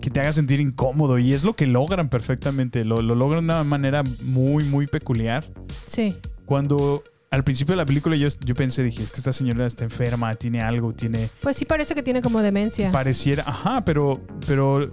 que 0.00 0.10
te 0.10 0.18
haga 0.20 0.32
sentir 0.32 0.60
incómodo. 0.60 1.18
Y 1.18 1.32
es 1.32 1.44
lo 1.44 1.54
que 1.54 1.66
logran 1.66 2.08
perfectamente. 2.08 2.84
Lo, 2.84 3.02
lo 3.02 3.14
logran 3.14 3.46
de 3.46 3.52
una 3.54 3.64
manera 3.64 4.02
muy, 4.24 4.64
muy 4.64 4.86
peculiar 4.86 5.44
Sí. 5.84 6.16
cuando 6.46 7.04
al 7.36 7.44
principio 7.44 7.74
de 7.74 7.76
la 7.76 7.84
película 7.84 8.16
yo, 8.16 8.28
yo 8.46 8.54
pensé, 8.54 8.82
dije, 8.82 9.02
es 9.02 9.10
que 9.10 9.18
esta 9.18 9.30
señora 9.30 9.66
está 9.66 9.84
enferma, 9.84 10.34
tiene 10.36 10.62
algo, 10.62 10.94
tiene... 10.94 11.28
Pues 11.42 11.58
sí 11.58 11.66
parece 11.66 11.94
que 11.94 12.02
tiene 12.02 12.22
como 12.22 12.40
demencia. 12.40 12.90
Pareciera, 12.90 13.44
ajá, 13.46 13.84
pero, 13.84 14.22
pero 14.46 14.90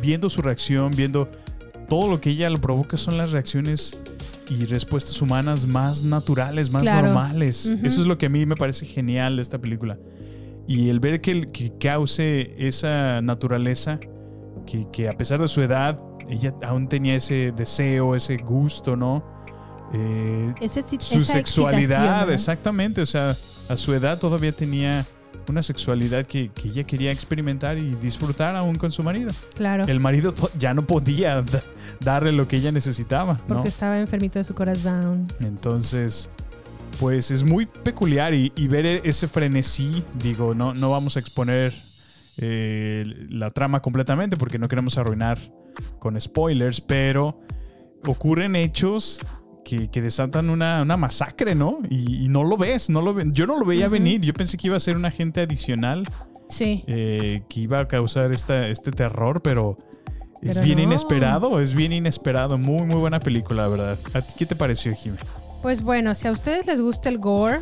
viendo 0.00 0.30
su 0.30 0.40
reacción, 0.40 0.90
viendo 0.96 1.28
todo 1.86 2.10
lo 2.10 2.20
que 2.22 2.30
ella 2.30 2.48
lo 2.48 2.58
provoca 2.58 2.96
son 2.96 3.18
las 3.18 3.32
reacciones 3.32 3.98
y 4.48 4.64
respuestas 4.64 5.20
humanas 5.20 5.66
más 5.66 6.02
naturales, 6.04 6.70
más 6.70 6.84
Claro. 6.84 7.08
normales. 7.08 7.70
Eso 7.82 8.00
es 8.00 8.06
lo 8.06 8.16
que 8.16 8.26
a 8.26 8.28
mí 8.30 8.46
me 8.46 8.56
parece 8.56 8.86
genial 8.86 9.36
de 9.36 9.42
esta 9.42 9.58
película. 9.58 9.98
Y 10.66 10.88
el 10.88 11.00
ver 11.00 11.20
que, 11.20 11.42
que 11.48 11.76
cause 11.78 12.54
esa 12.56 13.20
naturaleza, 13.20 14.00
que, 14.66 14.86
que 14.90 15.06
a 15.10 15.12
pesar 15.12 15.38
de 15.38 15.48
su 15.48 15.60
edad, 15.60 15.98
ella 16.30 16.54
aún 16.62 16.88
tenía 16.88 17.14
ese 17.14 17.52
deseo, 17.54 18.14
ese 18.14 18.38
gusto, 18.38 18.96
¿no? 18.96 19.36
Eh, 19.94 20.52
Ese 20.60 20.82
su 20.98 21.24
sexualidad, 21.24 22.30
exactamente. 22.30 23.00
O 23.02 23.06
sea, 23.06 23.30
a 23.68 23.76
su 23.76 23.92
edad 23.94 24.18
todavía 24.18 24.52
tenía 24.52 25.06
una 25.48 25.62
sexualidad 25.62 26.26
que, 26.26 26.50
que 26.50 26.68
ella 26.68 26.84
quería 26.84 27.10
experimentar 27.10 27.78
y 27.78 27.94
disfrutar 27.94 28.54
aún 28.54 28.74
con 28.76 28.90
su 28.90 29.02
marido. 29.02 29.30
Claro. 29.54 29.84
El 29.86 29.98
marido 29.98 30.34
ya 30.58 30.74
no 30.74 30.86
podía 30.86 31.40
da- 31.42 31.62
darle 32.00 32.32
lo 32.32 32.46
que 32.46 32.56
ella 32.56 32.70
necesitaba, 32.70 33.38
¿no? 33.48 33.54
Porque 33.56 33.68
estaba 33.70 33.98
enfermito 33.98 34.38
de 34.38 34.44
su 34.44 34.54
corazón. 34.54 35.26
Entonces, 35.40 36.28
pues 37.00 37.30
es 37.30 37.44
muy 37.44 37.64
peculiar 37.64 38.34
y, 38.34 38.52
y 38.56 38.68
ver 38.68 38.86
e- 38.86 39.00
ese 39.04 39.26
frenesí, 39.26 40.02
digo, 40.22 40.54
no, 40.54 40.74
no 40.74 40.90
vamos 40.90 41.16
a 41.16 41.20
exponer 41.20 41.72
eh, 42.36 43.04
la 43.30 43.50
trama 43.50 43.80
completamente 43.80 44.36
porque 44.36 44.58
no 44.58 44.68
queremos 44.68 44.98
arruinar 44.98 45.38
con 45.98 46.20
spoilers, 46.20 46.80
pero 46.82 47.40
ocurren 48.06 48.54
hechos 48.54 49.20
que, 49.68 49.88
que 49.88 50.00
desatan 50.00 50.48
una, 50.48 50.80
una 50.82 50.96
masacre, 50.96 51.54
¿no? 51.54 51.78
Y, 51.90 52.24
y 52.24 52.28
no 52.28 52.42
lo 52.42 52.56
ves, 52.56 52.88
no 52.88 53.02
lo 53.02 53.12
ve- 53.12 53.26
yo 53.32 53.46
no 53.46 53.58
lo 53.58 53.66
veía 53.66 53.88
venir, 53.88 54.22
yo 54.22 54.32
pensé 54.32 54.56
que 54.56 54.68
iba 54.68 54.76
a 54.76 54.80
ser 54.80 54.96
un 54.96 55.04
agente 55.04 55.42
adicional 55.42 56.08
Sí. 56.48 56.84
eh, 56.86 57.42
que 57.50 57.60
iba 57.60 57.78
a 57.80 57.86
causar 57.88 58.32
esta, 58.32 58.66
este 58.68 58.90
terror, 58.90 59.42
pero... 59.42 59.76
Es 60.40 60.60
bien 60.60 60.78
no. 60.78 60.84
inesperado, 60.84 61.58
es 61.60 61.74
bien 61.74 61.92
inesperado. 61.92 62.56
Muy, 62.58 62.82
muy 62.86 62.94
buena 62.94 63.18
película, 63.18 63.62
la 63.64 63.68
verdad. 63.68 63.98
¿A 64.14 64.22
ti 64.22 64.34
qué 64.38 64.46
te 64.46 64.54
pareció, 64.54 64.94
Jimmy? 64.94 65.18
Pues 65.62 65.82
bueno, 65.82 66.14
si 66.14 66.28
a 66.28 66.30
ustedes 66.32 66.66
les 66.68 66.80
gusta 66.80 67.08
el 67.08 67.18
gore, 67.18 67.58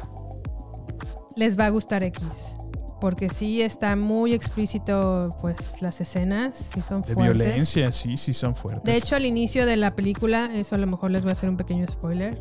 les 1.37 1.59
va 1.59 1.65
a 1.65 1.71
gustar 1.71 2.03
X. 2.03 2.23
Porque 3.01 3.29
sí 3.29 3.61
está 3.61 3.95
muy 3.95 4.33
explícito, 4.33 5.29
pues 5.43 5.83
las 5.83 6.01
escenas, 6.01 6.57
sí 6.57 6.81
son 6.81 7.03
De 7.03 7.13
fuertes. 7.15 7.39
violencia, 7.47 7.93
sí, 7.93 8.17
sí 8.17 8.33
son 8.33 8.55
fuertes. 8.55 8.85
De 8.85 8.97
hecho, 8.97 9.17
al 9.17 9.27
inicio 9.27 9.67
de 9.67 9.77
la 9.77 9.95
película, 9.95 10.51
eso 10.55 10.75
a 10.77 10.79
lo 10.79 10.87
mejor 10.87 11.11
les 11.11 11.23
voy 11.23 11.31
a 11.31 11.33
hacer 11.33 11.51
un 11.51 11.57
pequeño 11.59 11.87
spoiler. 11.87 12.39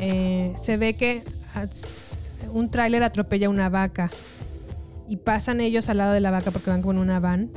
eh, 0.00 0.52
se 0.60 0.76
ve 0.76 0.94
que 0.94 1.22
un 2.52 2.70
tráiler 2.70 3.02
atropella 3.02 3.48
una 3.48 3.68
vaca 3.68 4.10
y 5.08 5.16
pasan 5.16 5.60
ellos 5.60 5.88
al 5.88 5.98
lado 5.98 6.12
de 6.12 6.20
la 6.20 6.30
vaca 6.30 6.50
porque 6.50 6.70
van 6.70 6.82
con 6.82 6.98
una 6.98 7.18
van 7.18 7.50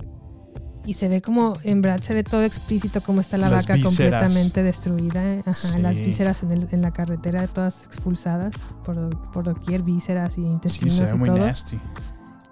y 0.86 0.94
se 0.94 1.08
ve 1.10 1.22
como 1.22 1.54
en 1.64 1.82
verdad 1.82 2.02
se 2.02 2.14
ve 2.14 2.24
todo 2.24 2.44
explícito 2.44 3.02
como 3.02 3.22
está 3.22 3.38
la 3.38 3.50
Las 3.50 3.64
vaca 3.66 3.76
vísceras. 3.76 4.22
completamente 4.24 4.64
destruida 4.64 5.22
Ajá, 5.42 5.54
Sí. 5.54 5.80
las 5.80 5.98
vísceras 6.00 6.42
en, 6.44 6.52
el- 6.52 6.68
en 6.72 6.82
la 6.82 6.92
carretera 6.92 7.46
todas 7.48 7.86
expulsadas 7.86 8.54
por, 8.86 8.96
do- 8.96 9.10
por 9.32 9.44
doquier 9.44 9.84
vísceras 9.84 10.38
y 10.38 10.42
sí, 10.42 10.48
intestinos 10.48 10.94
se 10.96 11.04
ve 11.06 11.12
y 11.12 11.18
muy 11.18 11.30
todo 11.30 11.38
nasty. 11.38 11.80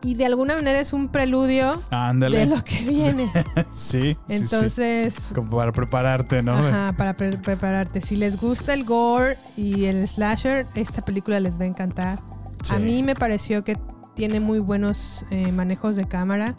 y 0.04 0.14
de 0.16 0.26
alguna 0.28 0.56
manera 0.56 0.80
es 0.80 0.94
un 0.94 1.10
preludio 1.10 1.82
Ándale. 1.90 2.38
de 2.38 2.46
lo 2.46 2.64
que 2.64 2.84
viene 2.84 3.32
sí, 3.72 4.14
sí, 4.14 4.14
sí. 4.28 4.34
entonces 4.36 5.16
Como 5.34 5.50
para 5.58 5.72
prepararte, 5.72 6.44
¿no? 6.44 6.54
Ajá, 6.56 6.94
para 6.96 7.16
pre- 7.16 7.38
prepararte. 7.38 8.00
Si 8.02 8.16
les 8.16 8.40
gusta 8.40 8.74
el 8.76 8.84
gore 8.86 9.38
y 9.58 9.86
el 9.86 10.08
slasher, 10.08 10.68
esta 10.76 11.02
película 11.04 11.40
les 11.40 11.60
va 11.60 11.64
a 11.64 11.68
encantar. 11.68 12.20
Sí. 12.64 12.76
A 12.76 12.80
mí 12.80 13.02
me 13.04 13.16
pareció 13.16 13.64
que 13.64 13.76
tiene 14.16 14.40
muy 14.40 14.60
buenos 14.60 15.26
eh, 15.32 15.52
manejos 15.52 15.96
de 15.96 16.06
cámara. 16.06 16.56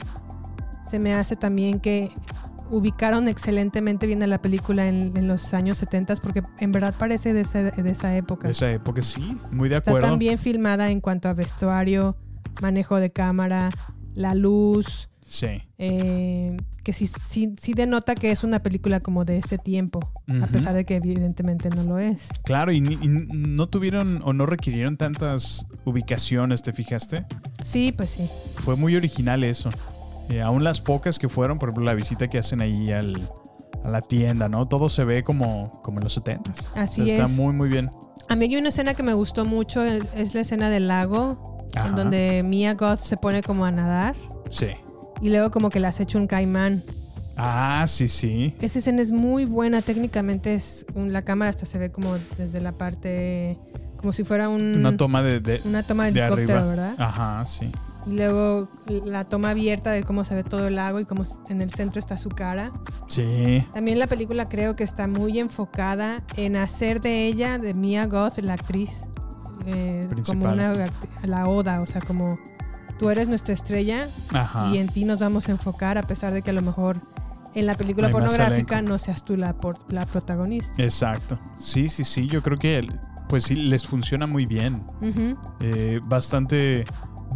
Se 0.90 0.98
me 0.98 1.14
hace 1.14 1.36
también 1.36 1.80
que 1.80 2.10
ubicaron 2.70 3.26
excelentemente 3.28 4.06
bien 4.06 4.22
a 4.22 4.26
la 4.26 4.40
película 4.40 4.86
en, 4.88 5.16
en 5.16 5.26
los 5.28 5.54
años 5.54 5.78
70 5.78 6.16
porque 6.16 6.42
en 6.60 6.70
verdad 6.72 6.94
parece 6.98 7.32
de, 7.32 7.40
esa- 7.42 7.62
de 7.62 7.90
esa 7.90 8.16
época. 8.16 8.46
De 8.48 8.52
esa 8.52 8.70
época, 8.70 9.02
sí. 9.02 9.36
Muy 9.52 9.68
de 9.68 9.76
Está 9.76 9.90
acuerdo. 9.90 10.08
tan 10.08 10.18
bien 10.18 10.38
filmada 10.38 10.90
en 10.90 11.00
cuanto 11.00 11.28
a 11.28 11.32
vestuario, 11.34 12.16
manejo 12.62 12.96
de 13.00 13.10
cámara, 13.10 13.70
la 14.14 14.34
luz, 14.34 15.08
Sí. 15.22 15.46
eh, 15.78 16.56
que 16.82 16.92
sí, 16.92 17.06
sí, 17.06 17.54
sí 17.60 17.72
denota 17.74 18.14
que 18.16 18.32
es 18.32 18.42
una 18.42 18.60
película 18.62 18.98
como 19.00 19.24
de 19.24 19.38
ese 19.38 19.58
tiempo, 19.58 20.00
a 20.42 20.46
pesar 20.46 20.74
de 20.74 20.84
que 20.84 20.96
evidentemente 20.96 21.70
no 21.70 21.82
lo 21.84 21.98
es. 22.00 22.28
Claro, 22.44 22.72
y, 22.72 22.80
ni- 22.80 22.94
y 22.94 23.06
no 23.08 23.68
tuvieron 23.68 24.20
o 24.24 24.32
no 24.32 24.44
requirieron 24.46 24.96
tantas 24.96 25.66
ubicaciones, 25.84 26.62
¿te 26.62 26.72
fijaste? 26.72 27.26
Sí, 27.64 27.92
pues 27.96 28.10
sí. 28.10 28.28
Fue 28.56 28.74
muy 28.76 28.96
original 28.96 29.44
eso. 29.44 29.70
Eh, 30.30 30.40
aún 30.40 30.62
las 30.64 30.80
pocas 30.80 31.18
que 31.18 31.28
fueron, 31.28 31.58
por 31.58 31.68
ejemplo, 31.68 31.84
la 31.84 31.94
visita 31.94 32.28
que 32.28 32.38
hacen 32.38 32.60
ahí 32.60 32.90
al, 32.92 33.16
a 33.84 33.90
la 33.90 34.00
tienda, 34.00 34.48
¿no? 34.48 34.66
Todo 34.66 34.88
se 34.88 35.04
ve 35.04 35.24
como, 35.24 35.70
como 35.82 35.98
en 35.98 36.04
los 36.04 36.16
70s. 36.22 36.66
Así 36.76 37.02
Está 37.08 37.24
es. 37.24 37.30
muy, 37.30 37.52
muy 37.52 37.68
bien. 37.68 37.90
A 38.28 38.36
mí 38.36 38.44
hay 38.46 38.56
una 38.56 38.68
escena 38.68 38.94
que 38.94 39.02
me 39.02 39.12
gustó 39.14 39.44
mucho, 39.44 39.82
es, 39.82 40.14
es 40.14 40.34
la 40.34 40.42
escena 40.42 40.70
del 40.70 40.86
lago, 40.86 41.66
Ajá. 41.74 41.88
en 41.88 41.96
donde 41.96 42.42
Mia 42.46 42.74
Goth 42.74 43.00
se 43.00 43.16
pone 43.16 43.42
como 43.42 43.64
a 43.64 43.72
nadar 43.72 44.14
Sí. 44.50 44.68
y 45.20 45.30
luego 45.30 45.50
como 45.50 45.68
que 45.68 45.80
las 45.80 45.98
echa 45.98 46.16
un 46.18 46.28
caimán. 46.28 46.80
Ah, 47.36 47.84
sí, 47.88 48.06
sí. 48.06 48.54
Esa 48.60 48.78
escena 48.78 49.02
es 49.02 49.10
muy 49.12 49.46
buena, 49.46 49.82
técnicamente 49.82 50.54
es 50.54 50.84
un- 50.94 51.12
la 51.12 51.22
cámara 51.22 51.50
hasta 51.50 51.66
se 51.66 51.78
ve 51.78 51.90
como 51.90 52.16
desde 52.38 52.60
la 52.60 52.72
parte, 52.72 53.58
como 53.96 54.12
si 54.12 54.22
fuera 54.24 54.48
un, 54.48 54.76
Una 54.76 54.96
toma 54.96 55.22
de, 55.22 55.40
de, 55.40 55.60
una 55.64 55.82
toma 55.82 56.04
de 56.04 56.12
de 56.12 56.20
helicóptero, 56.20 56.58
arriba. 56.58 56.68
¿verdad? 56.70 56.94
Ajá, 56.98 57.44
sí. 57.46 57.72
Y 58.06 58.10
luego 58.16 58.68
la 59.04 59.24
toma 59.24 59.50
abierta 59.50 59.90
de 59.90 60.02
cómo 60.04 60.24
se 60.24 60.34
ve 60.34 60.42
todo 60.42 60.68
el 60.68 60.76
lago 60.76 61.00
y 61.00 61.04
cómo 61.04 61.24
en 61.48 61.60
el 61.60 61.70
centro 61.70 62.00
está 62.00 62.16
su 62.16 62.28
cara. 62.30 62.70
Sí. 63.08 63.66
También 63.74 63.98
la 63.98 64.06
película 64.06 64.46
creo 64.46 64.74
que 64.74 64.84
está 64.84 65.06
muy 65.06 65.38
enfocada 65.38 66.22
en 66.36 66.56
hacer 66.56 67.00
de 67.00 67.26
ella, 67.26 67.58
de 67.58 67.74
Mia 67.74 68.06
Goth, 68.06 68.38
la 68.38 68.54
actriz, 68.54 69.02
eh, 69.66 70.08
como 70.26 70.46
una 70.50 70.72
la 71.24 71.46
oda, 71.46 71.82
o 71.82 71.86
sea, 71.86 72.00
como 72.00 72.38
tú 72.98 73.10
eres 73.10 73.28
nuestra 73.28 73.52
estrella 73.54 74.08
Ajá. 74.32 74.70
y 74.72 74.78
en 74.78 74.88
ti 74.88 75.04
nos 75.04 75.20
vamos 75.20 75.48
a 75.48 75.52
enfocar 75.52 75.98
a 75.98 76.02
pesar 76.02 76.32
de 76.32 76.42
que 76.42 76.50
a 76.50 76.54
lo 76.54 76.62
mejor 76.62 76.98
en 77.54 77.66
la 77.66 77.74
película 77.74 78.10
pornográfica 78.10 78.80
no 78.80 78.96
seas 78.98 79.24
tú 79.24 79.36
la, 79.36 79.54
por- 79.58 79.92
la 79.92 80.06
protagonista. 80.06 80.82
Exacto. 80.82 81.38
Sí, 81.58 81.88
sí, 81.88 82.04
sí. 82.04 82.26
Yo 82.28 82.42
creo 82.42 82.56
que 82.58 82.80
pues 83.28 83.44
sí 83.44 83.54
les 83.54 83.86
funciona 83.86 84.26
muy 84.26 84.44
bien. 84.46 84.82
Eh, 85.60 86.00
bastante 86.06 86.84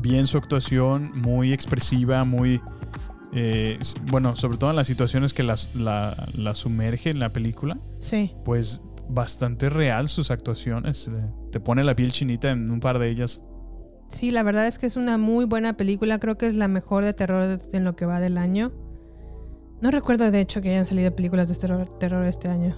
bien 0.05 0.27
su 0.27 0.37
actuación, 0.37 1.09
muy 1.15 1.53
expresiva, 1.55 2.25
muy... 2.25 2.61
eh, 3.33 3.79
bueno, 4.11 4.37
sobre 4.37 4.59
todo 4.59 4.69
en 4.71 4.77
las 4.77 4.87
situaciones 4.87 5.33
que 5.33 5.43
las, 5.43 5.75
la, 5.75 6.29
la 6.37 6.55
sumerge 6.55 7.09
en 7.11 7.19
la 7.19 7.31
película, 7.33 7.79
Sí, 8.01 8.33
pues 8.45 8.83
bastante 9.09 9.71
real 9.71 10.09
sus 10.09 10.31
actuaciones. 10.31 11.09
eh, 11.09 11.13
te 11.51 11.59
pone 11.59 11.83
la 11.85 11.97
piel 11.97 12.13
chinita 12.13 12.51
en 12.51 12.71
un 12.71 12.81
par 12.81 12.99
de 12.99 13.09
ellas. 13.11 13.43
sí, 14.09 14.31
la 14.31 14.43
verdad 14.43 14.67
es 14.67 14.79
que 14.79 14.87
es 14.87 14.97
una 14.97 15.17
muy 15.19 15.47
buena 15.47 15.73
película, 15.77 16.19
creo 16.19 16.37
que 16.37 16.47
es 16.47 16.55
la 16.55 16.69
mejor 16.69 17.05
de 17.05 17.15
terror 17.15 17.59
en 17.73 17.85
lo 17.85 17.97
que 17.97 18.05
va 18.07 18.21
del 18.21 18.37
año. 18.39 18.73
No 19.81 19.91
recuerdo 19.91 20.31
de 20.31 20.41
hecho 20.41 20.61
que 20.61 20.71
hayan 20.71 20.87
salido 20.87 21.15
películas 21.17 21.49
de 21.49 21.55
terror, 21.57 21.89
terror 21.99 22.25
este 22.27 22.49
año. 22.49 22.77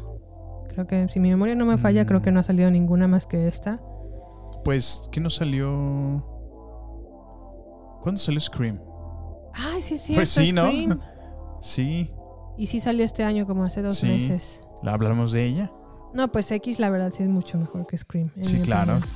Creo 0.68 0.86
que 0.86 1.08
si 1.08 1.20
mi 1.20 1.28
memoria 1.30 1.54
no 1.54 1.66
me 1.66 1.76
falla, 1.78 2.04
Mm. 2.04 2.06
creo 2.06 2.22
que 2.22 2.30
no 2.32 2.40
ha 2.40 2.42
salido 2.44 2.70
ninguna 2.70 3.06
más 3.08 3.26
que 3.26 3.46
esta. 3.48 3.80
Pues, 4.64 5.08
¿qué 5.12 5.20
no 5.20 5.30
salió? 5.30 6.24
¿Cuándo 8.06 8.20
salió 8.20 8.38
Scream? 8.38 8.78
Ay, 9.52 9.82
sí, 9.82 9.98
sí, 9.98 10.14
pues 10.14 10.28
sí, 10.28 10.52
¿no? 10.52 10.70
Sí, 11.60 12.08
Y 12.56 12.66
sí 12.68 12.78
salió 12.78 13.04
este 13.04 13.24
año, 13.24 13.48
como 13.48 13.64
hace 13.64 13.82
dos 13.82 13.96
Sí. 13.96 14.06
meses. 14.06 14.62
¿la 14.84 14.92
hablamos 14.92 15.32
de 15.32 15.44
ella? 15.44 15.72
No, 16.14 16.30
pues 16.30 16.48
X 16.52 16.78
la 16.78 16.88
verdad 16.88 17.10
sí 17.12 17.24
es 17.24 17.28
mucho 17.28 17.58
mejor 17.58 17.84
que 17.88 17.98
Scream. 17.98 18.30
Sí, 18.42 18.60
claro. 18.60 18.98
opinión. 18.98 19.10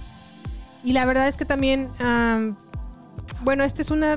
Y 0.82 0.92
la 0.92 1.04
verdad 1.04 1.28
es 1.28 1.36
que 1.36 1.44
también, 1.44 1.86
am, 2.00 2.56
bueno, 3.44 3.62
esta 3.62 3.80
es 3.80 3.92
una 3.92 4.16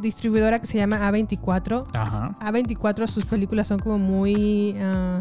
distribuidora 0.00 0.58
que 0.58 0.66
se 0.68 0.78
llama 0.78 1.00
A24. 1.00 1.84
Ajá. 1.92 2.30
A24 2.40 3.06
sus 3.06 3.26
películas 3.26 3.68
son 3.68 3.78
como 3.78 3.98
muy... 3.98 4.74
ah, 4.80 5.20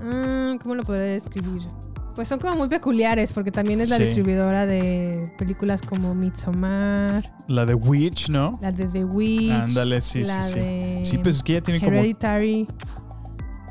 ah, 0.00 0.54
¿Cómo 0.62 0.74
lo 0.74 0.84
podría 0.84 1.04
describir? 1.04 1.66
Pues 2.14 2.28
son 2.28 2.38
como 2.38 2.54
muy 2.54 2.68
peculiares 2.68 3.32
porque 3.32 3.50
también 3.50 3.80
es 3.80 3.88
la 3.90 3.96
Sí. 3.96 4.04
distribuidora 4.04 4.66
de 4.66 5.32
películas 5.36 5.82
como 5.82 6.14
Midsommar, 6.14 7.32
La 7.48 7.66
de 7.66 7.74
Witch, 7.74 8.28
¿no? 8.28 8.56
la 8.62 8.70
de 8.70 8.86
The 8.86 9.04
Witch, 9.04 9.50
Ándale, 9.50 10.00
sí, 10.00 10.22
la 10.24 10.44
sí, 10.44 10.52
sí. 10.52 10.58
de 10.60 11.00
Sí, 11.04 11.18
pues 11.18 11.36
es 11.36 11.42
que 11.42 11.52
ella 11.54 11.62
tiene 11.62 11.80
como... 11.80 11.92
Hereditary. 11.98 12.66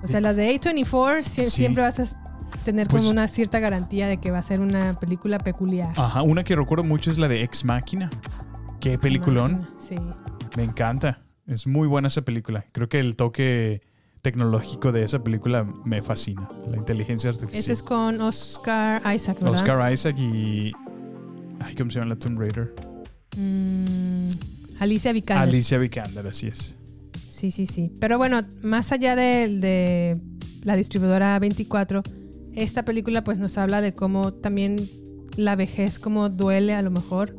O 0.03 0.08
sea, 0.08 0.19
las 0.19 0.36
de 0.36 0.49
A24 0.53 1.19
sie- 1.23 1.45
Sí. 1.45 1.49
siempre 1.51 1.84
vas 1.84 1.99
a 1.99 2.06
tener 2.65 2.88
Pues- 2.88 3.01
como 3.03 3.12
una 3.12 3.29
cierta 3.29 3.60
garantía 3.60 4.08
de 4.08 4.17
que 4.17 4.29
va 4.32 4.39
a 4.39 4.43
ser 4.43 4.60
una 4.60 4.93
película 4.99 5.38
peculiar. 5.38 5.93
Ajá, 5.95 6.21
una 6.23 6.43
que 6.43 6.56
recuerdo 6.58 6.84
mucho 6.84 7.10
es 7.12 7.17
la 7.17 7.29
de 7.29 7.43
Ex 7.43 7.63
Máquina. 7.63 8.10
Qué 8.82 8.97
peliculón. 8.97 9.65
Sí. 9.79 9.95
Me 10.58 10.63
encanta. 10.63 11.19
Es 11.47 11.65
muy 11.65 11.88
buena 11.88 12.10
esa 12.10 12.21
película. 12.23 12.65
Creo 12.73 12.89
que 12.89 12.99
el 12.99 13.15
toque 13.15 13.82
tecnológico 14.23 14.91
de 14.93 15.03
esa 15.03 15.21
película 15.21 15.65
me 15.83 16.01
fascina. 16.01 16.49
La 16.71 16.77
inteligencia 16.77 17.29
artificial. 17.29 17.59
Ese 17.59 17.73
es 17.73 17.83
con 17.83 18.19
Oscar 18.21 19.03
Isaac, 19.13 19.36
¿verdad? 19.39 19.53
Oscar 19.53 19.93
Isaac 19.93 20.17
y... 20.17 20.71
Ay, 21.59 21.75
¿cómo 21.75 21.91
se 21.91 21.99
llama 21.99 22.13
la 22.13 22.15
Tomb 22.15 22.39
Raider? 22.39 22.73
Mm, 23.38 24.29
Alicia 24.79 25.12
Vikander. 25.12 25.49
Alicia 25.49 25.77
Vikander, 25.77 26.25
así 26.25 26.47
es. 26.47 26.77
Sí, 27.29 27.51
Sí, 27.51 27.65
sí. 27.65 27.91
Pero 27.99 28.17
bueno, 28.17 28.41
más 28.62 28.93
allá 28.93 29.17
de, 29.17 29.49
de 29.59 30.17
la 30.63 30.77
distribuidora 30.77 31.38
24, 31.39 32.01
esta 32.55 32.86
película 32.86 33.25
pues 33.25 33.39
nos 33.39 33.57
habla 33.57 33.81
de 33.81 33.93
cómo 33.93 34.33
también 34.33 34.77
la 35.36 35.57
vejez, 35.57 35.99
cómo 35.99 36.29
duele 36.29 36.73
a 36.73 36.81
lo 36.81 36.91
mejor. 36.91 37.36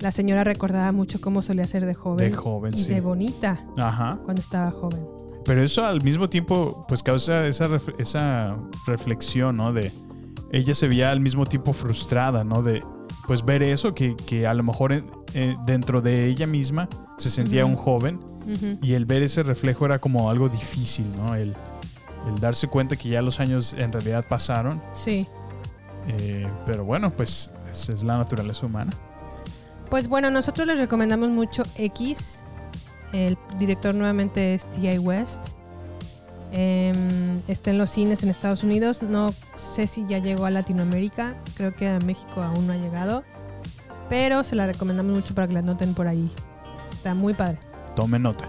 La 0.00 0.10
señora 0.10 0.42
recordaba 0.42 0.90
mucho 0.90 1.20
cómo 1.20 1.42
solía 1.42 1.64
ser 1.68 1.86
de 1.86 1.94
joven. 1.94 2.28
De 2.28 2.36
joven, 2.36 2.74
y 2.74 2.76
sí. 2.76 2.88
de 2.88 3.00
bonita 3.00 3.64
Ajá. 3.76 4.18
cuando 4.24 4.42
estaba 4.42 4.72
joven. 4.72 5.17
Pero 5.48 5.62
eso 5.64 5.84
al 5.84 6.02
mismo 6.02 6.28
tiempo, 6.28 6.84
pues 6.88 7.02
causa 7.02 7.46
esa, 7.48 7.66
ref- 7.66 7.94
esa 7.98 8.56
reflexión, 8.86 9.56
¿no? 9.56 9.72
De 9.72 9.90
ella 10.52 10.74
se 10.74 10.86
veía 10.86 11.10
al 11.10 11.18
mismo 11.20 11.44
tiempo 11.46 11.72
frustrada, 11.72 12.44
¿no? 12.44 12.62
De 12.62 12.82
pues 13.26 13.44
ver 13.44 13.62
eso, 13.62 13.92
que, 13.92 14.14
que 14.14 14.46
a 14.46 14.54
lo 14.54 14.62
mejor 14.62 14.92
en- 14.92 15.10
eh, 15.34 15.56
dentro 15.66 16.00
de 16.00 16.26
ella 16.26 16.46
misma 16.46 16.88
se 17.18 17.30
sentía 17.30 17.64
un 17.66 17.74
joven 17.76 18.20
y 18.82 18.92
el 18.94 19.04
ver 19.04 19.22
ese 19.22 19.42
reflejo 19.42 19.84
era 19.84 19.98
como 19.98 20.30
algo 20.30 20.48
difícil, 20.48 21.06
¿no? 21.16 21.34
El, 21.34 21.54
el 22.28 22.40
darse 22.40 22.68
cuenta 22.68 22.96
que 22.96 23.08
ya 23.10 23.20
los 23.22 23.40
años 23.40 23.72
en 23.74 23.90
realidad 23.92 24.24
pasaron. 24.28 24.80
Sí. 24.94 25.26
eh, 26.06 26.46
pero 26.64 26.84
bueno, 26.84 27.10
pues 27.10 27.50
es, 27.70 27.88
es 27.88 28.04
la 28.04 28.16
naturaleza 28.18 28.64
humana. 28.66 28.92
Pues 29.90 30.08
bueno, 30.08 30.30
nosotros 30.30 30.66
les 30.66 30.78
recomendamos 30.78 31.28
mucho 31.30 31.62
X. 31.76 32.42
El 33.12 33.38
director 33.58 33.94
nuevamente 33.94 34.54
es 34.54 34.68
T.I. 34.70 34.98
West. 34.98 35.38
Em, 36.52 37.40
está 37.46 37.70
en 37.70 37.78
los 37.78 37.90
cines 37.90 38.22
en 38.22 38.28
Estados 38.28 38.62
Unidos. 38.62 39.02
No 39.02 39.32
sé 39.56 39.86
si 39.86 40.04
ya 40.06 40.18
llegó 40.18 40.46
a 40.46 40.50
Latinoamérica. 40.50 41.36
Creo 41.56 41.72
que 41.72 41.88
a 41.88 41.98
México 42.00 42.42
aún 42.42 42.66
no 42.66 42.72
ha 42.72 42.76
llegado. 42.76 43.24
Pero 44.08 44.44
se 44.44 44.56
la 44.56 44.66
recomendamos 44.66 45.12
mucho 45.12 45.34
para 45.34 45.46
que 45.46 45.54
la 45.54 45.62
noten 45.62 45.94
por 45.94 46.08
ahí. 46.08 46.30
Está 46.92 47.14
muy 47.14 47.34
padre. 47.34 47.58
Tome 47.94 48.18
nota. 48.18 48.46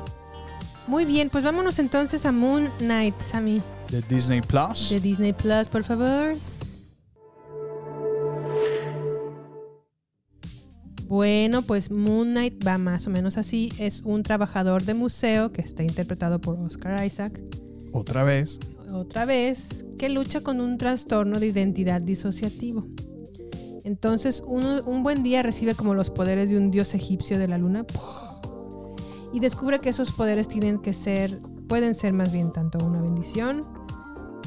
Muy 0.88 1.06
bien, 1.06 1.30
pues 1.30 1.43
vámonos 1.43 1.78
entonces 1.78 2.26
a 2.26 2.32
Moon 2.32 2.72
Knight, 2.80 3.19
Sammy. 3.22 3.62
De 3.91 4.02
Disney 4.02 4.41
Plus. 4.41 4.89
De 4.89 5.00
Disney 5.00 5.34
Plus, 5.34 5.67
por 5.67 5.84
favor. 5.84 6.36
Bueno, 11.10 11.63
pues 11.63 11.89
Moon 11.89 12.30
Knight 12.34 12.65
va 12.65 12.78
más 12.78 13.08
o 13.08 13.10
menos 13.10 13.38
así. 13.38 13.74
Es 13.80 14.04
un 14.06 14.22
trabajador 14.22 14.84
de 14.84 14.93
museo 14.93 15.52
que 15.52 15.62
está 15.62 15.82
interpretado 15.82 16.39
por 16.39 16.60
Oscar 16.60 17.04
Isaac. 17.04 17.41
Otra 17.91 18.24
vez. 18.24 18.60
Otra 18.93 19.26
vez, 19.26 19.86
que 19.98 20.08
lucha 20.10 20.41
con 20.41 20.62
un 20.62 20.78
trastorno 20.78 21.39
de 21.39 21.48
identidad 21.48 22.00
disociativo. 22.00 22.86
Entonces, 23.84 24.43
uno- 24.45 24.84
un 24.86 25.02
buen 25.02 25.24
día 25.24 25.41
recibe 25.41 25.74
como 25.74 25.95
los 25.95 26.12
poderes 26.12 26.50
de 26.50 26.58
un 26.58 26.69
dios 26.69 26.93
egipcio 26.93 27.39
de 27.39 27.48
la 27.48 27.58
luna 27.58 27.86
y 29.34 29.39
descubre 29.39 29.80
que 29.80 29.89
esos 29.89 30.12
poderes 30.12 30.48
tienen 30.48 30.78
que 30.78 30.93
ser, 30.93 31.41
pueden 31.67 31.95
ser 31.95 32.13
más 32.13 32.32
bien 32.32 32.52
tanto 32.52 32.78
una 32.86 33.02
bendición 33.02 33.62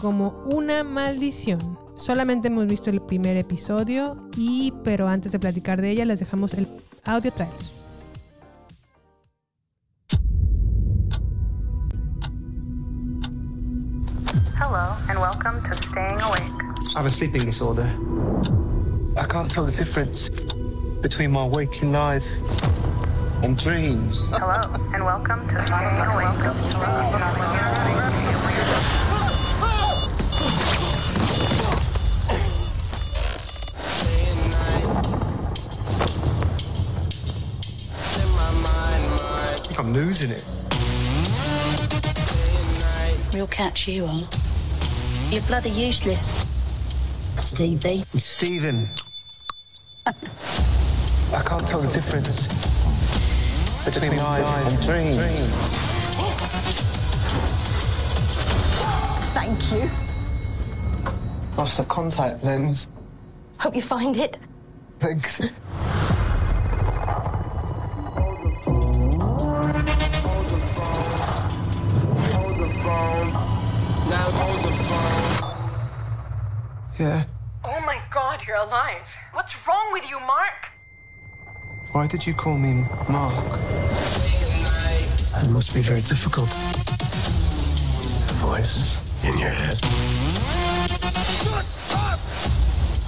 como 0.01 0.45
una 0.53 0.85
maldición. 0.85 1.77
Solamente 2.03 2.49
hemos 2.49 2.67
visto 2.67 2.91
el 2.91 3.01
primer 3.01 3.37
episodio 3.37 4.17
y, 4.37 4.75
pero 4.83 5.07
antes 5.07 5.31
de 5.31 5.39
platicar 5.39 5.81
de 5.81 5.91
ella, 5.91 6.05
les 6.05 6.19
dejamos 6.19 6.53
el 6.55 6.67
audio 7.05 7.33
trailer. 7.33 7.55
Hello, 14.59 14.97
and 15.09 15.21
welcome 15.21 15.63
to 15.63 15.77
Staying 15.77 16.21
Awake. 16.21 16.43
I 16.93 16.99
have 16.99 17.07
a 17.07 17.09
sleeping 17.09 17.45
disorder. 17.45 17.87
I 19.17 19.25
can't 19.25 19.49
tell 19.49 19.65
the 19.65 19.71
difference 19.71 20.29
between 21.03 21.31
my 21.31 21.47
waking 21.47 21.93
life 21.93 22.27
and 23.45 23.57
dreams. 23.57 24.29
Hello, 24.31 24.61
and 24.93 25.05
welcome 25.05 25.47
to 25.55 25.63
Staying 25.63 26.01
Awake. 26.11 26.43
I'm 39.79 39.93
losing 39.93 40.31
it. 40.31 40.45
We'll 43.33 43.47
catch 43.47 43.89
you 43.89 44.07
on. 44.07 44.29
You're 45.31 45.43
bloody 45.43 45.71
useless. 45.71 46.27
Stevie. 47.37 48.05
Stephen. 48.17 48.89
I 50.07 50.13
can't 51.45 51.67
tell 51.67 51.81
the 51.81 51.91
difference 51.93 52.47
between 53.85 54.17
life 54.19 54.45
and 54.45 54.83
dreams. 54.83 55.77
Thank 59.33 59.73
you. 59.73 59.91
Lost 61.57 61.79
the 61.79 61.85
contact 61.85 62.45
lens. 62.45 62.89
Hope 63.59 63.75
you 63.75 63.83
find 63.83 64.17
it. 64.17 64.39
Thanks. 64.99 65.41
Alive. 78.73 79.05
What's 79.35 79.55
wrong 79.67 79.93
with 79.93 80.05
you, 80.09 80.19
Mark? 80.21 80.73
Why 81.93 82.07
did 82.07 82.27
you 82.27 82.33
call 82.33 82.57
me 82.57 82.73
Mark? 83.07 83.59
It 85.43 85.51
must 85.51 85.75
be 85.75 85.83
very 85.83 86.01
difficult. 86.01 86.49
The 88.29 88.35
voice 88.41 88.99
in 89.25 89.39
your 89.39 89.51
head. 89.51 89.79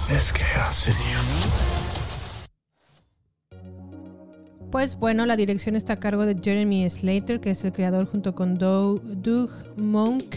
There's 0.07 0.31
chaos 0.31 0.87
in 0.87 0.93
you. 0.93 1.19
Pues 4.71 4.95
bueno, 4.99 5.25
la 5.25 5.35
dirección 5.35 5.75
está 5.75 5.93
a 5.93 5.99
cargo 5.99 6.25
de 6.27 6.35
Jeremy 6.39 6.87
Slater, 6.89 7.39
que 7.39 7.51
es 7.51 7.63
el 7.63 7.71
creador 7.71 8.05
junto 8.05 8.35
con 8.35 8.59
Doug, 8.59 9.01
Doug 9.03 9.49
Monk. 9.77 10.35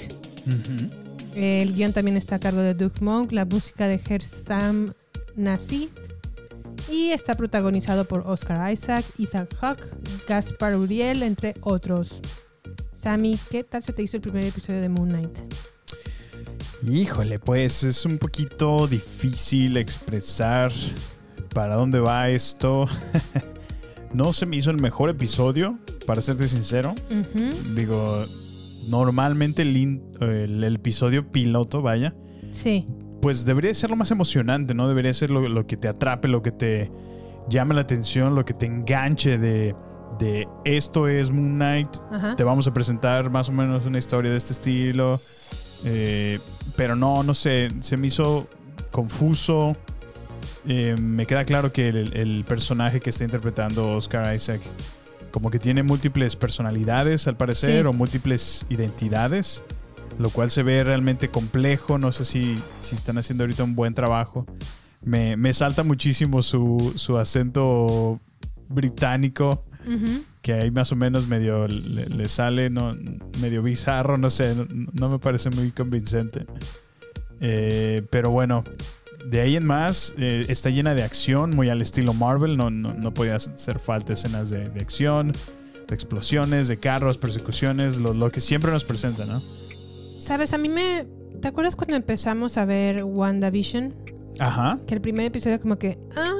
El 1.35 1.75
guion 1.75 1.93
también 1.93 2.17
está 2.17 2.37
a 2.37 2.39
cargo 2.39 2.61
de 2.61 2.73
Doug 2.73 3.03
Monk, 3.03 3.33
la 3.33 3.45
música 3.45 3.89
de 3.89 3.99
Gersam 3.99 4.95
Nassi. 5.39 5.91
Y 6.91 7.11
está 7.11 7.35
protagonizado 7.37 8.05
por 8.07 8.21
Oscar 8.27 8.73
Isaac, 8.73 9.05
Ethan 9.19 9.49
Hawke, 9.61 9.87
Gaspar 10.27 10.77
Uriel, 10.77 11.23
entre 11.23 11.55
otros. 11.61 12.21
Sammy, 12.93 13.39
¿qué 13.51 13.63
tal 13.65 13.83
se 13.83 13.93
te 13.93 14.03
hizo 14.03 14.17
el 14.17 14.23
primer 14.23 14.45
episodio 14.45 14.81
de 14.81 14.89
Moon 14.89 15.09
Knight? 15.09 15.39
Híjole, 16.89 17.39
pues 17.39 17.83
es 17.83 18.05
un 18.07 18.19
poquito 18.19 18.87
difícil 18.87 19.77
expresar 19.77 20.73
para 21.53 21.75
dónde 21.77 21.99
va 21.99 22.29
esto. 22.31 22.87
no 24.13 24.33
se 24.33 24.47
me 24.47 24.57
hizo 24.57 24.71
el 24.71 24.79
mejor 24.81 25.11
episodio, 25.11 25.79
para 26.07 26.21
serte 26.21 26.49
sincero. 26.49 26.95
Digo, 27.75 28.25
normalmente 28.89 29.63
el- 29.63 30.01
el 30.21 30.65
episodio 30.75 31.31
piloto, 31.31 31.83
vaya, 31.83 32.15
Sí, 32.51 32.87
pues 33.21 33.45
debería 33.45 33.73
ser 33.75 33.91
lo 33.91 33.97
más 33.97 34.11
emocionante, 34.11 34.75
¿no? 34.75 34.89
Debería 34.89 35.13
ser 35.13 35.31
lo, 35.31 35.49
lo 35.49 35.67
que 35.67 35.77
te 35.77 35.89
atrape, 35.89 36.29
lo 36.29 36.43
que 36.43 36.53
te 36.53 36.91
llame 37.49 37.75
la 37.75 37.81
atención, 37.83 38.35
lo 38.35 38.45
que 38.45 38.55
te 38.55 38.67
enganche 38.67 39.39
de, 39.39 39.75
de 40.19 40.47
esto 40.65 41.09
es 41.09 41.31
Moon 41.31 41.55
Knight. 41.57 41.89
Ajá. 42.13 42.37
Te 42.37 42.45
vamos 42.45 42.67
a 42.67 42.75
presentar 42.75 43.31
más 43.31 43.49
o 43.49 43.53
menos 43.53 43.87
una 43.87 43.99
historia 43.99 44.31
de 44.31 44.37
este 44.37 44.53
estilo. 44.53 45.19
Eh, 45.85 46.39
pero 46.77 46.97
no, 46.97 47.23
no 47.23 47.35
sé, 47.35 47.69
se 47.81 47.97
me 47.97 48.07
hizo 48.09 48.49
confuso. 48.91 49.77
Eh, 50.67 50.97
me 51.01 51.25
queda 51.27 51.45
claro 51.45 51.73
que 51.73 51.89
el, 51.89 52.13
el 52.15 52.45
personaje 52.47 53.01
que 53.01 53.11
está 53.11 53.25
interpretando 53.25 53.97
Oscar 53.97 54.35
Isaac 54.35 54.61
como 55.31 55.51
que 55.51 55.59
tiene 55.59 55.83
múltiples 55.83 56.37
personalidades 56.37 57.29
al 57.29 57.37
parecer 57.37 57.83
Sí. 57.83 57.87
o 57.87 57.93
múltiples 57.93 58.67
identidades, 58.71 59.63
lo 60.19 60.31
cual 60.31 60.51
se 60.51 60.63
ve 60.63 60.85
realmente 60.85 61.29
complejo. 61.29 61.99
No 61.99 62.13
sé 62.13 62.25
si, 62.25 62.59
si 62.69 62.95
están 62.95 63.19
haciendo 63.19 63.45
ahorita 63.45 63.65
un 63.65 63.75
buen 63.75 63.95
trabajo. 63.95 64.47
Me, 65.03 65.37
me 65.37 65.53
salta 65.53 65.85
muchísimo 65.85 66.43
su, 66.43 66.93
su 66.97 67.19
acento 67.19 68.21
británico 68.69 69.65
que 70.43 70.53
ahí 70.53 70.71
más 70.71 70.93
o 70.93 70.97
menos 70.97 71.27
medio 71.27 71.67
le, 71.67 72.07
le 72.07 72.29
sale, 72.29 72.69
no, 72.69 72.97
medio 73.41 73.63
bizarro, 73.63 74.19
no 74.19 74.29
sé, 74.29 74.55
no, 74.55 74.67
no 74.93 75.09
me 75.09 75.19
parece 75.19 75.51
muy 75.51 75.71
convincente. 75.71 76.45
Eh, 77.41 78.03
pero 78.11 78.31
bueno, 78.31 78.65
de 79.27 79.41
ahí 79.41 79.57
en 79.57 79.65
más, 79.65 80.15
eh, 80.19 80.45
está 80.49 80.71
llena 80.71 80.95
de 80.95 81.03
acción, 81.03 81.57
muy 81.57 81.71
al 81.71 81.81
estilo 81.81 82.13
Marvel, 82.13 82.57
no, 82.57 82.71
no, 82.71 82.93
no 82.93 83.15
podía 83.15 83.37
hacer 83.37 83.79
falta 83.79 84.13
escenas 84.13 84.51
de, 84.51 84.69
de 84.69 84.81
acción, 84.81 85.33
de 85.87 85.95
explosiones, 85.95 86.69
de 86.69 86.79
carros, 86.79 87.17
persecuciones, 87.17 87.99
lo, 87.99 88.13
lo 88.13 88.31
que 88.31 88.41
siempre 88.41 88.71
nos 88.71 88.85
presenta, 88.85 89.25
¿no? 89.25 89.41
Sabes, 90.19 90.53
a 90.53 90.59
mí 90.59 90.69
me... 90.69 91.07
¿Te 91.41 91.49
acuerdas 91.49 91.77
cuando 91.77 91.95
empezamos 91.97 92.57
a 92.59 92.65
ver 92.65 93.05
WandaVision? 93.05 93.95
Ajá, 94.41 94.79
Que 94.87 94.95
el 94.95 95.01
primer 95.01 95.27
episodio 95.27 95.61
como 95.61 95.79
que... 95.79 95.99
Ah, 96.17 96.33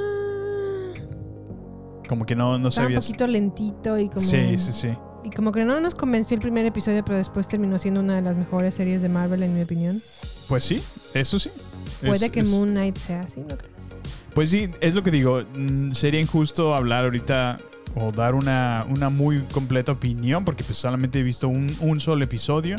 como 2.07 2.25
que 2.25 2.35
no, 2.35 2.57
no 2.57 2.69
estaba 2.69 2.87
un 2.87 2.93
sabías. 2.93 3.05
poquito 3.05 3.27
lentito 3.27 3.97
y 3.99 4.09
como... 4.09 4.21
Sí, 4.21 4.57
sí, 4.57 4.73
sí. 4.73 4.89
Y 5.23 5.29
como 5.31 5.51
que 5.51 5.63
no 5.65 5.79
nos 5.79 5.95
convenció 5.95 6.35
el 6.35 6.41
primer 6.41 6.65
episodio, 6.65 7.03
pero 7.05 7.17
después 7.17 7.47
terminó 7.47 7.77
siendo 7.77 7.99
una 7.99 8.15
de 8.15 8.21
las 8.21 8.35
mejores 8.35 8.73
series 8.73 9.01
de 9.01 9.09
Marvel, 9.09 9.43
en 9.43 9.53
mi 9.53 9.61
opinión. 9.61 9.95
Pues 10.47 10.63
sí, 10.63 10.81
eso 11.13 11.37
sí. 11.37 11.51
Puede 12.01 12.25
Es- 12.25 12.31
que 12.31 12.39
es- 12.39 12.49
Moon 12.49 12.71
Knight 12.71 12.97
sea 12.97 13.21
así, 13.23 13.41
¿no 13.41 13.57
crees? 13.57 13.73
Pues 14.33 14.49
sí, 14.49 14.69
es 14.79 14.95
lo 14.95 15.03
que 15.03 15.11
digo. 15.11 15.41
mm, 15.53 15.91
Sería 15.91 16.19
injusto 16.21 16.73
hablar 16.73 17.03
ahorita 17.03 17.59
o 17.95 18.11
dar 18.11 18.35
una, 18.35 18.85
una 18.89 19.09
muy 19.09 19.39
completa 19.51 19.91
opinión 19.91 20.45
porque 20.45 20.63
pues 20.63 20.77
solamente 20.77 21.19
he 21.19 21.23
visto 21.23 21.47
un, 21.47 21.75
un 21.79 21.99
solo 21.99 22.23
episodio. 22.23 22.77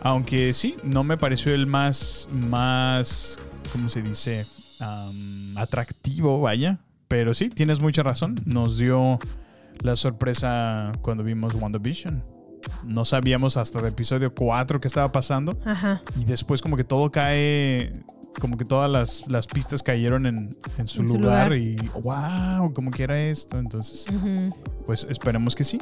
Aunque 0.00 0.52
sí, 0.52 0.76
no 0.82 1.04
me 1.04 1.16
pareció 1.16 1.54
el 1.54 1.66
más, 1.66 2.28
más, 2.32 3.38
¿cómo 3.72 3.88
se 3.88 4.02
dice? 4.02 4.46
Atractivo, 5.56 6.40
vaya. 6.40 6.78
Pero 7.08 7.34
sí, 7.34 7.48
tienes 7.48 7.80
mucha 7.80 8.02
razón. 8.02 8.36
Nos 8.44 8.78
dio 8.78 9.18
la 9.82 9.96
sorpresa 9.96 10.92
cuando 11.02 11.24
vimos 11.24 11.54
WandaVision. 11.54 12.22
No 12.84 13.04
sabíamos 13.04 13.56
hasta 13.56 13.80
el 13.80 13.86
episodio 13.86 14.34
4 14.34 14.80
qué 14.80 14.88
estaba 14.88 15.10
pasando. 15.10 15.58
Ajá. 15.64 16.02
Y 16.16 16.24
después 16.24 16.62
como 16.62 16.76
que 16.76 16.84
todo 16.84 17.10
cae, 17.10 17.92
como 18.38 18.56
que 18.56 18.64
todas 18.64 18.90
las, 18.90 19.28
las 19.28 19.46
pistas 19.46 19.82
cayeron 19.82 20.26
en, 20.26 20.50
en 20.78 20.86
su, 20.86 21.00
En 21.02 21.08
su 21.08 21.18
lugar, 21.18 21.52
lugar. 21.52 21.58
y 21.58 21.76
wow, 22.02 22.72
como 22.72 22.90
que 22.90 23.02
era 23.02 23.20
esto. 23.20 23.58
Entonces, 23.58 24.06
pues 24.86 25.06
esperemos 25.10 25.54
que 25.56 25.64
sí. 25.64 25.78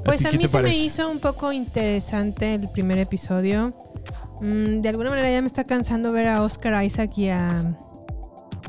¿A 0.00 0.04
Pues 0.04 0.24
a, 0.24 0.32
mí 0.32 0.46
se 0.48 0.62
me 0.62 0.76
hizo 0.76 1.10
un 1.10 1.18
poco 1.18 1.52
interesante 1.52 2.54
el 2.54 2.68
primer 2.70 2.98
episodio. 2.98 3.72
Mm, 4.40 4.80
de 4.80 4.88
alguna 4.88 5.10
manera 5.10 5.30
ya 5.30 5.40
me 5.40 5.46
está 5.46 5.64
cansando 5.64 6.12
ver 6.12 6.28
a 6.28 6.42
Oscar 6.42 6.84
Isaac 6.84 7.16
y 7.18 7.28
a 7.28 7.76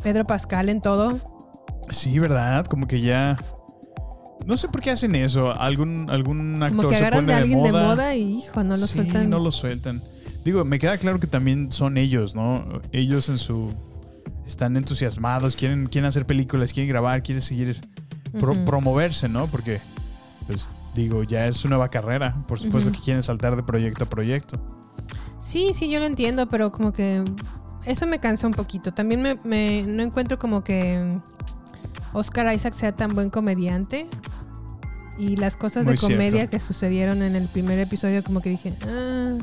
Pedro 0.03 0.23
Pascal 0.25 0.69
en 0.69 0.81
todo. 0.81 1.17
Sí, 1.89 2.19
¿verdad? 2.19 2.65
Como 2.65 2.87
que 2.87 3.01
ya... 3.01 3.37
No 4.45 4.57
sé 4.57 4.67
por 4.69 4.81
qué 4.81 4.91
hacen 4.91 5.15
eso. 5.15 5.51
Algún, 5.59 6.07
algún 6.11 6.61
actor 6.61 6.77
Como 6.77 6.89
que 6.89 6.97
se 6.97 7.01
agarran 7.01 7.25
pone 7.25 7.33
de 7.33 7.39
alguien 7.41 7.63
de 7.63 7.71
moda. 7.71 7.87
moda, 7.87 8.15
y 8.15 8.37
hijo, 8.37 8.63
no 8.63 8.77
lo 8.77 8.85
sí, 8.85 8.93
sueltan. 8.93 9.29
no 9.29 9.39
lo 9.39 9.51
sueltan. 9.51 10.01
Digo, 10.45 10.63
me 10.63 10.79
queda 10.79 10.97
claro 10.97 11.19
que 11.19 11.27
también 11.27 11.71
son 11.71 11.97
ellos, 11.97 12.35
¿no? 12.35 12.81
Ellos 12.93 13.27
en 13.29 13.37
su... 13.37 13.73
Están 14.45 14.77
entusiasmados, 14.77 15.55
quieren, 15.55 15.87
quieren 15.87 16.07
hacer 16.07 16.25
películas, 16.27 16.71
quieren 16.71 16.87
grabar, 16.87 17.21
quieren 17.23 17.41
seguir... 17.41 17.81
pro- 18.39 18.63
promoverse, 18.63 19.27
¿no? 19.27 19.47
Porque, 19.47 19.81
pues, 20.45 20.69
digo, 20.93 21.23
ya 21.23 21.47
es 21.47 21.57
su 21.57 21.67
nueva 21.67 21.89
carrera. 21.89 22.37
Por 22.47 22.59
supuesto 22.59 22.91
que 22.91 22.99
quieren 22.99 23.23
saltar 23.23 23.55
de 23.55 23.63
proyecto 23.63 24.03
a 24.03 24.07
proyecto. 24.07 24.59
Sí, 25.41 25.71
sí, 25.73 25.89
yo 25.89 25.99
lo 25.99 26.05
entiendo, 26.05 26.47
pero 26.47 26.71
como 26.71 26.91
que 26.93 27.23
eso 27.85 28.05
me 28.05 28.19
cansa 28.19 28.45
un 28.45 28.53
poquito. 28.53 28.93
También 28.93 29.21
me, 29.23 29.35
me- 29.45 29.81
no 29.87 30.03
encuentro 30.03 30.37
como 30.37 30.63
que 30.63 31.19
Oscar 32.13 32.53
Isaac 32.53 32.73
sea 32.75 32.93
tan 32.93 33.15
buen 33.15 33.31
comediante. 33.31 34.07
Y 35.17 35.37
las 35.37 35.55
cosas 35.55 35.85
Muy 35.85 35.95
de 35.95 35.99
comedia 36.01 36.29
cierto. 36.31 36.51
que 36.51 36.59
sucedieron 36.59 37.23
en 37.23 37.35
el 37.35 37.47
primer 37.47 37.79
episodio, 37.79 38.23
como 38.23 38.41
que 38.41 38.49
dije, 38.49 38.75
ah, 38.85 39.37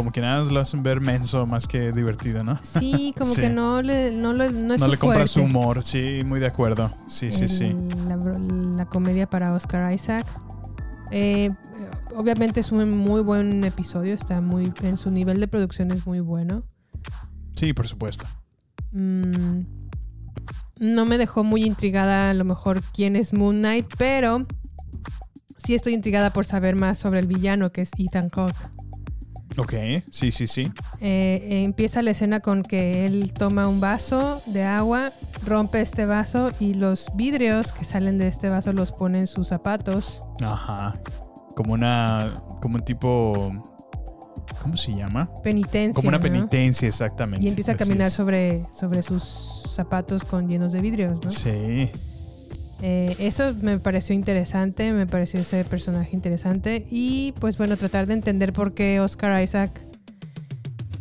Como 0.00 0.12
que 0.12 0.22
nada 0.22 0.38
más 0.38 0.50
lo 0.50 0.60
hacen 0.60 0.82
ver 0.82 1.00
menso 1.02 1.44
más 1.46 1.68
que 1.68 1.92
divertido, 1.92 2.42
¿no? 2.42 2.58
sí, 2.62 3.12
como 3.18 3.34
Sí. 3.34 3.42
que 3.42 3.50
no 3.50 3.82
le, 3.82 4.10
no 4.12 4.32
lo- 4.32 4.50
no 4.50 4.72
es 4.74 4.80
no 4.80 4.86
su 4.86 4.90
le 4.90 4.96
compras 4.96 5.30
su 5.32 5.42
humor. 5.42 5.82
Sí, 5.82 6.22
muy 6.24 6.40
de 6.40 6.46
acuerdo. 6.46 6.90
Sí, 7.06 7.30
sí, 7.32 7.48
sí. 7.48 7.74
la 8.76 8.86
comedia 8.86 9.28
para 9.28 9.52
Oscar 9.52 9.92
Isaac. 9.92 10.24
Eh, 11.10 11.50
obviamente 12.16 12.60
es 12.60 12.72
un 12.72 12.96
muy 12.96 13.20
buen 13.20 13.62
episodio, 13.64 14.14
está 14.14 14.40
muy 14.40 14.72
en 14.82 14.96
su 14.96 15.10
nivel 15.10 15.38
de 15.38 15.48
producción 15.48 15.90
es 15.90 16.06
muy 16.06 16.20
bueno. 16.20 16.62
Sí, 17.56 17.74
por 17.74 17.86
supuesto. 17.86 18.24
Mm, 18.92 19.64
no 20.78 21.04
me 21.04 21.18
dejó 21.18 21.44
muy 21.44 21.64
intrigada 21.64 22.30
a 22.30 22.34
lo 22.34 22.44
mejor 22.46 22.80
quién 22.94 23.16
es 23.16 23.34
Moon 23.34 23.58
Knight, 23.58 23.86
pero 23.98 24.46
sí 25.58 25.74
estoy 25.74 25.92
intrigada 25.92 26.30
por 26.30 26.46
saber 26.46 26.74
más 26.74 26.96
sobre 26.98 27.18
el 27.20 27.26
villano 27.26 27.70
que 27.70 27.82
es 27.82 27.90
Ethan 27.98 28.30
Hawke. 28.30 28.56
Ok, 29.60 29.74
sí, 30.10 30.30
sí, 30.30 30.46
sí. 30.46 30.72
Eh, 31.02 31.62
empieza 31.64 32.00
la 32.00 32.12
escena 32.12 32.40
con 32.40 32.62
que 32.62 33.04
él 33.04 33.34
toma 33.34 33.68
un 33.68 33.78
vaso 33.78 34.40
de 34.46 34.64
agua, 34.64 35.12
rompe 35.44 35.82
este 35.82 36.06
vaso 36.06 36.50
y 36.60 36.72
los 36.72 37.10
vidrios 37.14 37.72
que 37.72 37.84
salen 37.84 38.16
de 38.16 38.26
este 38.26 38.48
vaso 38.48 38.72
los 38.72 38.92
pone 38.92 39.20
en 39.20 39.26
sus 39.26 39.48
zapatos. 39.48 40.22
Ajá. 40.42 40.98
Como 41.54 41.74
una. 41.74 42.42
Como 42.62 42.76
un 42.76 42.84
tipo. 42.86 43.50
¿Cómo 44.62 44.78
se 44.78 44.94
llama? 44.94 45.28
Penitencia. 45.42 45.92
Como 45.92 46.08
una 46.08 46.16
¿no? 46.16 46.22
penitencia, 46.22 46.88
exactamente. 46.88 47.44
Y 47.44 47.48
empieza 47.48 47.72
a 47.72 47.76
caminar 47.76 48.10
sobre, 48.10 48.64
sobre 48.72 49.02
sus 49.02 49.64
zapatos 49.74 50.24
con 50.24 50.48
llenos 50.48 50.72
de 50.72 50.80
vidrios, 50.80 51.12
¿no? 51.22 51.28
Sí. 51.28 51.90
Eh, 52.82 53.14
eso 53.18 53.52
me 53.60 53.78
pareció 53.78 54.14
interesante, 54.14 54.92
me 54.92 55.06
pareció 55.06 55.40
ese 55.40 55.64
personaje 55.64 56.16
interesante 56.16 56.86
y 56.90 57.32
pues 57.38 57.58
bueno, 57.58 57.76
tratar 57.76 58.06
de 58.06 58.14
entender 58.14 58.52
por 58.54 58.72
qué 58.72 59.00
Oscar 59.00 59.42
Isaac 59.42 59.80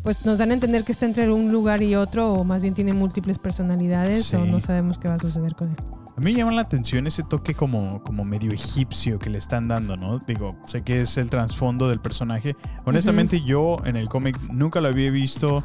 pues 0.03 0.25
nos 0.25 0.39
dan 0.39 0.51
a 0.51 0.53
entender 0.53 0.83
que 0.83 0.91
está 0.91 1.05
entre 1.05 1.31
un 1.31 1.51
lugar 1.51 1.81
y 1.83 1.95
otro 1.95 2.33
o 2.33 2.43
más 2.43 2.61
bien 2.61 2.73
tiene 2.73 2.93
múltiples 2.93 3.37
personalidades 3.39 4.25
Sí. 4.25 4.35
o 4.35 4.45
no 4.45 4.59
sabemos 4.59 4.97
qué 4.97 5.07
va 5.09 5.15
a 5.15 5.19
suceder 5.19 5.55
con 5.55 5.69
él. 5.69 5.75
A 6.17 6.21
mí 6.21 6.31
me 6.33 6.37
llama 6.39 6.51
la 6.51 6.61
atención 6.61 7.07
ese 7.07 7.23
toque 7.23 7.53
como, 7.53 8.03
como 8.03 8.25
medio 8.25 8.51
egipcio 8.51 9.19
que 9.19 9.29
le 9.29 9.37
están 9.37 9.67
dando, 9.69 9.95
¿no? 9.95 10.19
Digo, 10.19 10.57
sé 10.67 10.81
que 10.81 11.01
es 11.01 11.17
el 11.17 11.29
trasfondo 11.29 11.87
del 11.87 12.01
personaje. 12.01 12.55
Honestamente, 12.85 13.41
yo 13.41 13.77
en 13.85 13.95
el 13.95 14.09
cómic 14.09 14.37
nunca 14.51 14.81
lo 14.81 14.89
había 14.89 15.11
visto, 15.11 15.63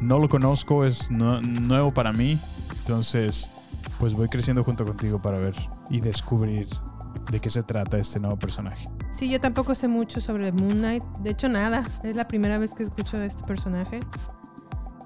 no 0.00 0.20
lo 0.20 0.28
conozco, 0.28 0.84
es 0.84 1.10
nu- 1.10 1.40
nuevo 1.40 1.92
para 1.92 2.12
mí. 2.12 2.38
Entonces, 2.78 3.50
pues 3.98 4.14
voy 4.14 4.28
creciendo 4.28 4.64
junto 4.64 4.84
contigo 4.84 5.20
para 5.20 5.38
ver 5.38 5.54
y 5.90 6.00
descubrir 6.00 6.66
de 7.30 7.40
qué 7.40 7.50
se 7.50 7.62
trata 7.62 7.98
este 7.98 8.20
nuevo 8.20 8.38
personaje. 8.38 8.88
Sí, 9.10 9.28
yo 9.28 9.40
tampoco 9.40 9.74
sé 9.74 9.88
mucho 9.88 10.20
sobre 10.20 10.52
Moon 10.52 10.78
Knight, 10.78 11.02
de 11.22 11.30
hecho 11.30 11.48
nada, 11.48 11.84
es 12.04 12.16
la 12.16 12.26
primera 12.26 12.58
vez 12.58 12.72
que 12.72 12.82
escucho 12.84 13.18
de 13.18 13.26
este 13.26 13.42
personaje 13.44 13.98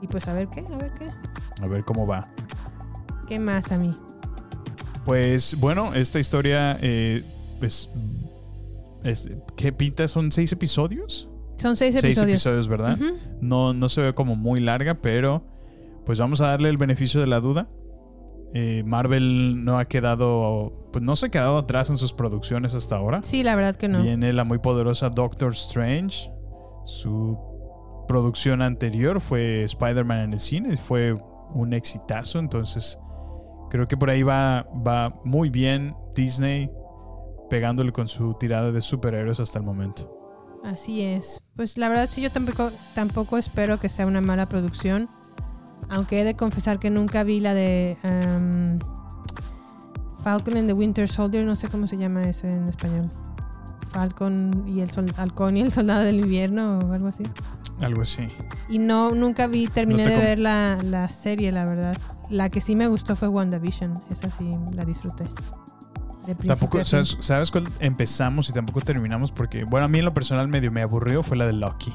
y 0.01 0.07
pues 0.07 0.27
a 0.29 0.35
ver 0.35 0.49
qué, 0.49 0.61
a 0.73 0.77
ver 0.77 0.93
qué, 0.99 1.07
A 1.63 1.67
ver 1.69 1.85
cómo 1.85 2.07
va. 2.07 2.29
qué 3.29 3.39
más 3.39 3.71
a 3.73 3.79
mí. 3.79 3.93
Pues 5.05 5.57
bueno, 5.59 5.95
esta 5.95 6.21
historia, 6.21 6.79
eh, 6.81 7.25
pues, 7.59 7.89
es, 9.03 9.29
¿qué 9.57 9.73
pinta? 9.73 10.07
¿Son 10.07 10.31
seis 10.31 10.53
episodios? 10.53 11.29
Son 11.57 11.77
seis 11.77 11.95
Seis 11.95 12.05
episodios. 12.19 12.41
episodios, 12.47 12.69
¿verdad? 12.69 12.99
No, 13.41 13.73
no 13.75 13.89
se 13.89 14.01
ve 14.01 14.15
como 14.15 14.37
muy 14.37 14.61
larga, 14.61 14.95
pero 14.95 15.43
pues 16.07 16.19
vamos 16.19 16.41
a 16.41 16.49
darle 16.49 16.69
el 16.69 16.77
beneficio 16.77 17.21
de 17.21 17.27
la 17.27 17.41
duda. 17.41 17.69
Eh, 18.55 18.83
Marvel 18.85 19.65
no 19.65 19.79
ha 19.79 19.87
quedado, 19.87 20.89
pues 20.93 21.03
no 21.03 21.17
se 21.17 21.27
ha 21.27 21.29
quedado 21.31 21.59
atrás 21.59 21.89
en 21.91 21.97
sus 21.97 22.13
producciones 22.13 22.75
hasta 22.75 22.97
ahora. 22.97 23.23
Sí, 23.23 23.43
la 23.43 23.55
verdad 23.55 23.77
que 23.77 23.89
no. 23.89 24.03
Viene 24.03 24.33
la 24.33 24.45
muy 24.45 24.59
poderosa 24.59 25.09
Doctor 25.09 25.53
Strange. 25.53 26.31
Su 26.85 27.39
producción 28.07 28.61
anterior 28.61 29.21
fue 29.21 29.65
Spider-Man 29.65 30.21
en 30.21 30.33
el 30.35 30.41
cine, 30.41 30.77
fue 30.77 31.15
un 31.55 31.73
exitazo, 31.73 32.39
entonces 32.39 32.99
creo 33.71 33.89
que 33.89 33.97
por 33.97 34.11
ahí 34.11 34.23
va, 34.23 34.67
va 34.87 35.15
muy 35.25 35.49
bien 35.49 35.95
Disney 36.15 36.71
pegándole 37.49 37.93
con 37.93 38.09
su 38.09 38.35
tirada 38.35 38.73
de 38.73 38.81
superhéroes 38.81 39.41
hasta 39.41 39.59
el 39.59 39.65
momento. 39.65 40.11
Así 40.65 41.03
es. 41.03 41.43
Pues 41.57 41.77
la 41.77 41.89
verdad 41.89 42.09
sí 42.11 42.23
yo 42.23 42.31
tampoco, 42.31 42.71
tampoco 42.95 43.37
espero 43.39 43.79
que 43.79 43.89
sea 43.89 44.07
una 44.07 44.21
mala 44.21 44.49
producción. 44.49 45.09
Aunque 45.89 46.21
he 46.21 46.25
de 46.25 46.35
confesar 46.37 46.79
que 46.79 46.91
nunca 46.91 47.23
vi 47.23 47.41
la 47.41 47.55
de 47.55 47.97
um, 48.05 48.79
Falcon 50.23 50.57
and 50.57 50.67
the 50.67 50.73
Winter 50.73 51.09
Soldier, 51.09 51.45
no 51.45 51.57
sé 51.57 51.69
cómo 51.69 51.87
se 51.87 51.97
llama 51.97 52.23
eso 52.23 52.47
en 52.47 52.69
español. 52.69 53.09
Falcon 53.91 54.65
y 54.67 54.81
el 54.81 54.91
sol- 54.91 55.13
Halcón 55.19 55.57
y 55.57 55.61
el 55.61 55.71
soldado 55.71 56.01
del 56.03 56.21
invierno 56.21 56.79
o 56.79 56.93
algo 56.93 57.09
así. 57.09 57.25
Algo 57.81 58.03
así. 58.03 58.23
Y 58.71 58.79
no, 58.79 59.11
nunca 59.11 59.47
vi, 59.49 59.67
terminé 59.67 60.05
No 60.05 60.11
de 60.11 60.17
ver 60.17 60.39
la, 60.39 60.79
la 60.83 61.09
serie, 61.11 61.53
la 61.53 61.65
verdad. 61.65 61.97
La 62.31 62.49
que 62.49 62.61
sí 62.63 62.75
me 62.75 62.87
gustó 62.89 63.17
fue 63.17 63.29
WandaVision. 63.29 63.93
Esa 64.11 64.31
sí 64.31 64.51
la 64.73 64.85
disfruté. 64.85 65.25
Tampoco. 66.47 66.85
¿sabes, 66.85 67.17
¿sabes 67.21 67.51
cuál 67.51 67.69
empezamos 67.81 68.49
y 68.49 68.53
tampoco 68.53 68.81
terminamos? 68.81 69.33
Porque, 69.33 69.65
bueno, 69.65 69.87
a 69.87 69.89
mí 69.89 69.99
en 69.99 70.05
lo 70.05 70.15
personal 70.15 70.47
medio 70.49 70.71
me 70.71 70.81
aburrió 70.81 71.23
fue 71.23 71.37
la 71.37 71.47
de 71.47 71.53
Loki. 71.53 71.93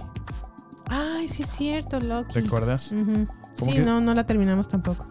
Ay, 0.90 1.28
sí 1.30 1.44
es 1.44 1.50
cierto, 1.50 2.00
Loki. 2.00 2.34
¿Te 2.34 2.40
acuerdas? 2.46 2.92
Ujú. 2.92 3.26
Como 3.60 3.72
Sí, 3.72 3.78
que- 3.78 3.84
no, 3.84 4.00
no 4.02 4.14
la 4.14 4.26
terminamos 4.26 4.68
tampoco. 4.68 5.08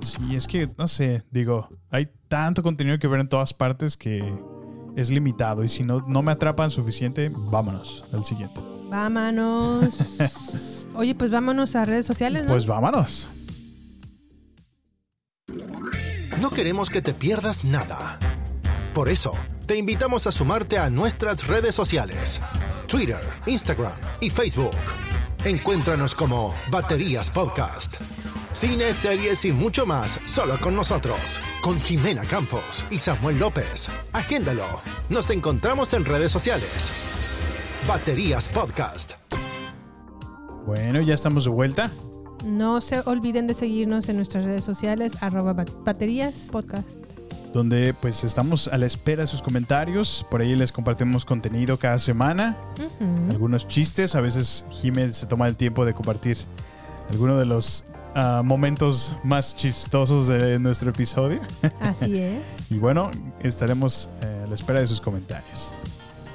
Sí, 0.00 0.34
es 0.34 0.46
que, 0.48 0.68
no 0.76 0.88
sé, 0.88 1.22
digo, 1.30 1.68
hay 1.90 2.08
tanto 2.28 2.62
contenido 2.62 2.98
que 2.98 3.06
ver 3.06 3.20
en 3.20 3.28
todas 3.28 3.54
partes 3.54 3.96
que 3.96 4.34
es 4.96 5.10
limitado 5.10 5.62
y 5.64 5.68
si 5.68 5.84
no, 5.84 6.00
no 6.08 6.22
me 6.22 6.32
atrapan 6.32 6.70
suficiente, 6.70 7.30
vámonos 7.34 8.04
al 8.12 8.24
siguiente. 8.24 8.60
Vámonos. 8.90 9.88
Oye, 10.94 11.14
pues 11.14 11.30
vámonos 11.30 11.74
a 11.76 11.84
redes 11.84 12.04
sociales, 12.04 12.42
¿no? 12.42 12.48
Pues 12.50 12.66
vámonos. 12.66 13.28
No 16.40 16.50
queremos 16.50 16.90
que 16.90 17.00
te 17.02 17.14
pierdas 17.14 17.64
nada. 17.64 18.18
Por 18.94 19.08
eso, 19.08 19.32
te 19.66 19.76
invitamos 19.78 20.26
a 20.26 20.32
sumarte 20.32 20.78
a 20.78 20.90
nuestras 20.90 21.46
redes 21.46 21.74
sociales. 21.74 22.40
Twitter, 22.88 23.20
Instagram 23.46 23.92
y 24.20 24.28
Facebook. 24.30 24.74
Encuéntranos 25.44 26.14
como 26.14 26.54
Baterías 26.70 27.28
Podcast. 27.28 27.96
Cine, 28.52 28.92
series 28.92 29.44
y 29.44 29.50
mucho 29.50 29.84
más, 29.86 30.20
solo 30.24 30.56
con 30.60 30.76
nosotros, 30.76 31.40
con 31.62 31.80
Jimena 31.80 32.22
Campos 32.22 32.84
y 32.92 32.98
Samuel 32.98 33.40
López. 33.40 33.88
Agéndalo. 34.12 34.64
Nos 35.08 35.30
encontramos 35.30 35.94
en 35.94 36.04
redes 36.04 36.30
sociales. 36.30 36.92
Baterías 37.88 38.48
Podcast. 38.48 39.14
Bueno, 40.64 41.00
ya 41.00 41.14
estamos 41.14 41.44
de 41.44 41.50
vuelta. 41.50 41.90
No 42.44 42.80
se 42.80 43.00
olviden 43.00 43.48
de 43.48 43.54
seguirnos 43.54 44.08
en 44.08 44.18
nuestras 44.18 44.44
redes 44.44 44.62
sociales, 44.62 45.20
arroba 45.24 45.54
baterías 45.54 46.50
podcast. 46.52 47.11
Donde 47.52 47.94
pues 47.94 48.24
estamos 48.24 48.68
a 48.68 48.78
la 48.78 48.86
espera 48.86 49.22
de 49.22 49.26
sus 49.26 49.42
comentarios. 49.42 50.26
Por 50.30 50.40
ahí 50.40 50.56
les 50.56 50.72
compartimos 50.72 51.24
contenido 51.24 51.78
cada 51.78 51.98
semana. 51.98 52.56
Algunos 53.30 53.66
chistes. 53.66 54.14
A 54.14 54.20
veces 54.20 54.64
Jiménez 54.70 55.16
se 55.16 55.26
toma 55.26 55.48
el 55.48 55.56
tiempo 55.56 55.84
de 55.84 55.92
compartir 55.92 56.38
algunos 57.10 57.38
de 57.38 57.44
los 57.44 57.84
ah, 58.14 58.42
momentos 58.44 59.12
más 59.22 59.54
chistosos 59.54 60.28
de 60.28 60.58
nuestro 60.58 60.90
episodio. 60.90 61.40
Así 61.80 62.18
es. 62.18 62.70
y 62.70 62.78
bueno, 62.78 63.10
estaremos 63.40 64.08
eh, 64.22 64.42
a 64.44 64.46
la 64.46 64.54
espera 64.54 64.80
de 64.80 64.86
sus 64.86 65.00
comentarios. 65.00 65.74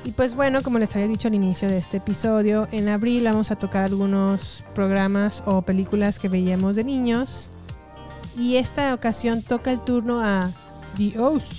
Y 0.07 0.11
pues 0.11 0.35
bueno, 0.35 0.61
como 0.61 0.79
les 0.79 0.95
había 0.95 1.07
dicho 1.07 1.27
al 1.27 1.35
inicio 1.35 1.67
de 1.67 1.77
este 1.77 1.97
episodio, 1.97 2.67
en 2.71 2.87
abril 2.87 3.25
vamos 3.25 3.51
a 3.51 3.57
tocar 3.57 3.83
algunos 3.83 4.63
programas 4.73 5.43
o 5.45 5.63
películas 5.63 6.17
que 6.17 6.29
veíamos 6.29 6.77
de 6.77 6.85
niños. 6.85 7.49
Y 8.37 8.55
esta 8.55 8.93
ocasión 8.93 9.41
toca 9.41 9.71
el 9.71 9.81
turno 9.81 10.21
a 10.21 10.51
The 10.97 11.17
OC, 11.19 11.55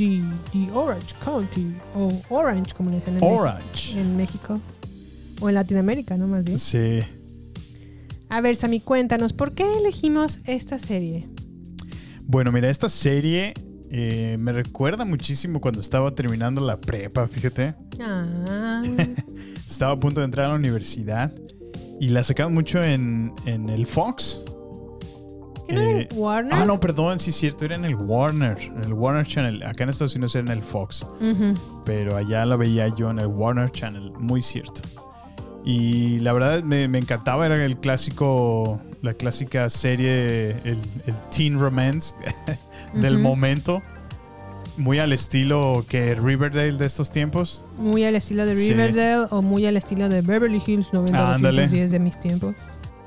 The 0.53 0.70
Orange 0.74 1.14
County, 1.24 1.74
o 1.95 2.09
Orange, 2.30 2.72
como 2.74 2.91
le 2.91 2.97
dicen 2.97 3.14
en, 3.14 3.20
México- 3.20 3.36
Orange. 3.41 4.01
en 4.01 4.16
México. 4.16 4.61
O 5.41 5.49
en 5.49 5.55
Latinoamérica, 5.55 6.16
¿no? 6.16 6.26
Más 6.26 6.45
bien. 6.45 6.59
Sí. 6.59 7.01
A 8.28 8.41
ver, 8.41 8.57
Sammy, 8.57 8.80
cuéntanos, 8.80 9.32
¿por 9.32 9.53
qué 9.53 9.64
elegimos 9.78 10.41
esta 10.45 10.78
serie? 10.78 11.26
Bueno, 12.26 12.53
mira, 12.53 12.68
esta 12.68 12.89
serie 12.89 13.55
eh, 13.91 14.36
me 14.39 14.53
recuerda 14.53 15.05
muchísimo 15.05 15.61
cuando 15.61 15.80
estaba 15.80 16.14
terminando 16.14 16.61
la 16.61 16.78
prepa, 16.80 17.26
fíjate. 17.28 17.74
Ah, 18.01 18.82
Estaba 19.68 19.93
a 19.93 19.99
punto 19.99 20.20
de 20.20 20.24
entrar 20.26 20.47
a 20.47 20.49
la 20.51 20.55
universidad 20.57 21.32
y 22.01 22.09
la 22.09 22.22
sacaban 22.22 22.53
mucho 22.53 22.82
en, 22.82 23.32
en 23.47 23.70
el 23.70 23.86
Fox. 23.86 24.43
¿Que 25.69 25.75
no 25.75 25.81
era 25.83 26.01
Eh, 26.01 26.09
en 26.11 26.19
Warner? 26.19 26.53
Ah, 26.55 26.64
no, 26.64 26.81
perdón, 26.81 27.19
sí 27.21 27.31
es 27.31 27.37
cierto, 27.37 27.64
era 27.64 27.77
en 27.77 27.85
el 27.85 27.95
Warner, 27.95 28.59
en 28.61 28.85
el 28.85 28.93
Warner 28.93 29.27
Channel. 29.27 29.62
Acá 29.62 29.85
en 29.85 29.91
Estados 29.91 30.14
Unidos 30.16 30.35
era 30.35 30.47
en 30.53 30.59
el 30.59 30.62
Fox, 30.64 31.07
pero 31.85 32.16
allá 32.16 32.45
la 32.45 32.57
veía 32.57 32.89
yo 32.89 33.11
en 33.11 33.21
el 33.21 33.27
Warner 33.29 33.71
Channel, 33.71 34.11
muy 34.19 34.41
cierto. 34.43 34.81
Y 35.64 36.21
la 36.21 36.33
verdad 36.33 36.62
me, 36.62 36.89
me 36.89 36.99
encantaba, 36.99 37.45
era 37.45 37.62
el 37.62 37.77
clásico, 37.79 38.81
la 39.03 39.12
clásica 39.12 39.69
serie, 39.69 40.51
el, 40.64 40.79
el 41.07 41.14
teen 41.31 41.59
romance 41.59 42.14
del 42.95 43.19
momento. 43.19 43.83
Muy 44.79 45.01
al 45.01 45.12
estilo 45.12 45.85
que 45.89 46.14
Riverdale 46.14 46.73
de 46.79 46.87
estos 46.87 47.11
tiempos. 47.11 47.64
Muy 47.77 48.05
al 48.05 48.14
estilo 48.14 48.47
de 48.47 48.55
Sí. 48.55 48.69
Riverdale 48.73 49.27
o 49.31 49.43
muy 49.43 49.66
al 49.66 49.77
estilo 49.77 50.09
de 50.09 50.21
Beverly 50.23 50.62
Hills 50.64 50.93
90 50.93 51.35
Ándale. 51.35 51.62
210 51.62 51.91
de 51.91 51.99
mis 51.99 52.21
tiempos. 52.21 52.55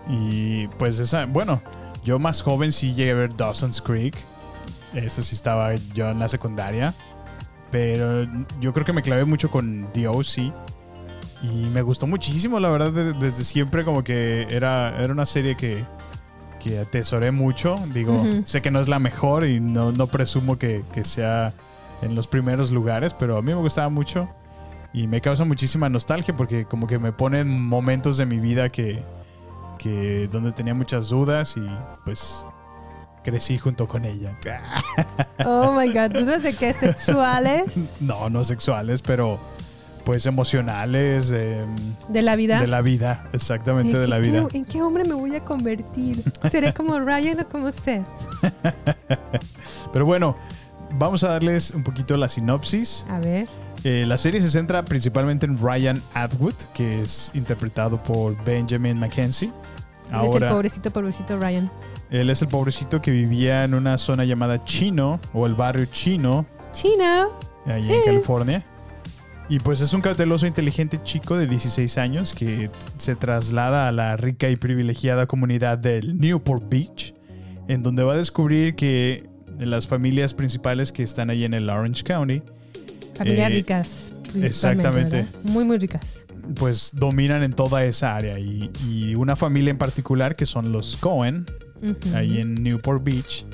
Y 0.10 0.68
pues 0.78 1.00
esa, 1.00 1.26
bueno, 1.26 1.62
yo 2.04 2.20
más 2.20 2.42
joven 2.42 2.72
sí 2.72 2.94
llegué 2.94 3.12
a 3.12 3.16
ver 3.16 3.36
Dawson's 3.38 3.82
Creek. 3.82 4.16
Esa 4.94 5.22
sí 5.22 5.36
estaba 5.36 5.74
yo 5.94 6.10
en 6.10 6.20
la 6.20 6.28
secundaria. 6.28 6.94
Pero 7.72 8.28
yo 8.60 8.74
creo 8.74 8.86
que 8.86 8.94
me 8.94 9.02
clavé 9.02 9.24
mucho 9.26 9.50
con 9.50 9.88
The 9.94 10.08
O.C. 10.08 10.52
Y 11.44 11.48
me 11.70 11.82
gustó 11.82 12.06
muchísimo, 12.06 12.60
la 12.60 12.70
verdad, 12.70 12.92
de- 12.92 13.14
desde 13.14 13.44
siempre 13.44 13.84
como 13.86 14.04
que 14.04 14.46
era, 14.50 14.96
era 15.02 15.12
una 15.14 15.26
serie 15.26 15.56
que, 15.56 15.84
que 16.60 16.80
atesoré 16.80 17.32
mucho. 17.32 17.76
Digo, 17.94 18.24
sé 18.44 18.62
que 18.62 18.70
no 18.72 18.80
es 18.80 18.88
la 18.88 19.00
mejor 19.00 19.46
y 19.46 19.60
no, 19.60 19.92
no 19.92 20.08
presumo 20.08 20.58
que, 20.60 20.84
que 20.94 21.04
sea 21.04 21.54
en 22.02 22.14
los 22.16 22.28
primeros 22.28 22.72
lugares, 22.72 23.14
pero 23.14 23.38
a 23.38 23.42
mí 23.42 23.48
me 23.54 23.60
gustaba 23.62 23.90
mucho. 23.90 24.28
Y 24.94 25.08
me 25.08 25.22
causa 25.22 25.46
muchísima 25.46 25.88
nostalgia 25.88 26.36
porque 26.36 26.66
como 26.66 26.86
que 26.86 27.00
me 27.00 27.14
pone 27.14 27.40
en 27.40 27.62
momentos 27.66 28.18
de 28.18 28.26
mi 28.26 28.40
vida 28.40 28.70
que, 28.70 29.02
que 29.82 30.30
donde 30.32 30.52
tenía 30.52 30.74
muchas 30.74 31.10
dudas 31.10 31.56
y 31.58 31.62
pues 32.06 32.46
crecí 33.24 33.58
junto 33.58 33.88
con 33.88 34.06
ella. 34.06 34.38
Oh 35.46 35.72
my 35.74 35.92
god, 35.92 36.12
¿dudas 36.12 36.44
de 36.44 36.54
qué 36.54 36.72
sexuales? 36.74 37.64
No, 38.00 38.30
no 38.30 38.44
sexuales, 38.44 39.02
pero 39.02 39.40
pues 40.06 40.26
emocionales. 40.28 41.32
eh, 41.34 41.66
¿De 42.10 42.22
la 42.22 42.36
vida? 42.36 42.62
De 42.62 42.68
la 42.68 42.82
vida, 42.82 43.28
exactamente 43.34 43.98
de 43.98 44.04
¿En 44.04 44.10
la 44.10 44.20
vida. 44.20 44.48
¿En 44.54 44.66
qué 44.66 44.82
hombre 44.82 45.04
me 45.04 45.16
voy 45.16 45.36
a 45.36 45.44
convertir? 45.44 46.24
¿Seré 46.52 46.74
como 46.74 47.00
Ryan 47.00 47.40
o 47.40 47.48
como 47.50 47.72
Seth? 47.72 48.06
Pero 49.94 50.06
bueno, 50.06 50.36
vamos 50.98 51.24
a 51.24 51.30
darles 51.30 51.72
un 51.72 51.84
poquito 51.84 52.18
la 52.18 52.30
sinopsis. 52.30 53.06
A 53.10 53.20
ver. 53.20 53.48
Eh, 53.84 54.06
la 54.08 54.18
serie 54.18 54.42
se 54.42 54.50
centra 54.52 54.84
principalmente 54.86 55.46
en 55.48 55.58
Ryan 55.58 56.02
Atwood, 56.14 56.54
que 56.74 57.02
es 57.02 57.32
interpretado 57.34 58.02
por 58.02 58.36
Benjamin 58.44 59.00
Mackenzie. 59.00 59.52
Es 60.12 60.42
el 60.42 60.50
pobrecito, 60.50 60.92
pobrecito 60.92 61.38
Ryan. 61.40 61.72
él 62.10 62.30
es 62.30 62.42
el 62.42 62.48
pobrecito 62.48 63.02
que 63.02 63.12
vivía 63.12 63.64
en 63.64 63.74
una 63.74 63.98
zona 63.98 64.26
llamada 64.26 64.64
Chino, 64.66 65.20
o 65.34 65.46
el 65.46 65.54
barrio 65.56 65.86
Chino, 65.86 66.46
Chino. 66.74 67.30
ahí 67.66 67.84
en 67.86 67.92
Eh. 67.92 68.02
California. 68.06 68.66
Y 69.50 69.60
pues 69.60 69.82
es 69.82 69.94
un 69.94 70.00
cauteloso 70.02 70.48
inteligente 70.48 71.02
chico 71.04 71.36
de 71.38 71.46
16 71.48 71.98
años 71.98 72.34
que 72.34 72.70
se 72.98 73.16
traslada 73.16 73.88
a 73.90 73.92
la 73.92 74.16
rica 74.16 74.50
y 74.50 74.56
privilegiada 74.56 75.26
comunidad 75.26 75.78
del 75.78 76.18
Newport 76.20 76.64
Beach, 76.70 77.14
en 77.68 77.84
donde 77.84 78.04
va 78.04 78.14
a 78.14 78.18
descubrir 78.18 78.76
que 78.76 79.30
las 79.60 79.88
familias 79.88 80.34
principales 80.34 80.92
que 80.94 81.04
están 81.04 81.30
ahí 81.30 81.44
en 81.44 81.54
el 81.54 81.70
Orange 81.70 82.04
County, 82.04 82.42
Familias 83.16 83.52
Eh, 83.52 83.56
ricas. 83.56 84.12
exactamente. 84.42 85.18
¿verdad? 85.18 85.30
Muy, 85.44 85.64
muy 85.66 85.78
ricas. 85.78 86.02
Pues 86.56 86.92
dominan 86.94 87.44
en 87.44 87.54
toda 87.54 87.84
esa 87.86 88.16
área. 88.16 88.40
Y, 88.40 88.70
y 88.88 89.16
una 89.16 89.36
familia 89.36 89.72
en 89.72 89.78
particular, 89.78 90.36
que 90.36 90.46
son 90.46 90.72
los 90.72 90.98
Cohen, 90.98 91.46
ahí 92.14 92.40
en 92.40 92.56
Newport 92.56 93.04
Beach, 93.04 93.46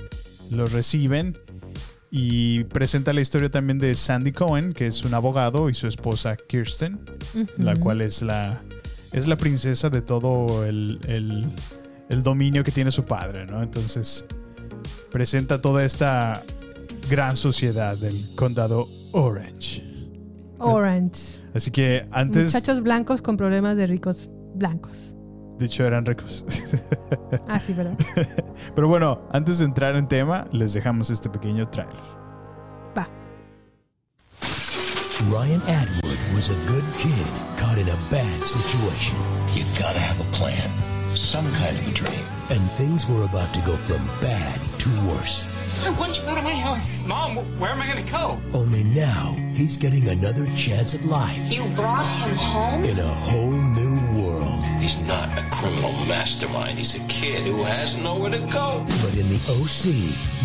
los 0.51 0.71
reciben 0.71 1.37
y 2.11 2.63
presenta 2.65 3.11
la 3.13 3.21
historia 3.21 3.49
también 3.49 3.79
de 3.79 3.93
Sandy 3.95 4.31
Cohen, 4.31 4.73
que 4.73 4.87
es 4.87 5.03
un 5.05 5.13
abogado, 5.13 5.69
y 5.69 5.73
su 5.73 5.87
esposa 5.87 6.35
Kirsten, 6.37 6.99
la 7.57 7.75
cual 7.75 8.01
es 8.01 8.21
la, 8.21 8.61
es 9.13 9.27
la 9.27 9.35
princesa 9.37 9.89
de 9.89 10.01
todo 10.01 10.65
el, 10.65 10.99
el- 11.07 11.51
el 12.09 12.21
dominio 12.21 12.63
que 12.63 12.71
tiene 12.71 12.89
su 12.91 13.03
padre, 13.03 13.45
¿no? 13.45 13.61
Entonces 13.61 14.23
presenta 15.11 15.59
toda 15.61 15.83
esta 15.83 16.41
gran 17.09 17.35
sociedad 17.35 17.97
del 17.97 18.15
condado 18.37 18.87
Orange. 19.11 19.85
Orange. 20.59 21.39
Así 21.53 21.71
que 21.71 22.07
antes, 22.11 22.53
Muchachos 22.53 22.81
blancos 22.83 23.21
con 23.21 23.37
problemas 23.37 23.75
de 23.77 23.87
ricos 23.87 24.29
blancos. 24.55 25.13
de 25.59 25.65
hecho, 25.65 25.85
eran 25.85 26.05
ricos. 26.05 26.45
Ah, 27.47 27.59
sí, 27.59 27.73
¿verdad? 27.73 27.97
Pero 28.75 28.87
bueno, 28.87 29.21
antes 29.31 29.59
de 29.59 29.65
entrar 29.65 29.95
en 29.95 30.07
tema, 30.07 30.47
les 30.51 30.73
dejamos 30.73 31.09
este 31.09 31.29
pequeño 31.29 31.67
tráiler. 31.69 31.95
Va. 32.97 33.07
Ryan 35.29 35.61
Atwood 35.67 36.17
was 36.35 36.49
a 36.49 36.55
good 36.71 36.83
kid 36.97 37.25
caught 37.57 37.77
in 37.77 37.87
a 37.89 37.97
bad 38.11 38.41
situation. 38.43 39.17
You 39.55 39.63
gotta 39.79 39.99
have 39.99 40.19
a 40.21 40.31
plan, 40.31 40.69
some 41.15 41.45
kind 41.53 41.77
of 41.79 41.87
a 41.87 41.91
dream. 41.93 42.25
And 42.49 42.61
things 42.77 43.07
were 43.09 43.23
about 43.25 43.51
to 43.53 43.61
go 43.61 43.75
from 43.75 44.01
bad 44.21 44.59
to 44.79 44.89
worse. 45.09 45.43
I 45.85 45.89
want 45.97 46.17
you 46.17 46.23
go 46.25 46.35
to 46.35 46.41
my 46.41 46.53
house. 46.53 47.05
Mom, 47.05 47.37
where 47.59 47.69
am 47.71 47.81
I 47.81 47.85
going 47.87 48.03
to 48.03 48.11
go? 48.11 48.39
Only 48.53 48.83
now, 48.83 49.35
he's 49.53 49.77
getting 49.77 50.07
another 50.09 50.45
chance 50.55 50.93
at 50.93 51.03
life 51.05 51.39
You 51.51 51.63
brought 51.75 52.05
him 52.07 52.35
home? 52.35 52.83
in 52.83 52.99
a 52.99 53.13
whole 53.13 53.51
new 53.51 54.21
world. 54.21 54.59
He's 54.79 54.99
not 55.01 55.37
a 55.37 55.47
criminal 55.49 55.93
mastermind. 56.05 56.77
He's 56.77 56.95
a 56.95 57.03
kid 57.07 57.45
who 57.45 57.63
has 57.63 57.95
nowhere 57.97 58.31
to 58.31 58.39
go. 58.47 58.85
But 59.01 59.15
in 59.17 59.29
the 59.29 59.39
OC, 59.47 59.93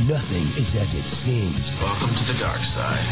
nothing 0.09 0.45
is 0.61 0.77
as 0.77 0.95
it 0.95 1.03
seems. 1.05 1.81
Welcome 1.83 2.15
to 2.15 2.33
the 2.33 2.39
dark 2.39 2.59
side. 2.61 3.05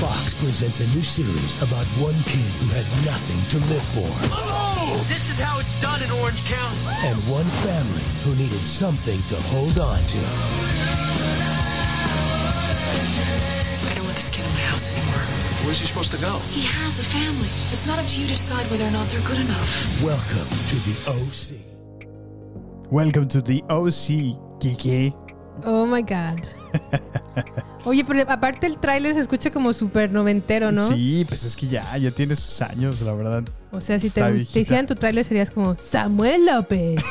Fox 0.00 0.34
presents 0.34 0.80
a 0.80 0.86
new 0.96 1.02
series 1.02 1.60
about 1.62 1.86
one 2.02 2.14
kid 2.26 2.50
who 2.58 2.66
had 2.74 2.86
nothing 3.06 3.40
to 3.50 3.66
live 3.70 3.82
for. 3.94 4.10
Oh, 4.34 5.04
this 5.08 5.30
is 5.30 5.38
how 5.38 5.60
it's 5.60 5.80
done 5.80 6.02
in 6.02 6.10
Orange 6.10 6.44
County. 6.44 6.76
and 7.06 7.16
one 7.30 7.44
family 7.62 8.02
who 8.24 8.34
needed 8.34 8.58
something 8.66 9.20
to 9.28 9.36
hold 9.54 9.78
on 9.78 9.98
to. 10.02 10.18
In 14.38 14.44
my 14.54 14.60
house 14.70 14.90
anymore. 14.92 15.26
Where's 15.62 15.78
he 15.80 15.86
supposed 15.86 16.10
to 16.12 16.16
go? 16.16 16.38
He 16.50 16.62
has 16.62 16.98
a 16.98 17.04
family. 17.04 17.48
It's 17.70 17.86
not 17.86 17.98
up 17.98 18.06
to 18.06 18.20
you 18.20 18.26
to 18.26 18.32
decide 18.32 18.70
whether 18.70 18.86
or 18.86 18.90
not 18.90 19.10
they're 19.10 19.20
good 19.26 19.38
enough. 19.38 19.68
Welcome 20.02 20.48
to 20.70 20.76
the 20.88 20.96
OC. 21.06 21.60
Welcome 22.90 23.28
to 23.28 23.42
the 23.42 23.62
OC, 23.68 24.58
Kiki. 24.58 25.14
Oh 25.64 25.84
my 25.84 26.00
God. 26.00 26.48
Oye, 27.84 28.04
pero 28.04 28.22
aparte 28.26 28.66
el 28.66 28.78
tráiler 28.78 29.12
se 29.12 29.20
escucha 29.20 29.50
como 29.50 29.74
súper 29.74 30.10
noventero, 30.10 30.72
¿no? 30.72 30.88
Sí, 30.88 31.26
pues 31.28 31.44
es 31.44 31.54
que 31.54 31.66
ya, 31.66 31.96
ya 31.98 32.10
tiene 32.10 32.34
sus 32.34 32.62
años, 32.62 33.02
la 33.02 33.12
verdad. 33.12 33.44
O 33.70 33.82
sea, 33.82 33.98
si 34.00 34.08
te, 34.08 34.22
te 34.22 34.60
hicieran 34.60 34.86
tu 34.86 34.94
tráiler 34.94 35.26
serías 35.26 35.50
como 35.50 35.76
Samuel 35.76 36.46
López. 36.46 37.02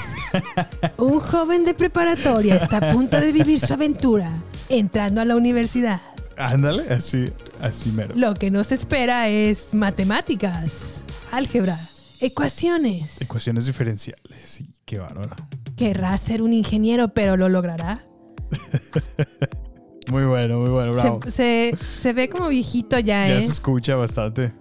Un 0.98 1.20
joven 1.20 1.66
de 1.66 1.76
preparatoria 1.76 2.56
está 2.56 2.78
a 2.78 2.94
punto 2.94 3.20
de 3.20 3.32
vivir 3.32 3.60
su 3.60 3.74
aventura 3.74 4.32
entrando 4.70 5.22
a 5.22 5.26
la 5.26 5.36
universidad. 5.36 6.02
Ándale, 6.44 6.84
así, 6.94 7.26
así 7.62 7.92
mero. 7.92 8.16
Lo 8.18 8.34
que 8.34 8.50
nos 8.50 8.72
espera 8.72 9.30
es 9.30 9.74
matemáticas, 9.74 11.04
álgebra, 11.32 11.78
ecuaciones. 12.20 13.22
Ecuaciones 13.22 13.66
diferenciales, 13.68 14.42
sí, 14.44 14.66
qué 14.86 14.98
bárbaro. 15.00 15.36
Querrá 15.78 16.18
ser 16.18 16.42
un 16.42 16.54
ingeniero, 16.54 17.10
pero 17.14 17.38
lo 17.38 17.48
logrará. 17.50 18.06
Muy 20.10 20.24
bueno, 20.24 20.60
muy 20.60 20.70
bueno, 20.72 20.92
bravo. 20.92 21.20
Se, 21.26 21.32
se- 21.32 21.78
se 22.02 22.12
ve 22.12 22.28
como 22.28 22.50
viejito 22.50 22.98
ya, 23.00 23.28
ya 23.28 23.38
¿eh? 23.38 23.42
se 23.44 23.52
escucha 23.52 23.96
bastante. 23.96 24.52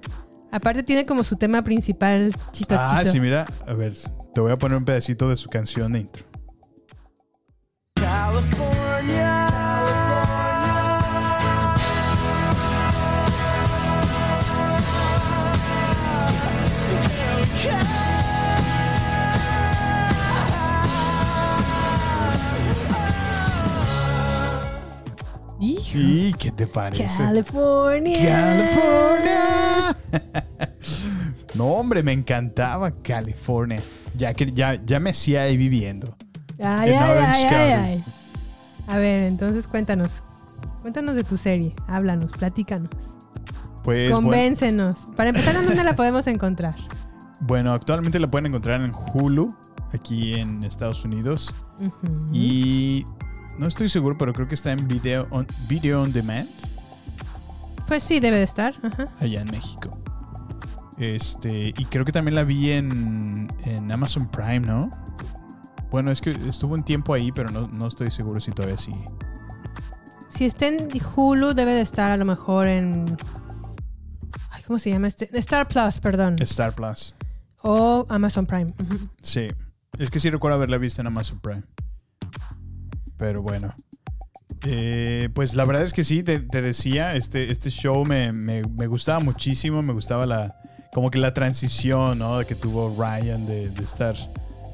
Aparte 0.52 0.82
tiene 0.82 1.04
como 1.06 1.24
su 1.24 1.34
tema 1.36 1.62
principal 1.62 2.32
chito 2.52 2.76
Ah, 2.78 2.98
chito. 3.00 3.12
sí, 3.12 3.20
mira, 3.20 3.46
a 3.66 3.72
ver, 3.72 3.94
te 4.34 4.40
voy 4.40 4.52
a 4.52 4.56
poner 4.56 4.76
un 4.76 4.84
pedacito 4.84 5.28
de 5.30 5.36
su 5.36 5.48
canción 5.48 5.92
de 5.92 6.00
intro. 6.00 6.24
¿Y 25.94 26.32
qué 26.34 26.52
te 26.52 26.66
parece? 26.66 27.04
California. 27.22 28.18
California. 28.28 29.96
no, 31.54 31.66
hombre, 31.66 32.02
me 32.02 32.12
encantaba 32.12 32.90
California. 33.02 33.82
Ya 34.16 34.34
que 34.34 34.52
ya, 34.52 34.74
ya 34.74 35.00
me 35.00 35.10
hacía 35.10 35.42
ahí 35.42 35.56
viviendo. 35.56 36.16
Ay, 36.58 36.92
ay, 36.92 37.44
ay, 37.44 37.72
ay. 37.72 38.04
A 38.86 38.98
ver, 38.98 39.22
entonces 39.22 39.66
cuéntanos. 39.66 40.22
Cuéntanos 40.82 41.14
de 41.14 41.24
tu 41.24 41.36
serie. 41.36 41.74
Háblanos, 41.86 42.32
platícanos. 42.32 42.90
Pues 43.84 44.10
bueno, 44.10 44.16
Convéncenos. 44.16 45.06
Para 45.16 45.30
empezar, 45.30 45.56
¿en 45.56 45.66
dónde 45.66 45.84
la 45.84 45.94
podemos 45.94 46.26
encontrar? 46.26 46.74
bueno, 47.40 47.72
actualmente 47.72 48.18
la 48.18 48.30
pueden 48.30 48.46
encontrar 48.46 48.82
en 48.82 48.92
Hulu, 48.92 49.54
aquí 49.92 50.34
en 50.34 50.62
Estados 50.62 51.04
Unidos. 51.04 51.54
Y 52.32 53.04
no 53.60 53.66
estoy 53.66 53.90
seguro, 53.90 54.16
pero 54.16 54.32
creo 54.32 54.48
que 54.48 54.54
está 54.54 54.72
en 54.72 54.88
Video 54.88 55.28
on, 55.30 55.46
video 55.68 56.00
on 56.00 56.12
Demand, 56.12 56.48
Pues 57.86 58.02
sí, 58.02 58.18
debe 58.18 58.38
de 58.38 58.44
estar. 58.44 58.74
Ajá. 58.82 59.04
allá 59.20 59.42
en 59.42 59.50
México. 59.50 59.90
Este, 60.96 61.74
y 61.76 61.84
creo 61.84 62.06
que 62.06 62.12
también 62.12 62.36
la 62.36 62.44
vi 62.44 62.70
en, 62.70 63.52
en 63.64 63.92
Amazon 63.92 64.30
Prime, 64.30 64.60
¿no? 64.60 64.88
Bueno, 65.90 66.10
es 66.10 66.22
que 66.22 66.30
estuvo 66.30 66.72
un 66.72 66.84
tiempo 66.84 67.12
ahí, 67.12 67.32
pero 67.32 67.50
no, 67.50 67.68
no 67.68 67.86
estoy 67.86 68.10
seguro 68.10 68.40
si 68.40 68.50
todavía 68.50 68.78
sigue. 68.78 69.04
Si 70.30 70.46
está 70.46 70.68
en 70.68 70.88
Hulu, 71.14 71.52
debe 71.52 71.72
de 71.72 71.82
estar 71.82 72.10
a 72.10 72.16
lo 72.16 72.24
mejor 72.24 72.66
en. 72.66 73.04
Ay, 74.50 74.62
¿Cómo 74.66 74.78
se 74.78 74.90
llama 74.90 75.08
este? 75.08 75.28
Star 75.38 75.68
Plus, 75.68 75.98
perdón. 75.98 76.36
Star 76.40 76.72
Plus. 76.72 77.14
O 77.62 78.06
Amazon 78.08 78.46
Prime. 78.46 78.72
Sí. 79.20 79.48
Es 79.98 80.10
que 80.10 80.18
sí 80.18 80.30
recuerdo 80.30 80.56
haberla 80.56 80.78
visto 80.78 81.02
en 81.02 81.08
Amazon 81.08 81.40
Prime. 81.40 81.64
Pero 83.20 83.42
bueno. 83.42 83.72
Eh, 84.66 85.28
pues 85.34 85.54
la 85.54 85.64
verdad 85.64 85.84
es 85.84 85.92
que 85.92 86.02
sí, 86.04 86.22
te, 86.24 86.40
te 86.40 86.60
decía, 86.60 87.14
este, 87.14 87.50
este 87.52 87.70
show 87.70 88.04
me, 88.04 88.32
me- 88.32 88.62
me 88.62 88.86
gustaba 88.88 89.20
muchísimo, 89.20 89.80
me 89.82 89.92
gustaba 89.92 90.26
la, 90.26 90.56
como 90.92 91.10
que 91.10 91.18
la 91.18 91.32
transición, 91.32 92.18
¿no? 92.18 92.40
Que 92.44 92.54
tuvo 92.56 92.94
Ryan 92.98 93.46
de, 93.46 93.68
de 93.70 93.84
estar 93.84 94.14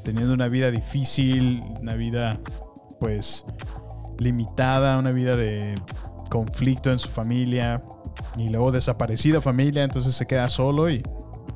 teniendo 0.03 0.33
una 0.33 0.49
vida 0.49 0.71
difícil, 0.71 1.61
una 1.81 1.95
vida, 1.95 2.41
pues, 2.99 3.45
limitada, 4.19 4.99
una 4.99 5.11
vida 5.13 5.37
de 5.37 5.75
conflicto 6.31 6.91
en 6.91 6.99
su 6.99 7.09
familia 7.09 7.83
y 8.37 8.49
luego 8.49 8.73
desaparecida 8.73 9.41
familia, 9.41 9.85
entonces 9.85 10.15
se 10.15 10.27
queda 10.27 10.49
solo 10.49 10.91
y 10.91 11.03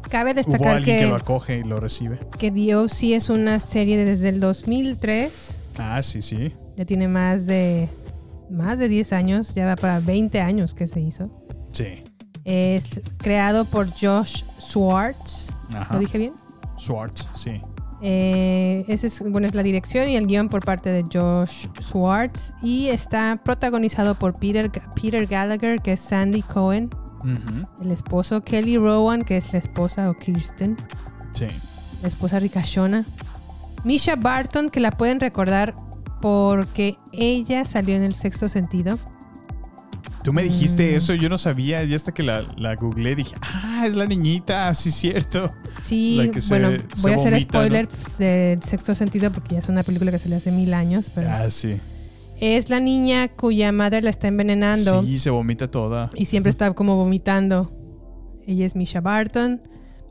Cabe 0.08 0.30
hubo 0.32 0.36
destacar 0.36 0.76
alguien 0.76 0.96
que... 0.98 1.02
que, 1.04 1.08
lo 1.08 1.16
acoge 1.16 1.58
y 1.58 1.62
lo 1.62 1.76
recibe. 1.78 2.18
que 2.38 2.50
The 2.50 2.88
sí 2.88 3.14
es 3.14 3.28
una 3.28 3.60
serie 3.60 3.96
desde 4.04 4.28
el 4.28 4.40
2003. 4.40 5.60
Ah, 5.78 6.02
sí, 6.02 6.20
sí. 6.22 6.52
Ya 6.80 6.86
tiene 6.86 7.08
más 7.08 7.44
de. 7.44 7.90
Más 8.48 8.78
de 8.78 8.88
10 8.88 9.12
años. 9.12 9.54
Ya 9.54 9.66
va 9.66 9.76
para 9.76 10.00
20 10.00 10.40
años 10.40 10.72
que 10.72 10.86
se 10.86 10.98
hizo. 10.98 11.28
Sí. 11.72 12.04
Es 12.46 13.02
creado 13.18 13.66
por 13.66 13.90
Josh 13.90 14.44
Swartz. 14.56 15.52
Ajá. 15.74 15.92
¿Lo 15.92 16.00
dije 16.00 16.16
bien? 16.16 16.32
Schwartz, 16.78 17.28
sí. 17.34 17.60
Eh, 18.00 18.86
ese 18.88 19.08
es, 19.08 19.22
bueno, 19.30 19.46
es 19.46 19.54
la 19.54 19.62
dirección 19.62 20.08
y 20.08 20.16
el 20.16 20.26
guion 20.26 20.48
por 20.48 20.64
parte 20.64 20.88
de 20.88 21.02
Josh 21.02 21.66
Swartz. 21.82 22.54
Y 22.62 22.86
está 22.86 23.38
protagonizado 23.44 24.14
por 24.14 24.38
Peter, 24.40 24.72
Peter 24.94 25.26
Gallagher, 25.26 25.82
que 25.82 25.92
es 25.92 26.00
Sandy 26.00 26.40
Cohen. 26.40 26.88
El 27.82 27.90
esposo 27.90 28.42
Kelly 28.42 28.78
Rowan, 28.78 29.20
que 29.20 29.36
es 29.36 29.52
la 29.52 29.58
esposa 29.58 30.08
o 30.08 30.14
Kirsten. 30.14 30.78
Sí. 31.32 31.48
La 32.00 32.08
esposa 32.08 32.40
ricachona. 32.40 33.04
Misha 33.84 34.16
Barton, 34.16 34.70
que 34.70 34.80
la 34.80 34.92
pueden 34.92 35.20
recordar 35.20 35.74
porque 36.20 36.96
ella 37.12 37.64
salió 37.64 37.94
en 37.96 38.02
el 38.02 38.14
sexto 38.14 38.48
sentido. 38.48 38.98
Tú 40.22 40.34
me 40.34 40.42
dijiste 40.42 40.92
Mm. 40.92 40.96
eso, 40.96 41.14
yo 41.14 41.30
no 41.30 41.38
sabía, 41.38 41.82
y 41.82 41.94
hasta 41.94 42.12
que 42.12 42.22
la, 42.22 42.42
la 42.58 42.74
googleé 42.74 43.16
dije, 43.16 43.34
ah, 43.40 43.84
es 43.86 43.94
la 43.94 44.04
niñita, 44.04 44.72
sí, 44.74 44.90
cierto. 44.90 45.50
Sí, 45.84 46.16
La 46.16 46.30
que 46.30 46.42
se- 46.42 46.58
bueno, 46.58 46.82
se 46.94 47.02
voy 47.02 47.12
a 47.12 47.16
hacer 47.16 47.32
vomita, 47.32 47.58
¿no? 47.58 47.64
spoiler 47.64 47.88
pues, 47.88 48.18
del 48.18 48.62
sexto 48.62 48.94
sentido 48.94 49.30
porque 49.30 49.54
ya 49.54 49.60
es 49.60 49.68
una 49.70 49.82
película 49.82 50.10
que 50.10 50.18
salió 50.18 50.36
hace 50.36 50.52
mil 50.52 50.74
años, 50.74 51.10
pero 51.14 51.30
Ah, 51.30 51.48
sí. 51.48 51.76
es 52.38 52.68
la 52.68 52.80
niña 52.80 53.28
cuya 53.28 53.72
madre 53.72 54.02
la 54.02 54.10
está 54.10 54.28
envenenando 54.28 55.02
Sí, 55.04 55.16
se 55.18 55.30
vomita 55.30 55.70
toda. 55.70 56.10
y 56.14 56.26
siempre 56.26 56.50
está 56.50 56.70
como 56.74 56.96
vomitando. 56.96 57.74
Ella 58.46 58.66
es 58.66 58.76
Misha 58.76 59.00
Barton. 59.00 59.62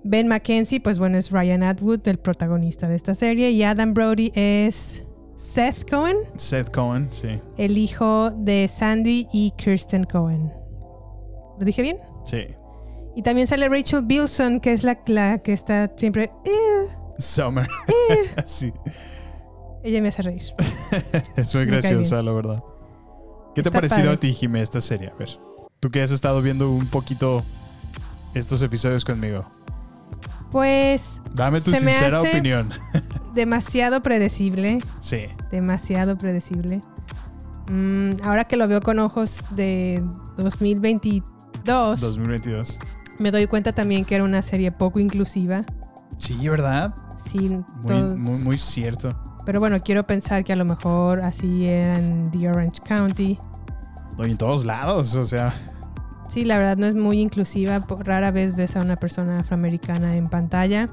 Ben 0.03 0.27
Mackenzie, 0.27 0.79
pues 0.79 0.97
bueno, 0.97 1.17
es 1.19 1.29
Ryan 1.29 1.61
Atwood, 1.61 2.07
el 2.07 2.17
protagonista 2.17 2.87
de 2.87 2.95
esta 2.95 3.13
serie. 3.13 3.51
Y 3.51 3.61
Adam 3.63 3.93
Brody 3.93 4.31
es 4.33 5.03
Seth 5.39 5.89
Cohen, 5.89 6.17
Seth 6.35 6.69
Cohen, 6.69 7.07
sí. 7.11 7.39
el 7.57 7.77
hijo 7.77 8.29
de 8.31 8.67
Sandy 8.67 9.25
y 9.31 9.51
Kirsten 9.51 10.03
Cohen. 10.03 10.51
¿Lo 11.57 11.65
dije 11.65 11.81
bien? 11.81 11.97
Sí. 12.25 12.47
Y 13.15 13.21
también 13.21 13.47
sale 13.47 13.69
Rachel 13.69 14.03
Bilson, 14.03 14.59
que 14.59 14.73
es 14.73 14.83
la, 14.83 14.99
la 15.07 15.37
que 15.39 15.53
está 15.53 15.89
siempre... 15.95 16.29
"Eh". 16.43 16.87
Summer. 17.19 17.69
sí. 18.45 18.73
Ella 19.81 20.01
me 20.01 20.09
hace 20.09 20.23
reír. 20.23 20.43
Es 21.37 21.55
muy 21.55 21.65
Me 21.65 21.71
graciosa, 21.71 22.21
la 22.21 22.33
verdad. 22.33 22.61
¿Qué 23.55 23.63
te 23.63 23.69
ha 23.69 23.71
parecido 23.71 24.01
padre. 24.07 24.13
a 24.15 24.19
ti, 24.19 24.33
Jimé, 24.33 24.61
esta 24.61 24.81
serie? 24.81 25.07
A 25.09 25.15
ver. 25.15 25.29
Tú 25.79 25.89
que 25.89 26.01
has 26.01 26.11
estado 26.11 26.41
viendo 26.41 26.69
un 26.69 26.87
poquito 26.87 27.43
estos 28.33 28.61
episodios 28.61 29.05
conmigo. 29.05 29.45
Pues 30.51 31.21
Dame 31.33 31.61
tu 31.61 31.71
sincera 31.71 32.19
hace- 32.19 32.29
opinión. 32.33 32.73
Demasiado 33.33 34.01
predecible. 34.01 34.79
sí. 34.99 35.23
demasiado 35.51 36.17
predecible. 36.17 36.81
Mm, 37.69 38.13
ahora 38.23 38.45
que 38.45 38.57
lo 38.57 38.67
veo 38.67 38.81
con 38.81 38.99
ojos 38.99 39.43
de 39.51 40.03
2022, 40.37 42.01
2022. 42.01 42.79
me 43.19 43.29
doy 43.31 43.45
cuenta 43.47 43.73
también 43.73 44.05
que 44.05 44.15
era 44.15 44.23
una 44.23 44.41
serie 44.41 44.71
poco 44.71 44.99
inclusiva. 44.99 45.63
Sí, 46.17 46.47
¿verdad? 46.49 46.93
Sin 47.17 47.65
Muy, 47.83 48.17
muy, 48.17 48.37
muy 48.39 48.57
cierto. 48.57 49.09
Pero 49.45 49.59
bueno, 49.59 49.79
quiero 49.81 50.05
pensar 50.05 50.43
que 50.43 50.53
a 50.53 50.55
lo 50.55 50.65
mejor 50.65 51.21
así 51.21 51.67
era 51.67 51.97
en 51.97 52.29
The 52.31 52.49
Orange 52.49 52.81
County. 52.87 53.37
Y 54.17 54.31
en 54.31 54.37
todos 54.37 54.65
lados, 54.65 55.15
o 55.15 55.23
sea. 55.23 55.53
Sí, 56.27 56.43
la 56.43 56.57
verdad 56.57 56.77
no 56.77 56.85
es 56.85 56.95
muy 56.95 57.19
inclusiva. 57.19 57.79
Rara 57.99 58.31
vez 58.31 58.55
ves 58.55 58.75
a 58.75 58.81
una 58.81 58.95
persona 58.95 59.39
afroamericana 59.39 60.15
en 60.15 60.27
pantalla. 60.27 60.89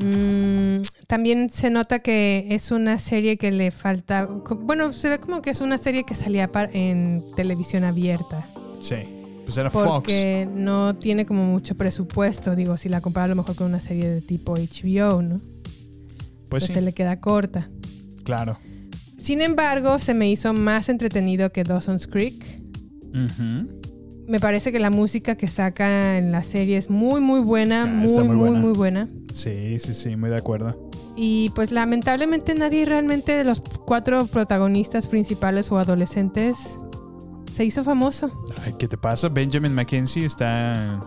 Mm, 0.00 0.82
también 1.08 1.48
se 1.50 1.70
nota 1.70 2.00
que 2.00 2.46
es 2.50 2.70
una 2.70 2.98
serie 2.98 3.38
que 3.38 3.50
le 3.50 3.70
falta. 3.70 4.26
Bueno, 4.26 4.92
se 4.92 5.08
ve 5.08 5.18
como 5.18 5.40
que 5.40 5.50
es 5.50 5.62
una 5.62 5.78
serie 5.78 6.04
que 6.04 6.14
salía 6.14 6.50
en 6.74 7.24
televisión 7.34 7.82
abierta. 7.82 8.46
Sí. 8.80 8.96
Pues 9.42 9.56
era 9.56 9.70
Fox. 9.70 9.86
Porque 9.86 10.46
no 10.52 10.96
tiene 10.96 11.24
como 11.24 11.46
mucho 11.46 11.74
presupuesto. 11.76 12.54
Digo, 12.54 12.76
si 12.76 12.90
la 12.90 13.00
compara 13.00 13.24
a 13.24 13.28
lo 13.28 13.36
mejor 13.36 13.56
con 13.56 13.68
una 13.68 13.80
serie 13.80 14.06
de 14.06 14.20
tipo 14.20 14.52
HBO, 14.52 15.22
¿no? 15.22 15.40
Pues 16.50 16.64
sí. 16.64 16.74
se 16.74 16.82
le 16.82 16.92
queda 16.92 17.18
corta. 17.20 17.66
Claro. 18.24 18.58
Sin 19.16 19.40
embargo, 19.40 19.98
se 19.98 20.12
me 20.12 20.30
hizo 20.30 20.52
más 20.52 20.90
entretenido 20.90 21.50
que 21.52 21.64
Dawson's 21.64 22.06
Creek. 22.06 22.60
Ujú. 23.14 23.80
Me 24.28 24.40
parece 24.40 24.72
que 24.72 24.78
la 24.78 24.90
música 24.90 25.36
que 25.36 25.48
saca 25.48 26.18
en 26.18 26.32
la 26.32 26.42
serie 26.42 26.76
es 26.76 26.90
muy, 26.90 27.22
muy 27.22 27.40
buena. 27.40 27.84
Ah, 27.84 27.86
muy, 27.86 28.04
está 28.04 28.22
muy 28.24 28.36
muy, 28.36 28.48
buena. 28.50 28.60
muy 28.60 28.72
buena. 28.74 29.08
Sí, 29.32 29.78
sí, 29.78 29.94
sí, 29.94 30.14
muy 30.16 30.28
de 30.28 30.36
acuerdo. 30.36 30.87
Y 31.20 31.50
pues 31.50 31.72
lamentablemente 31.72 32.54
nadie 32.54 32.84
realmente 32.84 33.32
de 33.32 33.42
los 33.42 33.60
cuatro 33.60 34.24
protagonistas 34.26 35.08
principales 35.08 35.72
o 35.72 35.78
adolescentes 35.78 36.78
se 37.52 37.64
hizo 37.64 37.82
famoso. 37.82 38.30
Ay, 38.64 38.74
¿Qué 38.78 38.86
te 38.86 38.96
pasa? 38.96 39.28
Benjamin 39.28 39.74
Mackenzie 39.74 40.24
está. 40.24 41.00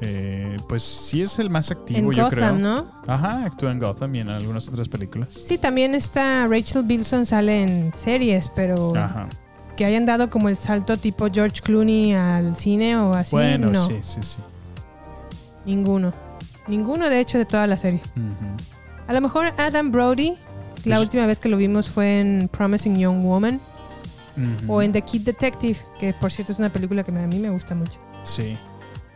eh, 0.00 0.56
pues 0.68 0.82
sí 0.82 1.22
es 1.22 1.38
el 1.38 1.50
más 1.50 1.70
activo, 1.70 2.10
En 2.10 2.16
yo 2.18 2.24
Gotham, 2.24 2.30
creo. 2.30 2.52
¿no? 2.56 2.90
Ajá, 3.06 3.44
actúa 3.44 3.70
en 3.70 3.78
Gotham 3.78 4.12
y 4.16 4.18
en 4.20 4.28
algunas 4.28 4.68
otras 4.68 4.88
películas. 4.88 5.28
Sí, 5.34 5.56
también 5.56 5.94
está 5.94 6.48
Rachel 6.48 6.82
Bilson 6.82 7.24
sale 7.24 7.62
en 7.62 7.94
series, 7.94 8.48
pero 8.48 8.96
Ajá. 8.96 9.28
que 9.76 9.84
hayan 9.84 10.04
dado 10.04 10.30
como 10.30 10.48
el 10.48 10.56
salto 10.56 10.96
tipo 10.96 11.28
George 11.32 11.60
Clooney 11.62 12.12
al 12.12 12.56
cine 12.56 12.96
o 12.96 13.12
así, 13.14 13.36
bueno, 13.36 13.70
no, 13.70 13.86
sí, 13.86 13.98
sí, 14.00 14.18
sí. 14.20 14.38
ninguno. 15.64 16.12
Ninguno 16.66 17.08
de 17.08 17.20
hecho 17.20 17.38
de 17.38 17.44
toda 17.46 17.66
la 17.68 17.76
serie. 17.76 18.02
A 19.08 19.12
lo 19.12 19.20
mejor 19.20 19.52
Adam 19.56 19.90
Brody, 19.90 20.34
la 20.84 20.96
Pues- 20.96 21.00
última 21.00 21.26
vez 21.26 21.40
que 21.40 21.48
lo 21.48 21.56
vimos 21.56 21.88
fue 21.88 22.20
en 22.20 22.48
Promising 22.52 22.96
Young 22.98 23.22
Woman 23.24 23.60
Ujú. 24.36 24.72
o 24.72 24.82
en 24.82 24.92
The 24.92 25.02
Kid 25.02 25.22
Detective, 25.22 25.78
que 25.98 26.12
por 26.12 26.30
cierto 26.30 26.52
es 26.52 26.58
una 26.58 26.72
película 26.72 27.02
que 27.02 27.10
a 27.10 27.14
mí 27.26 27.38
me 27.38 27.50
gusta 27.50 27.74
mucho. 27.74 27.98
Sí. 28.22 28.56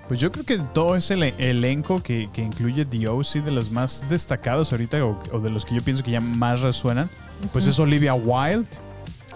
Pues 0.08 0.18
yo 0.18 0.32
creo 0.32 0.44
que 0.44 0.58
todo 0.74 0.96
ese 0.96 1.14
ele- 1.14 1.34
elenco 1.38 2.02
que, 2.02 2.28
que 2.32 2.42
incluye 2.42 2.84
The 2.84 3.06
O.C. 3.08 3.40
de 3.40 3.52
los 3.52 3.70
más 3.70 4.04
destacados 4.10 4.72
ahorita 4.72 5.04
o, 5.04 5.22
o 5.32 5.38
de 5.40 5.48
los 5.50 5.64
que 5.64 5.74
yo 5.76 5.80
pienso 5.82 6.02
que 6.02 6.10
ya 6.10 6.20
más 6.20 6.60
resuenan, 6.60 7.08
pues 7.52 7.64
Ujú. 7.64 7.70
es 7.72 7.78
Olivia 7.78 8.14
Wilde. 8.14 8.68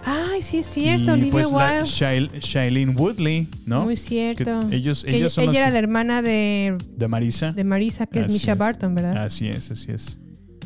Ay, 0.05 0.41
sí 0.43 0.59
es 0.59 0.67
cierto, 0.67 1.05
y 1.07 1.11
Olivia 1.11 1.31
pues 1.33 1.47
Wilde. 1.53 1.83
Shail- 1.85 2.31
Shailene 2.41 2.93
Woodley, 2.93 3.49
¿no? 3.65 3.85
Muy 3.85 3.97
cierto. 3.97 4.69
Que 4.69 4.77
ellos, 4.77 5.05
Que 5.05 5.17
ellos 5.17 5.33
son 5.33 5.45
ella 5.45 5.59
era 5.59 5.67
que- 5.67 5.73
la 5.73 5.79
hermana 5.79 6.23
de, 6.23 6.77
de 6.97 7.09
Marisa. 7.09 7.53
de 7.53 7.65
Marisa, 7.65 8.07
que 8.07 8.21
es 8.21 8.27
Así 8.27 8.35
Misha 8.35 8.53
es. 8.53 8.59
Barton, 8.59 8.95
¿verdad? 8.95 9.17
Así 9.25 9.49
es, 9.49 9.71
así 9.71 9.93
es. 9.93 10.19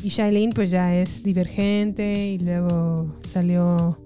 Y 0.03 0.09
Shailene 0.09 0.53
pues 0.53 0.71
ya 0.71 0.95
es 0.95 1.23
divergente 1.23 2.27
y 2.31 2.39
luego 2.39 3.15
salió... 3.29 3.97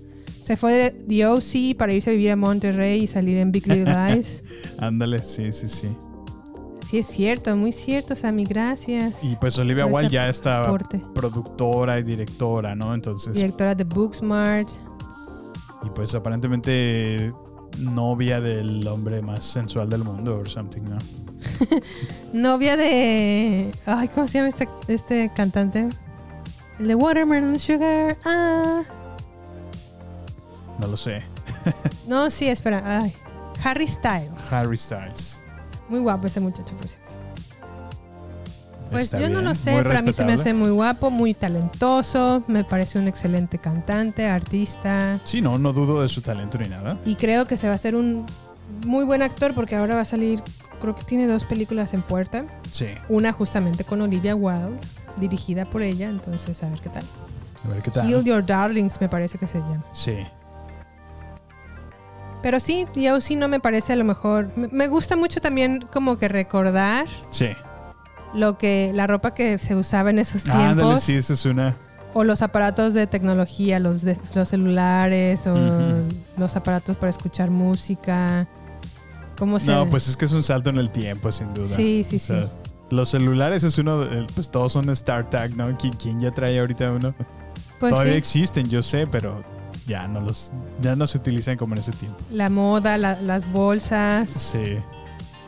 Se 0.44 0.58
fue 0.58 0.74
de 0.74 0.92
The 0.92 1.26
O.C. 1.28 1.76
para 1.78 1.92
irse 1.94 2.12
a 2.12 2.14
vivir 2.14 2.32
a 2.32 2.36
Monterrey 2.36 3.02
y 3.04 3.08
salir 3.08 3.38
en 3.38 3.52
Big 3.52 3.66
Little 3.68 3.86
Lies. 4.16 4.44
Ándale, 4.78 5.20
sí, 5.24 5.52
sí, 5.52 5.68
sí. 5.68 5.88
Sí 6.88 7.00
es 7.00 7.08
cierto, 7.08 7.56
muy 7.56 7.72
cierto, 7.72 8.16
Sammy, 8.16 8.44
gracias. 8.44 9.16
Y 9.24 9.36
pues 9.38 9.58
Olivia 9.58 9.88
Wilde 9.88 10.12
ya 10.12 10.30
está 10.30 10.62
productora 11.16 11.98
y 12.00 12.04
directora, 12.04 12.76
¿no? 12.76 12.94
Entonces, 12.94 13.34
Directora 13.34 13.74
de 13.74 13.86
Booksmart. 13.86 14.70
y 15.84 15.90
pues 15.90 16.14
aparentemente 16.14 17.34
novia 17.80 18.42
del 18.42 18.88
hombre 18.88 19.22
más 19.22 19.44
sensual 19.44 19.90
del 19.90 20.04
mundo 20.04 20.40
o 20.40 20.46
something, 20.46 20.82
¿no? 20.82 20.98
Novia 22.34 22.78
de... 22.78 23.72
Ay, 23.86 24.08
¿cómo 24.10 24.28
se 24.28 24.40
llama 24.40 24.50
este, 24.50 24.68
este 24.88 25.32
cantante? 25.36 25.90
El 26.80 26.88
de 26.88 26.96
Watermelon 26.96 27.60
Sugar. 27.60 28.18
Ah. 28.26 28.84
No 30.80 30.88
lo 30.88 30.98
sé. 30.98 31.24
No, 32.08 32.30
sí, 32.30 32.48
espera. 32.48 32.84
Ay. 32.86 33.14
Harry 33.64 33.88
Styles. 33.88 34.52
Harry 34.52 34.78
Styles. 34.78 35.42
Muy 35.90 36.00
guapo 36.00 36.28
ese 36.28 36.40
muchacho, 36.40 36.76
por 36.76 36.88
cierto. 36.88 37.05
Pues 38.92 39.06
Está 39.06 39.20
yo 39.20 39.30
no 39.30 39.42
lo 39.42 39.56
sé, 39.56 39.72
muy 39.72 39.84
pero 39.84 39.98
a 39.98 40.02
mí 40.02 40.14
se 40.14 40.24
me 40.24 40.34
hace 40.34 40.54
muy 40.54 40.70
guapo, 40.70 41.10
muy 41.10 41.34
talentoso, 41.34 42.44
me 42.48 42.64
parece 42.64 43.00
un 43.00 43.08
excelente 43.08 43.58
cantante, 43.58 44.28
artista 44.28 45.20
Sí, 45.26 45.42
no, 45.42 45.58
no 45.58 45.74
dudo 45.74 46.02
de 46.02 46.08
su 46.08 46.22
talento 46.22 46.58
ni 46.58 46.70
nada. 46.70 46.98
y 47.06 47.16
creo 47.16 47.46
que 47.46 47.58
se 47.58 47.68
va 47.68 47.74
a 47.74 47.76
hacer 47.76 47.96
un 47.96 48.26
muy 48.86 49.04
buen 49.04 49.22
actor 49.22 49.54
porque 49.54 49.76
ahora 49.76 49.96
va 49.96 50.02
a 50.02 50.06
salir, 50.06 50.42
creo 50.80 50.96
que 50.96 51.04
tiene 51.04 51.28
dos 51.28 51.46
películas 51.46 51.94
en 51.94 52.04
puerta, 52.04 52.46
Sí. 52.72 52.88
una 53.10 53.34
justamente 53.34 53.84
con 53.84 54.02
Olivia 54.02 54.36
Wilde, 54.36 54.78
dirigida 55.18 55.66
por 55.66 55.82
ella, 55.82 56.08
entonces 56.10 56.62
a 56.64 56.70
ver 56.70 56.80
qué 56.80 56.90
tal. 56.90 57.04
A 57.66 57.70
ver 57.70 57.82
qué 57.82 57.92
tal. 57.92 58.06
Kill 58.08 58.24
Your 58.24 58.46
Darlings 58.46 59.02
me 59.02 59.10
parece 59.10 59.38
que 59.38 59.48
se 59.48 59.58
llama. 59.60 59.84
Sí. 59.92 60.16
Pero 62.42 62.60
sí, 62.60 62.86
yo 62.94 63.20
sí 63.22 63.36
no 63.36 63.48
me 63.48 63.60
parece 63.60 63.94
a 63.94 63.96
lo 63.96 64.04
mejor, 64.04 64.52
me- 64.56 64.68
me 64.68 64.88
gusta 64.88 65.16
mucho 65.16 65.42
también 65.42 65.84
como 65.92 66.18
que 66.18 66.28
recordar 66.28 67.08
Sí. 67.32 67.48
Lo 68.36 68.58
que 68.58 68.92
la 68.94 69.08
ropa 69.08 69.34
que 69.34 69.58
se 69.58 69.76
usaba 69.76 70.10
en 70.10 70.20
esos 70.20 70.44
tiempos. 70.44 70.64
Ándale, 70.64 70.98
sí, 71.00 71.14
esa 71.14 71.34
es 71.34 71.46
una. 71.46 71.76
O 72.14 72.24
los 72.24 72.42
aparatos 72.42 72.94
de 72.94 73.08
tecnología, 73.08 73.80
los, 73.80 74.02
de, 74.02 74.18
los 74.36 74.48
celulares 74.50 75.46
o 75.48 75.54
los 76.38 76.56
aparatos 76.56 76.96
para 76.96 77.10
escuchar 77.10 77.50
música. 77.52 78.48
¿Cómo 79.38 79.60
se 79.60 79.72
No, 79.72 79.90
pues 79.90 80.08
es 80.08 80.16
que 80.16 80.26
es 80.26 80.32
un 80.32 80.44
salto 80.44 80.70
en 80.70 80.78
el 80.78 80.90
tiempo, 80.92 81.32
sin 81.32 81.54
duda. 81.54 81.76
Sí, 81.76 82.06
sí, 82.06 82.20
sí. 82.20 82.36
Los 82.90 83.10
celulares 83.10 83.64
es 83.64 83.78
uno, 83.80 84.06
pues 84.34 84.50
todos 84.50 84.72
son 84.74 84.96
StarTag, 84.96 85.56
¿no? 85.58 85.68
¿Qui- 85.78 85.96
¿Quién 86.02 86.22
ya 86.22 86.32
trae 86.32 86.58
ahorita 86.60 86.92
uno? 86.92 87.14
Pues 87.80 87.92
Todavía 87.92 88.14
sí. 88.14 88.18
existen, 88.20 88.70
yo 88.70 88.82
sé, 88.82 89.08
pero 89.08 89.44
ya 89.86 90.08
no 90.08 90.22
los, 90.22 90.54
ya 90.82 90.96
no 90.96 91.06
se 91.08 91.18
utilizan 91.18 91.58
como 91.58 91.74
en 91.74 91.80
ese 91.82 91.92
tiempo. 91.92 92.18
La 92.32 92.50
moda, 92.50 92.98
la- 92.98 93.20
las 93.20 93.52
bolsas. 93.52 94.30
Sí. 94.30 94.78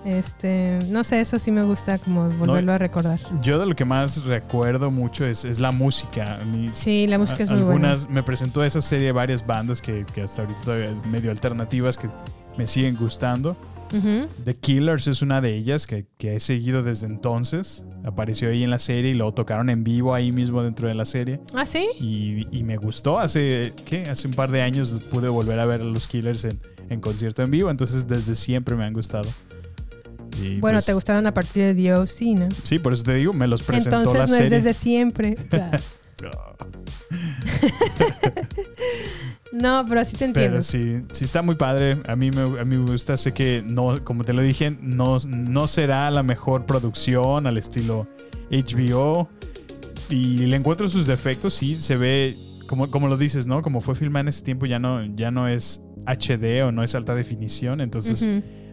Este, 0.05 0.79
no 0.89 1.03
sé, 1.03 1.21
eso 1.21 1.37
sí 1.39 1.51
me 1.51 1.63
gusta 1.63 1.97
como 1.97 2.29
volverlo 2.29 2.71
a 2.73 2.77
recordar. 2.77 3.19
Yo 3.41 3.59
de 3.59 3.65
lo 3.65 3.75
que 3.75 3.85
más 3.85 4.23
recuerdo 4.23 4.89
mucho 4.91 5.25
es, 5.25 5.43
es 5.45 5.59
la 5.59 5.71
música. 5.71 6.39
Sí, 6.71 7.07
la 7.07 7.17
música 7.17 7.43
es 7.43 7.49
a- 7.49 7.53
muy 7.53 7.63
buena. 7.63 7.89
algunas, 7.91 8.09
Me 8.09 8.23
presentó 8.23 8.63
esa 8.63 8.81
serie 8.81 9.11
varias 9.11 9.45
bandas 9.45 9.81
que, 9.81 10.05
que 10.13 10.21
hasta 10.21 10.43
ahorita 10.43 10.61
todavía 10.63 10.89
medio 11.09 11.31
alternativas 11.31 11.97
que 11.97 12.09
me 12.57 12.67
siguen 12.67 12.95
gustando. 12.95 13.55
The 14.43 14.53
Killers 14.57 15.07
es 15.07 15.21
una 15.21 15.39
de 15.39 15.55
ellas 15.55 15.87
que, 15.87 16.05
que 16.17 16.35
he 16.35 16.39
seguido 16.41 16.83
desde 16.83 17.05
entonces. 17.07 17.85
Apareció 18.03 18.49
ahí 18.49 18.63
en 18.63 18.69
la 18.69 18.79
serie 18.79 19.11
y 19.11 19.13
luego 19.13 19.33
tocaron 19.33 19.69
en 19.69 19.85
vivo 19.85 20.13
ahí 20.13 20.33
mismo 20.33 20.61
dentro 20.61 20.89
de 20.89 20.93
la 20.93 21.05
serie. 21.05 21.39
¿Ah, 21.53 21.65
sí? 21.65 21.87
Y, 21.99 22.45
y 22.51 22.63
me 22.63 22.75
gustó. 22.75 23.17
Hace, 23.17 23.73
¿qué? 23.85 24.03
Hace 24.09 24.27
un 24.27 24.33
par 24.33 24.51
de 24.51 24.61
años 24.61 24.91
pude 25.11 25.29
volver 25.29 25.57
a 25.59 25.65
ver 25.65 25.79
a 25.79 25.83
los 25.85 26.05
Killers 26.09 26.43
en, 26.43 26.59
en 26.89 26.99
concierto 26.99 27.43
en 27.43 27.51
vivo. 27.51 27.69
Entonces 27.71 28.07
desde 28.09 28.35
siempre 28.35 28.75
me 28.75 28.83
han 28.83 28.91
gustado. 28.93 29.29
Y, 30.41 30.59
Bueno, 30.59 30.77
pues, 30.77 30.85
te 30.85 30.93
gustaron 30.93 31.25
a 31.27 31.33
partir 31.33 31.63
de 31.63 31.73
Dios, 31.73 32.11
sí, 32.11 32.35
¿no? 32.35 32.47
Sí, 32.63 32.79
por 32.79 32.93
eso 32.93 33.03
te 33.03 33.15
digo, 33.15 33.33
me 33.33 33.47
los 33.47 33.63
presentó 33.63 33.97
Entonces 33.97 34.19
la 34.19 34.25
no 34.27 34.33
serie. 34.33 34.57
es 34.57 34.63
desde 34.63 34.73
siempre. 34.79 35.37
Claro. 36.17 36.55
no, 39.51 39.85
pero 39.87 40.03
sí 40.03 40.17
te 40.17 40.25
entiendo. 40.25 40.51
Pero 40.51 40.61
sí, 40.61 41.01
sí 41.11 41.25
está 41.25 41.41
muy 41.41 41.55
padre. 41.55 41.97
A 42.07 42.15
mí 42.15 42.31
me, 42.31 42.59
a 42.59 42.65
mí 42.65 42.77
me 42.77 42.91
gusta. 42.91 43.17
Sé 43.17 43.33
que 43.33 43.63
no, 43.65 44.03
como 44.03 44.23
te 44.23 44.33
lo 44.33 44.41
dije, 44.41 44.75
no, 44.81 45.17
no 45.27 45.67
será 45.67 46.09
la 46.11 46.23
mejor 46.23 46.65
producción 46.65 47.47
al 47.47 47.57
estilo 47.57 48.07
HBO. 48.49 49.29
Y 50.09 50.39
le 50.39 50.55
encuentro 50.55 50.87
sus 50.89 51.05
defectos. 51.05 51.53
Sí, 51.53 51.75
se 51.75 51.97
ve, 51.97 52.35
como, 52.67 52.89
como 52.89 53.07
lo 53.07 53.17
dices, 53.17 53.47
¿no? 53.47 53.61
Como 53.61 53.81
fue 53.81 53.93
filmada 53.93 54.21
en 54.21 54.27
ese 54.29 54.43
tiempo, 54.43 54.65
ya 54.65 54.79
no, 54.79 55.03
ya 55.15 55.31
no 55.31 55.47
es 55.47 55.81
HD 56.05 56.63
o 56.63 56.71
no 56.71 56.83
es 56.83 56.95
alta 56.95 57.15
definición. 57.15 57.81
Entonces. 57.81 58.27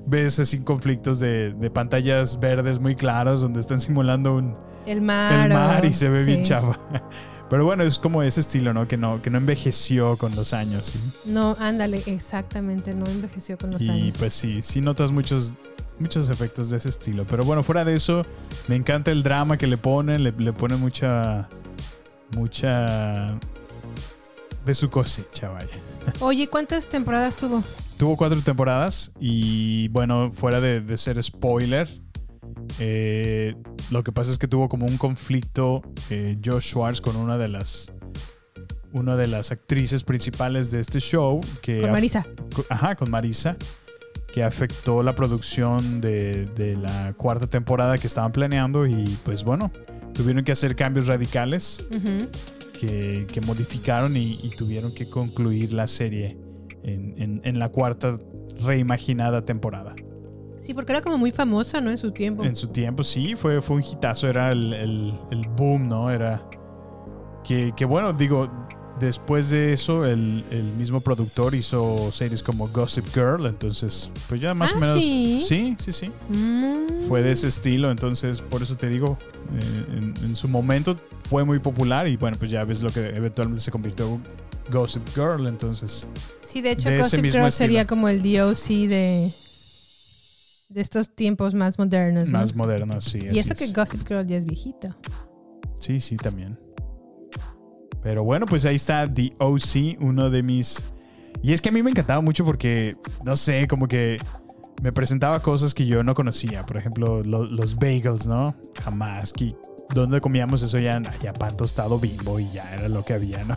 Ves 0.06 0.38
así 0.38 0.60
conflictos 0.60 1.18
de, 1.20 1.52
de 1.54 1.70
pantallas 1.70 2.38
verdes 2.40 2.78
muy 2.78 2.94
claros 2.94 3.40
donde 3.42 3.60
están 3.60 3.80
simulando 3.80 4.34
un, 4.36 4.56
El 4.86 5.00
mar. 5.00 5.46
el 5.46 5.52
mar 5.52 5.84
y 5.84 5.92
se 5.92 6.08
ve 6.08 6.24
bien 6.24 6.42
chava. 6.42 6.78
Pero 7.50 7.64
bueno, 7.66 7.84
es 7.84 7.98
como 7.98 8.22
ese 8.22 8.40
estilo, 8.40 8.72
¿no? 8.72 8.88
Que 8.88 8.96
no, 8.96 9.20
que 9.20 9.28
no 9.30 9.38
envejeció 9.38 10.16
con 10.16 10.34
los 10.34 10.54
años. 10.54 10.86
¿sí? 10.86 10.98
No, 11.26 11.56
ándale, 11.60 12.02
exactamente, 12.06 12.94
no 12.94 13.04
envejeció 13.06 13.58
con 13.58 13.70
los 13.70 13.82
Y 13.82 13.90
años. 13.90 14.16
pues 14.18 14.32
sí, 14.34 14.60
sí 14.62 14.80
notas 14.80 15.12
muchos, 15.12 15.52
muchos 15.98 16.30
efectos 16.30 16.70
de 16.70 16.78
ese 16.78 16.88
estilo. 16.88 17.24
Pero 17.28 17.44
bueno, 17.44 17.62
fuera 17.62 17.84
de 17.84 17.94
eso, 17.94 18.24
me 18.66 18.76
encanta 18.76 19.10
el 19.12 19.22
drama 19.22 19.56
que 19.58 19.66
le 19.66 19.76
ponen. 19.76 20.24
Le, 20.24 20.32
le 20.32 20.52
ponen 20.54 20.80
mucha. 20.80 21.48
Mucha. 22.34 23.38
De 24.64 24.72
su 24.74 24.88
cosecha, 24.90 25.50
vaya. 25.50 25.68
Oye, 26.20 26.46
¿cuántas 26.48 26.86
temporadas 26.88 27.36
tuvo? 27.36 27.62
Tuvo 27.98 28.16
cuatro 28.16 28.40
temporadas 28.40 29.12
y 29.20 29.88
bueno, 29.88 30.30
fuera 30.32 30.60
de, 30.60 30.80
de 30.80 30.96
ser 30.96 31.22
spoiler, 31.22 31.88
eh, 32.78 33.54
lo 33.90 34.02
que 34.02 34.10
pasa 34.12 34.30
es 34.30 34.38
que 34.38 34.48
tuvo 34.48 34.68
como 34.68 34.86
un 34.86 34.96
conflicto 34.96 35.82
eh, 36.10 36.38
Josh 36.44 36.70
Schwartz 36.70 37.00
con 37.00 37.16
una 37.16 37.36
de 37.38 37.48
las 37.48 37.92
una 38.92 39.16
de 39.16 39.26
las 39.26 39.50
actrices 39.50 40.04
principales 40.04 40.70
de 40.70 40.80
este 40.80 41.00
show 41.00 41.40
que 41.62 41.80
Con 41.80 41.90
Marisa. 41.92 42.24
co- 42.54 42.64
ajá, 42.70 42.94
con 42.94 43.10
Marisa 43.10 43.56
que 44.32 44.42
afectó 44.44 45.02
la 45.02 45.14
producción 45.14 46.00
de, 46.00 46.46
de 46.56 46.76
la 46.76 47.12
cuarta 47.16 47.46
temporada 47.48 47.98
que 47.98 48.06
estaban 48.06 48.32
planeando 48.32 48.86
y 48.86 49.04
pues 49.24 49.44
bueno, 49.44 49.70
tuvieron 50.12 50.42
que 50.44 50.50
hacer 50.52 50.74
cambios 50.74 51.06
radicales. 51.06 51.84
Que, 52.86 53.26
que 53.32 53.40
modificaron 53.40 54.16
y, 54.16 54.38
y 54.42 54.50
tuvieron 54.50 54.92
que 54.94 55.08
concluir 55.08 55.72
la 55.72 55.86
serie 55.86 56.36
en, 56.82 57.14
en- 57.20 57.40
en 57.44 57.58
la 57.58 57.68
cuarta 57.70 58.16
reimaginada 58.60 59.44
temporada. 59.44 59.94
Sí, 60.60 60.72
porque 60.72 60.92
era 60.92 61.02
como 61.02 61.18
muy 61.18 61.30
famosa, 61.30 61.80
¿no? 61.80 61.90
En 61.90 61.98
su 61.98 62.10
tiempo. 62.10 62.42
En 62.44 62.56
su 62.56 62.68
tiempo 62.68 63.02
sí, 63.02 63.34
fue, 63.36 63.60
fue 63.60 63.76
un 63.76 63.82
hitazo, 63.82 64.28
era 64.28 64.50
el, 64.52 64.72
el- 64.72 65.14
el 65.30 65.48
boom, 65.56 65.88
¿no? 65.88 66.10
Era 66.10 66.42
que, 67.42 67.72
que 67.76 67.84
bueno, 67.84 68.12
digo, 68.14 68.50
después 68.98 69.50
de 69.50 69.72
eso 69.74 70.06
el, 70.06 70.44
el 70.50 70.62
mismo 70.78 71.00
productor 71.00 71.54
hizo 71.54 72.10
series 72.12 72.42
como 72.42 72.68
Gossip 72.68 73.04
Girl, 73.12 73.44
entonces 73.46 74.10
pues 74.28 74.40
ya 74.40 74.54
más 74.54 74.72
Ah, 74.72 74.76
o 74.76 74.80
menos... 74.80 75.02
¿sí? 75.04 75.40
Sí, 75.42 75.76
sí, 75.78 75.92
sí. 75.92 76.10
Mm. 76.30 77.08
Fue 77.08 77.22
de 77.22 77.32
ese 77.32 77.48
estilo, 77.48 77.90
entonces 77.90 78.40
por 78.40 78.62
eso 78.62 78.76
te 78.76 78.88
digo, 78.88 79.18
en, 79.60 80.14
en 80.22 80.36
su 80.36 80.48
momento 80.48 80.96
fue 81.28 81.44
muy 81.44 81.58
popular 81.58 82.08
y 82.08 82.16
bueno, 82.16 82.36
pues 82.38 82.50
ya 82.50 82.64
ves 82.64 82.82
lo 82.82 82.90
que 82.90 83.08
eventualmente 83.08 83.62
se 83.62 83.70
convirtió 83.70 84.20
Gossip 84.70 85.06
Girl, 85.14 85.46
entonces. 85.46 86.06
Sí, 86.42 86.60
de 86.62 86.72
hecho, 86.72 86.88
de 86.88 86.98
Gossip 86.98 87.20
Girl 87.20 87.26
estilo. 87.26 87.50
sería 87.50 87.86
como 87.86 88.08
el 88.08 88.22
DOC 88.22 88.68
de, 88.88 89.30
de 90.68 90.80
estos 90.80 91.14
tiempos 91.14 91.54
más 91.54 91.78
modernos. 91.78 92.28
¿no? 92.28 92.38
Más 92.38 92.54
moderno, 92.54 93.00
sí. 93.00 93.20
y 93.20 93.38
eso 93.38 93.54
que. 93.54 93.70
Gossip 93.72 94.06
Girl 94.06 94.26
ya 94.26 94.36
es 94.36 94.46
viejito. 94.46 94.94
Sí, 95.78 96.00
sí, 96.00 96.16
también. 96.16 96.58
Pero 98.02 98.22
bueno, 98.22 98.46
pues 98.46 98.66
ahí 98.66 98.76
está 98.76 99.12
The 99.12 99.34
OC, 99.38 100.00
uno 100.00 100.28
de 100.28 100.42
mis... 100.42 100.84
Y 101.42 101.52
es 101.52 101.60
que 101.60 101.70
a 101.70 101.72
mí 101.72 101.82
me 101.82 101.90
encantaba 101.90 102.20
mucho 102.20 102.44
porque, 102.44 102.94
no 103.24 103.36
sé, 103.36 103.66
como 103.66 103.88
que 103.88 104.18
me 104.84 104.92
presentaba 104.92 105.40
cosas 105.40 105.72
que 105.72 105.86
yo 105.86 106.02
no 106.02 106.14
conocía. 106.14 106.62
Por 106.62 106.76
ejemplo, 106.76 107.22
lo- 107.22 107.46
los 107.46 107.76
bagels, 107.76 108.26
¿no? 108.26 108.54
Jamás. 108.82 109.32
Que, 109.32 109.56
¿Dónde 109.94 110.20
comíamos 110.20 110.62
eso? 110.62 110.76
Ya, 110.78 111.00
ya 111.22 111.32
pan 111.32 111.56
tostado 111.56 111.98
bimbo 111.98 112.38
y 112.38 112.50
ya 112.50 112.70
era 112.74 112.90
lo 112.90 113.02
que 113.02 113.14
había, 113.14 113.42
¿no? 113.44 113.56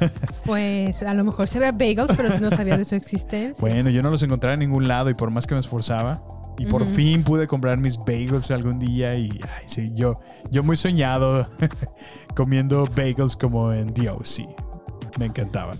Pues 0.46 1.02
a 1.02 1.12
lo 1.12 1.22
mejor 1.24 1.46
se 1.48 1.58
ve 1.58 1.70
bagels, 1.72 2.16
pero 2.16 2.32
tú 2.34 2.40
no 2.42 2.50
sabías 2.50 2.78
de 2.78 2.84
su 2.86 2.94
existencia. 2.94 3.54
Bueno, 3.60 3.90
yo 3.90 4.00
no 4.02 4.08
los 4.10 4.22
encontraba 4.22 4.54
en 4.54 4.60
ningún 4.60 4.88
lado 4.88 5.10
y 5.10 5.14
por 5.14 5.30
más 5.30 5.46
que 5.46 5.52
me 5.54 5.60
esforzaba. 5.60 6.22
Y 6.58 6.64
por 6.66 6.86
fin 6.86 7.22
pude 7.24 7.46
comprar 7.46 7.76
mis 7.78 7.98
bagels 7.98 8.50
algún 8.50 8.78
día 8.78 9.16
y 9.16 9.28
ay, 9.42 9.64
sí, 9.66 9.90
yo, 9.94 10.14
yo 10.50 10.62
muy 10.62 10.76
soñado 10.76 11.46
comiendo 12.34 12.86
bagels 12.96 13.36
como 13.36 13.70
en 13.72 13.92
The 13.92 14.08
OC. 14.10 15.18
Me 15.18 15.26
encantaba. 15.26 15.74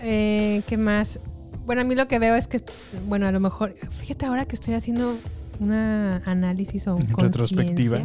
Eh, 0.00 0.62
¿Qué 0.66 0.76
más? 0.76 1.18
Bueno, 1.66 1.80
a 1.82 1.84
mí 1.84 1.94
lo 1.94 2.08
que 2.08 2.18
veo 2.18 2.34
es 2.36 2.46
que, 2.46 2.62
bueno, 3.08 3.26
a 3.26 3.32
lo 3.32 3.40
mejor, 3.40 3.74
fíjate 3.90 4.24
ahora 4.26 4.46
que 4.46 4.54
estoy 4.54 4.74
haciendo 4.74 5.18
una 5.58 6.22
análisis 6.24 6.86
o 6.86 6.98
Retrospectiva. 7.16 8.00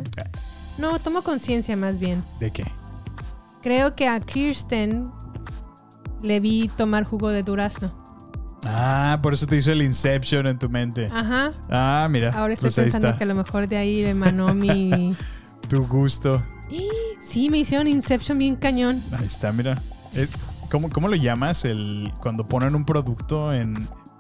No, 0.78 0.98
tomo 1.00 1.22
conciencia 1.22 1.78
más 1.78 2.00
bien. 2.00 2.24
¿De 2.40 2.50
qué? 2.52 2.66
Creo 3.62 3.96
que 3.96 4.08
a 4.08 4.20
Kirsten 4.20 5.12
le 6.24 6.40
vi 6.40 6.70
tomar 6.76 7.04
jugo 7.04 7.30
de 7.30 7.44
durazno. 7.44 7.92
Ah, 8.66 9.20
por 9.22 9.34
eso 9.34 9.46
te 9.48 9.58
hizo 9.58 9.72
el 9.72 9.82
Inception 9.82 10.48
en 10.48 10.58
tu 10.58 10.70
mente. 10.70 11.10
Ajá. 11.12 11.52
Ah, 11.70 12.08
mira. 12.10 12.32
Ahora 12.34 12.54
estoy 12.54 12.70
pues 12.70 12.76
pensando 12.76 13.16
que 13.18 13.24
a 13.24 13.28
lo 13.28 13.36
mejor 13.36 13.68
de 13.68 13.78
ahí 13.78 14.04
emanó 14.04 14.54
mi... 14.54 15.16
Tu 15.68 15.86
gusto. 15.88 16.44
Y 16.70 16.88
sí, 17.20 17.50
me 17.50 17.60
hicieron 17.60 17.88
Inception 17.88 18.38
bien 18.38 18.56
cañón. 18.56 19.02
Ahí 19.12 19.26
está, 19.26 19.52
mira. 19.54 19.82
Es- 20.14 20.61
¿cómo, 20.72 20.90
¿Cómo 20.90 21.08
lo 21.08 21.16
llamas? 21.16 21.66
El, 21.66 22.12
cuando 22.18 22.48
ponen 22.48 22.74
un 22.76 22.86
producto 22.86 23.54
en 23.54 23.76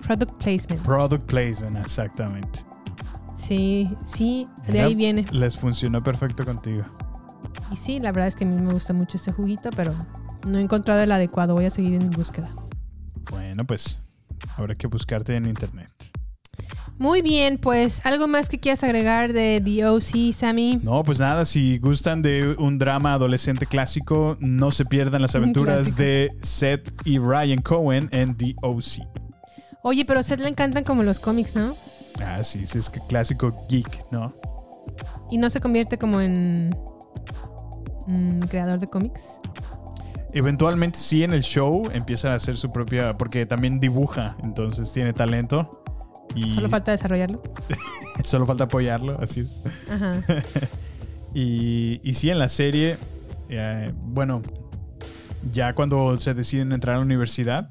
Product 0.05 0.33
placement. 0.33 0.83
product 0.83 1.25
placement, 1.25 1.75
exactamente. 1.77 2.59
Sí, 3.35 3.89
sí, 4.05 4.47
de 4.65 4.73
Mira, 4.73 4.85
ahí 4.85 4.95
viene. 4.95 5.25
Les 5.31 5.57
funcionó 5.57 6.01
perfecto 6.01 6.45
contigo. 6.45 6.83
Y 7.71 7.77
sí, 7.77 7.99
la 7.99 8.11
verdad 8.11 8.27
es 8.27 8.35
que 8.35 8.43
a 8.43 8.47
mí 8.47 8.59
me 8.61 8.73
gusta 8.73 8.93
mucho 8.93 9.17
este 9.17 9.31
juguito, 9.31 9.69
pero 9.75 9.93
no 10.47 10.57
he 10.57 10.61
encontrado 10.61 11.01
el 11.01 11.11
adecuado. 11.11 11.53
Voy 11.53 11.65
a 11.65 11.69
seguir 11.69 11.93
en 11.93 12.09
mi 12.09 12.15
búsqueda. 12.15 12.51
Bueno, 13.29 13.65
pues 13.65 14.01
habrá 14.57 14.75
que 14.75 14.87
buscarte 14.87 15.35
en 15.35 15.45
internet. 15.45 15.91
Muy 17.01 17.23
bien, 17.23 17.57
pues 17.57 18.05
algo 18.05 18.27
más 18.27 18.47
que 18.47 18.59
quieras 18.59 18.83
agregar 18.83 19.33
de 19.33 19.59
The 19.65 19.87
OC, 19.87 20.31
Sammy. 20.31 20.77
No, 20.83 21.03
pues 21.03 21.19
nada, 21.19 21.45
si 21.45 21.79
gustan 21.79 22.21
de 22.21 22.55
un 22.59 22.77
drama 22.77 23.13
adolescente 23.13 23.65
clásico, 23.65 24.37
no 24.39 24.69
se 24.69 24.85
pierdan 24.85 25.23
las 25.23 25.33
aventuras 25.33 25.97
de 25.97 26.31
Seth 26.43 26.93
y 27.03 27.17
Ryan 27.17 27.59
Cohen 27.63 28.07
en 28.11 28.37
The 28.37 28.53
O.C. 28.61 29.01
Oye, 29.81 30.05
pero 30.05 30.19
a 30.19 30.23
Seth 30.23 30.41
le 30.41 30.49
encantan 30.49 30.83
como 30.83 31.01
los 31.01 31.19
cómics, 31.19 31.55
¿no? 31.55 31.75
Ah, 32.23 32.43
sí, 32.43 32.67
sí, 32.67 32.77
es 32.77 32.87
que 32.87 32.99
clásico 32.99 33.51
geek, 33.67 34.05
¿no? 34.11 34.27
Y 35.31 35.39
no 35.39 35.49
se 35.49 35.59
convierte 35.59 35.97
como 35.97 36.21
en 36.21 36.69
mm, 38.05 38.41
creador 38.41 38.77
de 38.77 38.85
cómics. 38.85 39.21
Eventualmente 40.33 40.99
sí 40.99 41.23
en 41.23 41.33
el 41.33 41.41
show 41.41 41.89
empieza 41.95 42.33
a 42.33 42.35
hacer 42.35 42.57
su 42.57 42.69
propia, 42.69 43.15
porque 43.15 43.47
también 43.47 43.79
dibuja, 43.79 44.37
entonces 44.43 44.93
tiene 44.93 45.13
talento. 45.13 45.80
Y 46.35 46.53
Solo 46.53 46.69
falta 46.69 46.91
desarrollarlo. 46.91 47.41
solo 48.23 48.45
falta 48.45 48.65
apoyarlo, 48.65 49.19
así 49.21 49.41
es. 49.41 49.61
Ajá. 49.89 50.21
y, 51.33 51.99
y 52.03 52.13
sí, 52.13 52.29
en 52.29 52.39
la 52.39 52.49
serie, 52.49 52.97
eh, 53.49 53.93
bueno, 53.95 54.41
ya 55.51 55.73
cuando 55.73 56.17
se 56.17 56.33
deciden 56.33 56.71
entrar 56.71 56.95
a 56.95 56.99
la 56.99 57.05
universidad, 57.05 57.69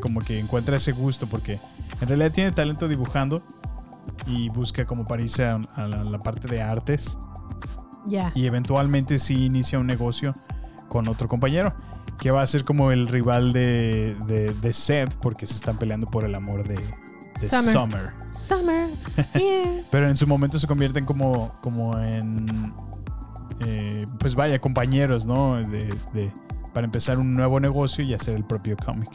como 0.00 0.20
que 0.20 0.38
encuentra 0.38 0.76
ese 0.76 0.92
gusto, 0.92 1.26
porque 1.26 1.58
en 2.00 2.08
realidad 2.08 2.32
tiene 2.32 2.52
talento 2.52 2.88
dibujando 2.88 3.42
y 4.26 4.48
busca 4.50 4.86
como 4.86 5.04
para 5.04 5.22
irse 5.22 5.44
a, 5.44 5.60
a 5.74 5.88
la, 5.88 6.04
la 6.04 6.18
parte 6.18 6.48
de 6.48 6.62
artes. 6.62 7.18
Ya. 8.06 8.32
Y 8.34 8.46
eventualmente 8.46 9.18
sí 9.18 9.44
inicia 9.46 9.78
un 9.78 9.86
negocio 9.86 10.32
con 10.88 11.08
otro 11.08 11.28
compañero, 11.28 11.74
que 12.18 12.30
va 12.30 12.42
a 12.42 12.46
ser 12.46 12.64
como 12.64 12.90
el 12.90 13.08
rival 13.08 13.52
de, 13.52 14.16
de, 14.26 14.52
de 14.54 14.72
Seth, 14.72 15.16
porque 15.16 15.46
se 15.46 15.54
están 15.54 15.76
peleando 15.76 16.06
por 16.06 16.24
el 16.24 16.34
amor 16.34 16.66
de, 16.66 16.78
de 17.40 17.48
Summer. 17.48 17.72
Summer. 17.72 18.12
Summer. 18.32 18.88
Yeah. 19.34 19.82
Pero 19.90 20.08
en 20.08 20.16
su 20.16 20.26
momento 20.26 20.58
se 20.58 20.66
convierten 20.66 21.04
como, 21.04 21.58
como 21.60 21.98
en. 21.98 22.72
eh, 23.60 24.04
pues 24.18 24.34
vaya, 24.34 24.58
compañeros, 24.60 25.26
¿no? 25.26 25.56
De, 25.56 25.92
de- 26.14 26.32
para 26.74 26.84
empezar 26.84 27.18
un 27.18 27.34
nuevo 27.34 27.58
negocio 27.58 28.04
y 28.04 28.14
hacer 28.14 28.36
el 28.36 28.44
propio 28.44 28.76
cómic. 28.76 29.08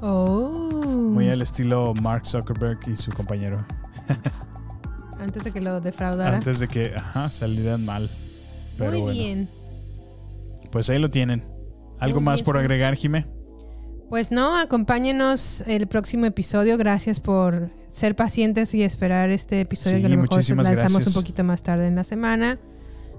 Oh. 0.00 1.10
Muy 1.12 1.28
al 1.28 1.42
estilo 1.42 1.92
Mark 2.00 2.24
Zuckerberg 2.26 2.78
y 2.88 2.96
su 2.96 3.10
compañero. 3.12 3.62
Antes 5.20 5.44
de 5.44 5.52
que 5.52 5.60
lo 5.60 5.80
defraudara. 5.80 6.36
Antes 6.36 6.58
de 6.60 6.68
que 6.68 6.94
ajá, 6.96 7.30
salieran 7.30 7.84
mal. 7.84 8.10
Pero 8.78 8.92
Muy 8.92 9.00
bueno, 9.02 9.18
bien. 9.18 9.48
pues 10.70 10.88
ahí 10.90 10.98
lo 10.98 11.10
tienen. 11.10 11.44
¿Algo 12.00 12.20
Muy 12.20 12.24
más 12.26 12.40
bien, 12.40 12.44
por 12.46 12.54
Sam. 12.56 12.60
agregar, 12.60 12.94
Jime? 12.96 13.26
Pues 14.12 14.30
no, 14.30 14.58
acompáñenos 14.58 15.64
el 15.66 15.86
próximo 15.86 16.26
episodio. 16.26 16.76
Gracias 16.76 17.18
por 17.18 17.70
ser 17.92 18.14
pacientes 18.14 18.74
y 18.74 18.82
esperar 18.82 19.30
este 19.30 19.62
episodio 19.62 19.96
Sí, 19.96 20.02
que 20.02 20.06
a 20.06 20.10
lo 20.16 20.20
mejor 20.20 20.36
lanzamos 20.36 20.66
gracias. 20.70 21.06
un 21.06 21.14
poquito 21.14 21.44
más 21.44 21.62
tarde 21.62 21.88
en 21.88 21.94
la 21.94 22.04
semana. 22.04 22.58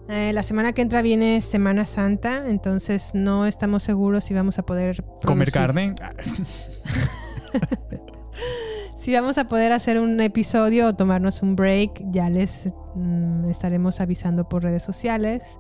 Eh, 0.08 0.34
la 0.34 0.44
semana 0.44 0.74
que 0.74 0.84
entra 0.84 1.02
viene 1.02 1.42
Semana 1.42 1.88
Santa, 1.88 2.48
entonces 2.48 3.16
no 3.16 3.48
estamos 3.48 3.82
seguros 3.82 4.24
si 4.24 4.36
vamos 4.36 4.60
a 4.60 4.68
poder 4.68 5.04
¿Comer 5.26 5.52
carne? 5.52 5.96
Si 8.96 9.14
vamos 9.14 9.40
a 9.40 9.48
poder 9.48 9.72
hacer 9.72 10.00
un 10.00 10.22
episodio 10.22 10.88
o 10.88 10.94
tomarnos 10.94 11.42
un 11.42 11.56
break, 11.56 12.04
ya 12.12 12.30
les 12.30 12.72
mm, 12.94 13.50
estaremos 13.50 14.00
avisando 14.00 14.48
por 14.48 14.62
redes 14.62 14.84
sociales. 14.84 15.58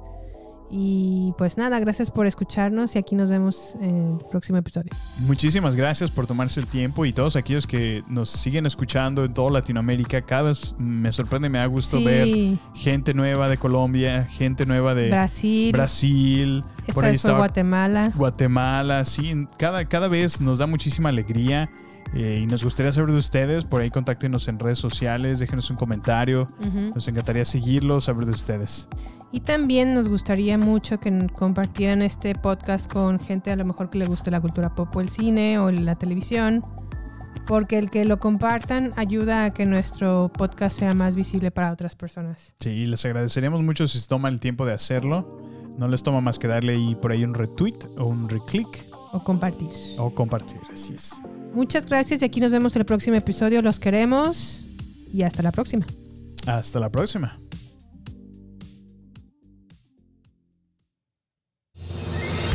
Y 0.75 1.33
pues 1.37 1.55
nada, 1.55 1.79
gracias 1.79 2.09
por 2.09 2.25
escucharnos 2.25 2.95
y 2.95 2.97
aquí 2.97 3.15
nos 3.15 3.29
vemos 3.29 3.75
en 3.79 4.17
el 4.19 4.25
próximo 4.31 4.57
episodio. 4.57 4.91
Muchísimas 5.19 5.75
gracias 5.75 6.09
por 6.09 6.25
tomarse 6.25 6.59
el 6.59 6.65
tiempo 6.65 7.05
y 7.05 7.13
todos 7.13 7.35
aquellos 7.35 7.67
que 7.67 8.03
nos 8.09 8.31
siguen 8.31 8.65
escuchando 8.65 9.23
en 9.23 9.33
toda 9.33 9.51
Latinoamérica. 9.51 10.21
Cada 10.23 10.43
vez 10.49 10.73
me 10.79 11.11
sorprende, 11.11 11.47
me 11.49 11.59
da 11.59 11.67
gusto 11.67 11.99
Sí. 11.99 12.03
ver 12.03 12.57
gente 12.73 13.13
nueva 13.13 13.49
de 13.49 13.57
Colombia, 13.57 14.25
gente 14.25 14.65
nueva 14.65 14.95
de 14.95 15.11
Brasil. 15.11 15.71
Brasil. 15.71 16.63
Esta 16.87 17.01
vez 17.01 17.21
fue 17.21 17.33
Guatemala. 17.35 18.11
Guatemala, 18.15 19.05
sí. 19.05 19.45
Cada, 19.57 19.85
cada 19.85 20.07
vez 20.07 20.41
nos 20.41 20.57
da 20.57 20.65
muchísima 20.65 21.09
alegría 21.09 21.69
eh, 22.15 22.39
y 22.41 22.47
nos 22.47 22.63
gustaría 22.63 22.91
saber 22.91 23.11
de 23.11 23.17
ustedes. 23.17 23.63
Por 23.65 23.81
ahí 23.81 23.91
contáctenos 23.91 24.47
en 24.47 24.57
redes 24.57 24.79
sociales, 24.79 25.37
déjenos 25.37 25.69
un 25.69 25.77
comentario. 25.77 26.47
Nos 26.95 27.07
encantaría 27.07 27.45
seguirlos, 27.45 28.05
saber 28.05 28.25
de 28.25 28.31
ustedes. 28.31 28.87
Y 29.33 29.39
también 29.41 29.95
nos 29.95 30.07
gustaría 30.09 30.57
mucho 30.59 30.99
que 30.99 31.27
compartieran 31.33 32.03
este 32.03 32.35
podcast 32.35 32.89
con 32.89 33.19
gente 33.19 33.49
a 33.51 33.55
lo 33.55 33.65
mejor 33.65 33.89
que 33.89 33.97
le 33.97 34.05
guste 34.05 34.29
la 34.29 34.39
cultura 34.39 34.75
pop 34.75 34.95
o 34.95 35.01
el 35.01 35.09
cine 35.09 35.57
o 35.57 35.71
la 35.71 35.95
televisión. 35.95 36.61
Porque 37.47 37.79
el 37.79 37.89
que 37.89 38.05
lo 38.05 38.19
compartan 38.19 38.91
ayuda 38.95 39.45
a 39.45 39.49
que 39.53 39.65
nuestro 39.65 40.31
podcast 40.31 40.77
sea 40.79 40.93
más 40.93 41.15
visible 41.15 41.49
para 41.51 41.73
otras 41.73 41.95
personas. 41.95 42.53
Sí, 42.59 42.85
les 42.85 43.03
agradeceríamos 43.05 43.63
mucho 43.63 43.87
si 43.87 43.99
se 43.99 44.07
toman 44.07 44.33
el 44.33 44.39
tiempo 44.39 44.65
de 44.67 44.73
hacerlo. 44.73 45.41
No 45.79 45.87
les 45.87 46.03
toma 46.03 46.21
más 46.21 46.37
que 46.37 46.47
darle 46.47 46.73
ahí 46.73 46.95
por 47.01 47.11
ahí 47.11 47.23
un 47.25 47.33
retweet 47.33 47.73
o 47.97 48.05
un 48.05 48.29
reclick 48.29 48.85
O 49.13 49.23
compartir. 49.23 49.69
o 49.97 50.13
compartir. 50.13 50.61
Así 50.71 50.93
es. 50.93 51.15
Muchas 51.55 51.87
gracias 51.87 52.21
y 52.21 52.25
aquí 52.25 52.39
nos 52.39 52.51
vemos 52.51 52.75
en 52.75 52.81
el 52.81 52.85
próximo 52.85 53.17
episodio. 53.17 53.61
Los 53.63 53.79
queremos 53.79 54.63
y 55.11 55.23
hasta 55.23 55.41
la 55.41 55.51
próxima. 55.51 55.85
Hasta 56.45 56.79
la 56.79 56.89
próxima. 56.91 57.39